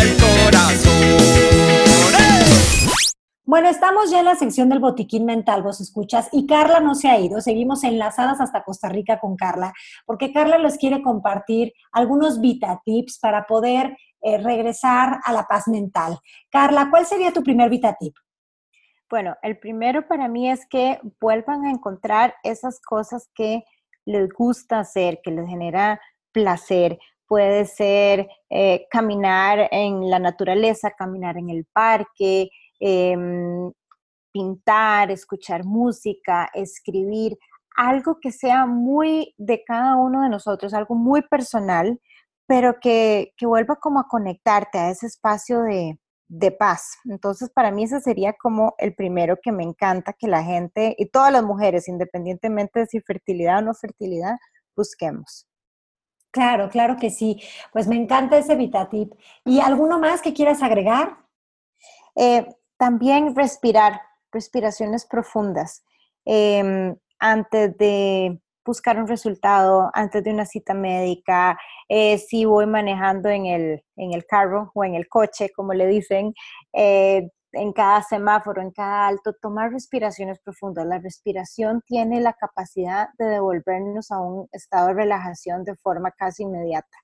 el 0.00 0.16
corazón. 0.16 1.42
Bueno, 3.44 3.68
estamos 3.68 4.10
ya 4.10 4.20
en 4.20 4.24
la 4.24 4.36
sección 4.36 4.68
del 4.68 4.78
botiquín 4.78 5.26
mental, 5.26 5.62
vos 5.62 5.80
escuchas, 5.80 6.28
y 6.32 6.46
Carla 6.46 6.80
no 6.80 6.94
se 6.94 7.08
ha 7.08 7.18
ido. 7.18 7.40
Seguimos 7.40 7.84
enlazadas 7.84 8.40
hasta 8.40 8.62
Costa 8.62 8.88
Rica 8.88 9.18
con 9.18 9.36
Carla, 9.36 9.72
porque 10.06 10.32
Carla 10.32 10.58
les 10.58 10.78
quiere 10.78 11.02
compartir 11.02 11.72
algunos 11.92 12.40
VitaTips 12.40 13.18
para 13.18 13.44
poder 13.46 13.96
eh, 14.22 14.38
regresar 14.38 15.18
a 15.24 15.32
la 15.32 15.42
paz 15.44 15.68
mental. 15.68 16.18
Carla, 16.50 16.88
¿cuál 16.90 17.04
sería 17.04 17.32
tu 17.32 17.42
primer 17.42 17.68
VitaTip? 17.68 18.14
Bueno, 19.10 19.36
el 19.42 19.58
primero 19.58 20.08
para 20.08 20.28
mí 20.28 20.50
es 20.50 20.64
que 20.66 20.98
vuelvan 21.20 21.66
a 21.66 21.70
encontrar 21.70 22.34
esas 22.44 22.80
cosas 22.80 23.28
que 23.34 23.64
les 24.06 24.30
gusta 24.30 24.78
hacer, 24.78 25.20
que 25.22 25.30
les 25.30 25.46
genera 25.46 26.00
placer. 26.32 26.98
Puede 27.32 27.64
ser 27.64 28.28
eh, 28.50 28.86
caminar 28.90 29.66
en 29.70 30.10
la 30.10 30.18
naturaleza, 30.18 30.90
caminar 30.90 31.38
en 31.38 31.48
el 31.48 31.64
parque, 31.72 32.50
em, 32.78 33.72
pintar, 34.30 35.10
escuchar 35.10 35.64
música, 35.64 36.50
escribir, 36.52 37.38
algo 37.74 38.18
que 38.20 38.32
sea 38.32 38.66
muy 38.66 39.34
de 39.38 39.64
cada 39.64 39.96
uno 39.96 40.20
de 40.20 40.28
nosotros, 40.28 40.74
algo 40.74 40.94
muy 40.94 41.22
personal, 41.22 41.98
pero 42.46 42.78
que, 42.78 43.32
que 43.38 43.46
vuelva 43.46 43.76
como 43.76 44.00
a 44.00 44.08
conectarte 44.08 44.76
a 44.76 44.90
ese 44.90 45.06
espacio 45.06 45.62
de, 45.62 45.98
de 46.28 46.50
paz. 46.50 46.98
Entonces, 47.06 47.48
para 47.48 47.70
mí 47.70 47.84
ese 47.84 48.00
sería 48.00 48.34
como 48.34 48.74
el 48.76 48.94
primero 48.94 49.38
que 49.42 49.52
me 49.52 49.62
encanta 49.64 50.12
que 50.12 50.28
la 50.28 50.44
gente 50.44 50.94
y 50.98 51.06
todas 51.06 51.32
las 51.32 51.44
mujeres, 51.44 51.88
independientemente 51.88 52.80
de 52.80 52.86
si 52.88 53.00
fertilidad 53.00 53.60
o 53.60 53.62
no 53.62 53.74
fertilidad, 53.74 54.36
busquemos. 54.76 55.46
Claro, 56.32 56.70
claro 56.70 56.96
que 56.98 57.10
sí. 57.10 57.40
Pues 57.72 57.86
me 57.86 57.96
encanta 57.96 58.38
ese 58.38 58.56
VitaTip. 58.56 59.12
¿Y 59.44 59.60
alguno 59.60 59.98
más 59.98 60.22
que 60.22 60.32
quieras 60.32 60.62
agregar? 60.62 61.18
Eh, 62.16 62.46
también 62.78 63.34
respirar, 63.36 64.00
respiraciones 64.32 65.06
profundas. 65.06 65.84
Em, 66.24 66.96
antes 67.18 67.76
de 67.78 68.40
buscar 68.64 68.98
un 68.98 69.08
resultado 69.08 69.90
antes 69.94 70.24
de 70.24 70.30
una 70.32 70.46
cita 70.46 70.74
médica, 70.74 71.58
eh, 71.88 72.18
si 72.18 72.44
voy 72.46 72.66
manejando 72.66 73.28
en 73.28 73.46
el, 73.46 73.84
en 73.96 74.12
el 74.14 74.24
carro 74.26 74.70
o 74.74 74.84
en 74.84 74.94
el 74.94 75.08
coche, 75.08 75.50
como 75.54 75.74
le 75.74 75.86
dicen, 75.86 76.34
eh, 76.72 77.28
en 77.52 77.72
cada 77.72 78.02
semáforo, 78.02 78.62
en 78.62 78.70
cada 78.70 79.06
alto, 79.06 79.34
tomar 79.34 79.70
respiraciones 79.70 80.38
profundas. 80.40 80.86
La 80.86 80.98
respiración 80.98 81.82
tiene 81.86 82.20
la 82.20 82.32
capacidad 82.32 83.08
de 83.18 83.26
devolvernos 83.26 84.10
a 84.10 84.20
un 84.20 84.48
estado 84.52 84.88
de 84.88 84.94
relajación 84.94 85.64
de 85.64 85.76
forma 85.76 86.10
casi 86.12 86.44
inmediata. 86.44 86.96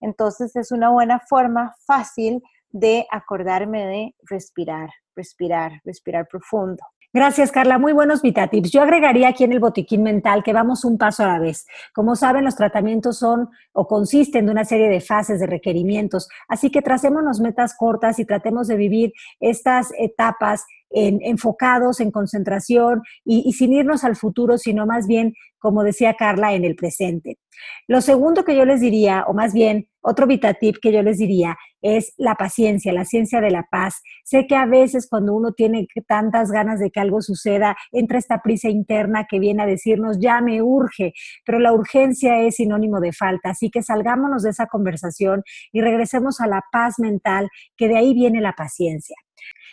Entonces 0.00 0.56
es 0.56 0.72
una 0.72 0.90
buena 0.90 1.20
forma 1.20 1.74
fácil 1.86 2.42
de 2.70 3.06
acordarme 3.10 3.86
de 3.86 4.14
respirar, 4.28 4.90
respirar, 5.14 5.72
respirar 5.84 6.26
profundo. 6.28 6.82
Gracias, 7.12 7.50
Carla. 7.50 7.76
Muy 7.76 7.92
buenos 7.92 8.22
VitaTips. 8.22 8.70
Yo 8.70 8.82
agregaría 8.82 9.28
aquí 9.28 9.42
en 9.42 9.50
el 9.50 9.58
botiquín 9.58 10.04
mental 10.04 10.44
que 10.44 10.52
vamos 10.52 10.84
un 10.84 10.96
paso 10.96 11.24
a 11.24 11.26
la 11.26 11.38
vez. 11.40 11.66
Como 11.92 12.14
saben, 12.14 12.44
los 12.44 12.54
tratamientos 12.54 13.18
son 13.18 13.48
o 13.72 13.88
consisten 13.88 14.46
de 14.46 14.52
una 14.52 14.64
serie 14.64 14.88
de 14.88 15.00
fases, 15.00 15.40
de 15.40 15.48
requerimientos. 15.48 16.28
Así 16.46 16.70
que 16.70 16.82
tracémonos 16.82 17.40
metas 17.40 17.74
cortas 17.76 18.20
y 18.20 18.24
tratemos 18.24 18.68
de 18.68 18.76
vivir 18.76 19.12
estas 19.40 19.92
etapas 19.98 20.64
enfocados 20.90 22.00
en 22.00 22.10
concentración 22.10 23.02
y, 23.24 23.52
sin 23.52 23.72
irnos 23.72 24.04
al 24.04 24.16
futuro, 24.16 24.58
sino 24.58 24.86
más 24.86 25.06
bien, 25.06 25.34
como 25.58 25.84
decía 25.84 26.14
Carla, 26.14 26.54
en 26.54 26.64
el 26.64 26.74
presente. 26.74 27.38
Lo 27.86 28.00
segundo 28.00 28.44
que 28.44 28.56
yo 28.56 28.64
les 28.64 28.80
diría, 28.80 29.24
o 29.26 29.34
más 29.34 29.52
bien 29.52 29.88
otro 30.02 30.26
VitaTip 30.26 30.76
que 30.80 30.92
yo 30.92 31.02
les 31.02 31.18
diría, 31.18 31.56
es 31.82 32.14
la 32.16 32.34
paciencia, 32.34 32.92
la 32.92 33.04
ciencia 33.04 33.40
de 33.40 33.50
la 33.50 33.66
paz. 33.70 34.00
Sé 34.24 34.46
que 34.46 34.56
a 34.56 34.66
veces 34.66 35.06
cuando 35.08 35.34
uno 35.34 35.52
tiene 35.52 35.86
tantas 36.08 36.50
ganas 36.50 36.80
de 36.80 36.90
que 36.90 37.00
algo 37.00 37.20
suceda, 37.20 37.76
entra 37.92 38.18
esta 38.18 38.40
prisa 38.40 38.68
interna 38.68 39.26
que 39.28 39.38
viene 39.38 39.62
a 39.62 39.66
decirnos, 39.66 40.18
ya 40.18 40.40
me 40.40 40.62
urge, 40.62 41.12
pero 41.44 41.58
la 41.58 41.72
urgencia 41.72 42.40
es 42.40 42.56
sinónimo 42.56 43.00
de 43.00 43.12
falta. 43.12 43.50
Así 43.50 43.70
que 43.70 43.82
salgámonos 43.82 44.42
de 44.42 44.50
esa 44.50 44.66
conversación 44.66 45.42
y 45.72 45.80
regresemos 45.82 46.40
a 46.40 46.46
la 46.46 46.62
paz 46.72 46.98
mental, 46.98 47.48
que 47.76 47.88
de 47.88 47.96
ahí 47.96 48.14
viene 48.14 48.40
la 48.40 48.52
paciencia. 48.52 49.16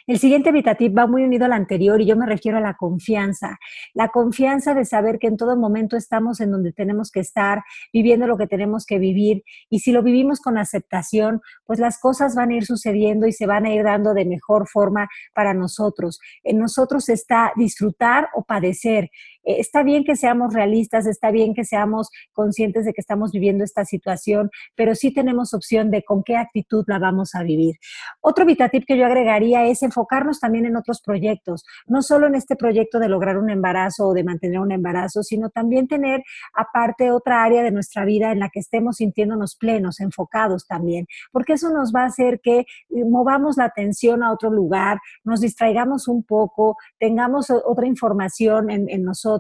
El 0.08 0.20
siguiente 0.20 0.54
VitaTip 0.54 0.98
va 0.98 1.06
muy 1.06 1.26
unido 1.26 1.44
al 1.44 1.52
anterior 1.52 2.00
y 2.00 2.06
yo 2.06 2.16
me 2.16 2.26
refiero 2.26 2.60
a 2.60 2.62
la 2.62 2.76
confianza. 2.76 3.60
La 3.94 4.08
confianza 4.08 4.74
de 4.74 4.86
saber 4.86 5.20
que 5.20 5.28
en 5.28 5.36
todo 5.36 5.58
momento 5.58 5.98
estamos 5.98 6.40
en 6.40 6.50
donde 6.50 6.72
tenemos 6.72 7.12
que 7.12 7.20
estar, 7.20 7.64
viviendo 7.92 8.26
lo 8.26 8.38
que 8.38 8.48
tenemos 8.48 8.86
que 8.86 9.00
vivir. 9.00 9.44
Y 9.70 9.80
si 9.80 9.92
lo 9.92 10.04
vivimos 10.04 10.40
con 10.40 10.58
aceptación, 10.58 11.42
pues 11.66 11.80
las 11.80 12.00
cosas 12.00 12.36
van 12.36 12.52
a 12.52 12.56
ir 12.56 12.66
sucediendo 12.66 13.28
y 13.28 13.34
se 13.34 13.48
van 13.48 13.66
a 13.66 13.74
ir 13.74 13.84
dando 13.84 14.14
de 14.14 14.24
mejor 14.24 14.70
forma 14.70 15.10
para 15.34 15.54
nosotros. 15.54 16.22
En 16.42 16.58
nosotros 16.58 17.10
está 17.10 17.52
disfrutar 17.58 18.30
o 18.34 18.46
padecer. 18.46 19.12
Eh, 19.48 19.60
está 19.60 19.82
bien 19.82 20.04
que 20.04 20.16
seamos 20.16 20.54
realistas, 20.54 21.08
está 21.08 21.32
bien 21.32 21.54
que 21.54 21.64
seamos 21.64 22.10
conscientes 22.34 22.86
de 22.86 22.94
que 22.94 23.02
estamos 23.02 23.32
viviendo 23.32 23.64
esta 23.64 23.86
situación, 23.86 24.50
pero 24.76 24.94
sí 24.94 25.14
tenemos 25.14 25.54
opción 25.54 25.90
de 25.90 26.04
con 26.04 26.22
qué 26.24 26.36
actitud 26.36 26.84
la 26.88 27.00
vamos 27.00 27.34
a 27.34 27.44
vivir. 27.44 27.76
Otro 28.20 28.46
VitaTip 28.46 28.84
que 28.86 28.98
yo 28.98 29.06
agregaría 29.06 29.66
es 29.66 29.84
enfocarnos 29.84 30.42
también 30.42 30.66
en 30.66 30.76
otros 30.76 31.02
proyectos, 31.02 31.64
no 31.88 32.02
solo 32.02 32.28
en 32.28 32.36
este 32.36 32.58
proyecto 32.58 33.00
de 33.00 33.08
lograr 33.08 33.38
un 33.38 33.50
embarazo 33.50 34.10
o 34.10 34.14
de 34.14 34.26
mantener 34.26 34.60
un 34.60 34.74
embarazo, 34.74 35.24
sino 35.24 35.50
también 35.50 35.88
tener 35.88 36.24
aparte 36.54 37.12
otra 37.12 37.44
área 37.44 37.64
de 37.64 37.72
nuestra 37.72 38.04
vida 38.04 38.32
en 38.34 38.40
la 38.40 38.50
que 38.50 38.60
estemos 38.60 38.98
sintiéndonos 38.98 39.56
plenos, 39.56 40.02
enfocados 40.02 40.68
también, 40.68 41.08
porque 41.32 41.54
eso 41.54 41.70
nos 41.72 41.94
va 41.94 42.02
a 42.02 42.08
hacer 42.08 42.42
que 42.42 42.60
eh, 42.60 42.66
movamos 43.10 43.56
la 43.56 43.66
atención 43.66 44.24
a 44.24 44.34
otro 44.34 44.50
lugar, 44.50 45.00
nos 45.24 45.40
distraigamos 45.40 46.10
un 46.10 46.24
poco, 46.24 46.76
tengamos 47.00 47.50
otra 47.50 47.88
información 47.88 48.70
en, 48.70 48.88
nosotros 49.04 49.37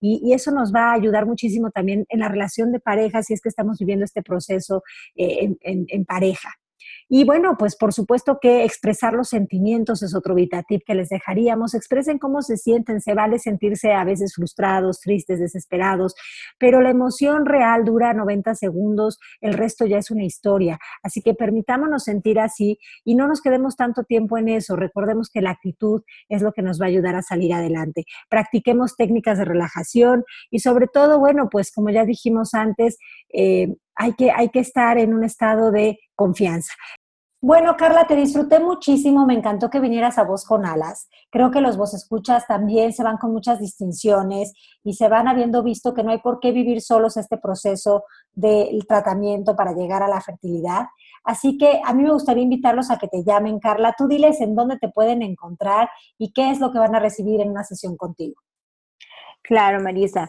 y, 0.00 0.32
eso 0.32 0.50
nos 0.52 0.72
va 0.72 0.90
a 0.90 0.94
ayudar 0.94 1.26
muchísimo 1.26 1.70
también 1.70 2.04
en 2.08 2.20
la 2.20 2.28
relación 2.28 2.72
de 2.72 2.80
pareja 2.80 3.22
si 3.22 3.34
es 3.34 3.40
que 3.40 3.48
estamos 3.48 3.78
viviendo 3.78 4.04
este 4.04 4.22
proceso 4.22 4.82
eh, 5.16 5.56
en 5.62 6.04
pareja. 6.04 6.50
Y 7.08 7.24
bueno, 7.24 7.56
pues 7.58 7.74
por 7.76 7.94
supuesto 7.94 8.38
que 8.40 8.64
expresar 8.64 9.14
los 9.14 9.28
sentimientos 9.28 10.02
es 10.02 10.14
otro 10.14 10.34
VitaTip 10.34 10.82
que 10.84 10.94
les 10.94 11.08
dejaríamos. 11.08 11.74
Expresen 11.74 12.18
cómo 12.18 12.42
se 12.42 12.58
sienten, 12.58 13.00
se 13.00 13.14
vale 13.14 13.38
sentirse 13.38 13.92
a 13.92 14.04
veces 14.04 14.34
frustrados, 14.34 15.00
tristes, 15.00 15.40
desesperados, 15.40 16.14
pero 16.58 16.82
la 16.82 16.90
emoción 16.90 17.46
real 17.46 17.84
dura 17.84 18.12
90 18.12 18.54
segundos, 18.54 19.18
el 19.40 19.54
resto 19.54 19.86
ya 19.86 19.98
es 19.98 20.10
una 20.10 20.24
historia. 20.24 20.78
Así 21.02 21.22
que 21.22 21.34
permitámonos 21.34 22.04
sentir 22.04 22.38
así 22.40 22.78
y 23.04 23.14
no 23.14 23.26
nos 23.26 23.40
quedemos 23.40 23.76
tanto 23.76 24.04
tiempo 24.04 24.36
en 24.36 24.48
eso. 24.48 24.76
Recordemos 24.76 25.30
que 25.30 25.40
la 25.40 25.50
actitud 25.50 26.02
es 26.28 26.42
lo 26.42 26.52
que 26.52 26.62
nos 26.62 26.80
va 26.80 26.86
a 26.86 26.88
ayudar 26.88 27.16
a 27.16 27.22
salir 27.22 27.54
adelante. 27.54 28.04
Practiquemos 28.28 28.96
técnicas 28.96 29.38
de 29.38 29.46
relajación 29.46 30.24
y 30.50 30.58
sobre 30.58 30.88
todo, 30.88 31.18
bueno, 31.18 31.48
pues 31.50 31.72
como 31.72 31.88
ya 31.90 32.04
dijimos 32.04 32.52
antes, 32.52 32.98
eh, 33.32 33.74
hay 33.98 34.14
que, 34.14 34.30
hay 34.30 34.48
que 34.48 34.60
estar 34.60 34.96
en 34.96 35.12
un 35.12 35.24
estado 35.24 35.70
de 35.70 35.98
confianza. 36.14 36.72
Bueno, 37.40 37.76
Carla, 37.76 38.04
te 38.08 38.16
disfruté 38.16 38.58
muchísimo, 38.58 39.24
me 39.24 39.34
encantó 39.34 39.70
que 39.70 39.78
vinieras 39.78 40.18
a 40.18 40.24
Voz 40.24 40.44
con 40.44 40.66
Alas. 40.66 41.08
Creo 41.30 41.52
que 41.52 41.60
los 41.60 41.76
vos 41.76 41.94
escuchas 41.94 42.48
también 42.48 42.92
se 42.92 43.04
van 43.04 43.16
con 43.16 43.32
muchas 43.32 43.60
distinciones 43.60 44.54
y 44.82 44.94
se 44.94 45.08
van 45.08 45.28
habiendo 45.28 45.62
visto 45.62 45.94
que 45.94 46.02
no 46.02 46.10
hay 46.10 46.18
por 46.18 46.40
qué 46.40 46.50
vivir 46.50 46.80
solos 46.80 47.16
este 47.16 47.38
proceso 47.38 48.02
del 48.32 48.84
tratamiento 48.88 49.54
para 49.54 49.72
llegar 49.72 50.02
a 50.02 50.08
la 50.08 50.20
fertilidad. 50.20 50.86
Así 51.22 51.56
que 51.58 51.80
a 51.84 51.94
mí 51.94 52.02
me 52.02 52.10
gustaría 52.10 52.42
invitarlos 52.42 52.90
a 52.90 52.98
que 52.98 53.06
te 53.06 53.22
llamen, 53.22 53.60
Carla. 53.60 53.94
Tú 53.96 54.08
diles 54.08 54.40
en 54.40 54.56
dónde 54.56 54.76
te 54.76 54.88
pueden 54.88 55.22
encontrar 55.22 55.90
y 56.18 56.32
qué 56.32 56.50
es 56.50 56.58
lo 56.58 56.72
que 56.72 56.80
van 56.80 56.96
a 56.96 57.00
recibir 57.00 57.40
en 57.40 57.50
una 57.50 57.62
sesión 57.62 57.96
contigo. 57.96 58.42
Claro, 59.42 59.80
Marisa. 59.80 60.28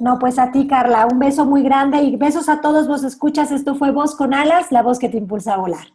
No, 0.00 0.20
pues 0.20 0.38
a 0.38 0.52
ti, 0.52 0.68
Carla, 0.68 1.08
un 1.10 1.18
beso 1.18 1.44
muy 1.44 1.62
grande 1.62 2.02
y 2.02 2.14
besos 2.14 2.48
a 2.48 2.60
todos 2.60 2.86
vos 2.86 3.02
escuchas. 3.02 3.50
Esto 3.50 3.74
fue 3.74 3.90
Voz 3.90 4.14
con 4.14 4.32
Alas, 4.32 4.70
la 4.70 4.82
voz 4.82 5.00
que 5.00 5.08
te 5.08 5.16
impulsa 5.16 5.54
a 5.54 5.56
volar. 5.56 5.88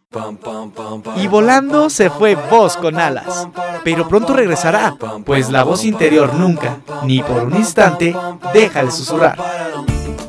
Y 1.16 1.26
volando 1.26 1.88
se 1.88 2.10
fue 2.10 2.36
Voz 2.50 2.76
con 2.76 2.98
Alas. 2.98 3.48
Pero 3.82 4.06
pronto 4.06 4.34
regresará, 4.34 4.94
pues 5.24 5.50
la 5.50 5.64
voz 5.64 5.84
interior 5.86 6.34
nunca, 6.34 6.80
ni 7.04 7.22
por 7.22 7.44
un 7.44 7.56
instante, 7.56 8.14
deja 8.52 8.84
de 8.84 8.90
susurrar. 8.90 9.38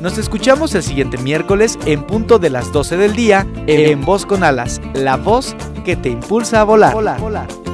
Nos 0.00 0.16
escuchamos 0.16 0.74
el 0.74 0.82
siguiente 0.82 1.18
miércoles 1.18 1.78
en 1.84 2.02
punto 2.06 2.38
de 2.38 2.50
las 2.50 2.72
12 2.72 2.96
del 2.96 3.14
día 3.14 3.46
en 3.66 4.04
Voz 4.04 4.24
con 4.24 4.42
Alas, 4.42 4.80
la 4.94 5.16
voz 5.16 5.54
que 5.84 5.96
te 5.96 6.08
impulsa 6.08 6.62
a 6.62 6.64
volar. 6.64 6.94
volar. 6.94 7.65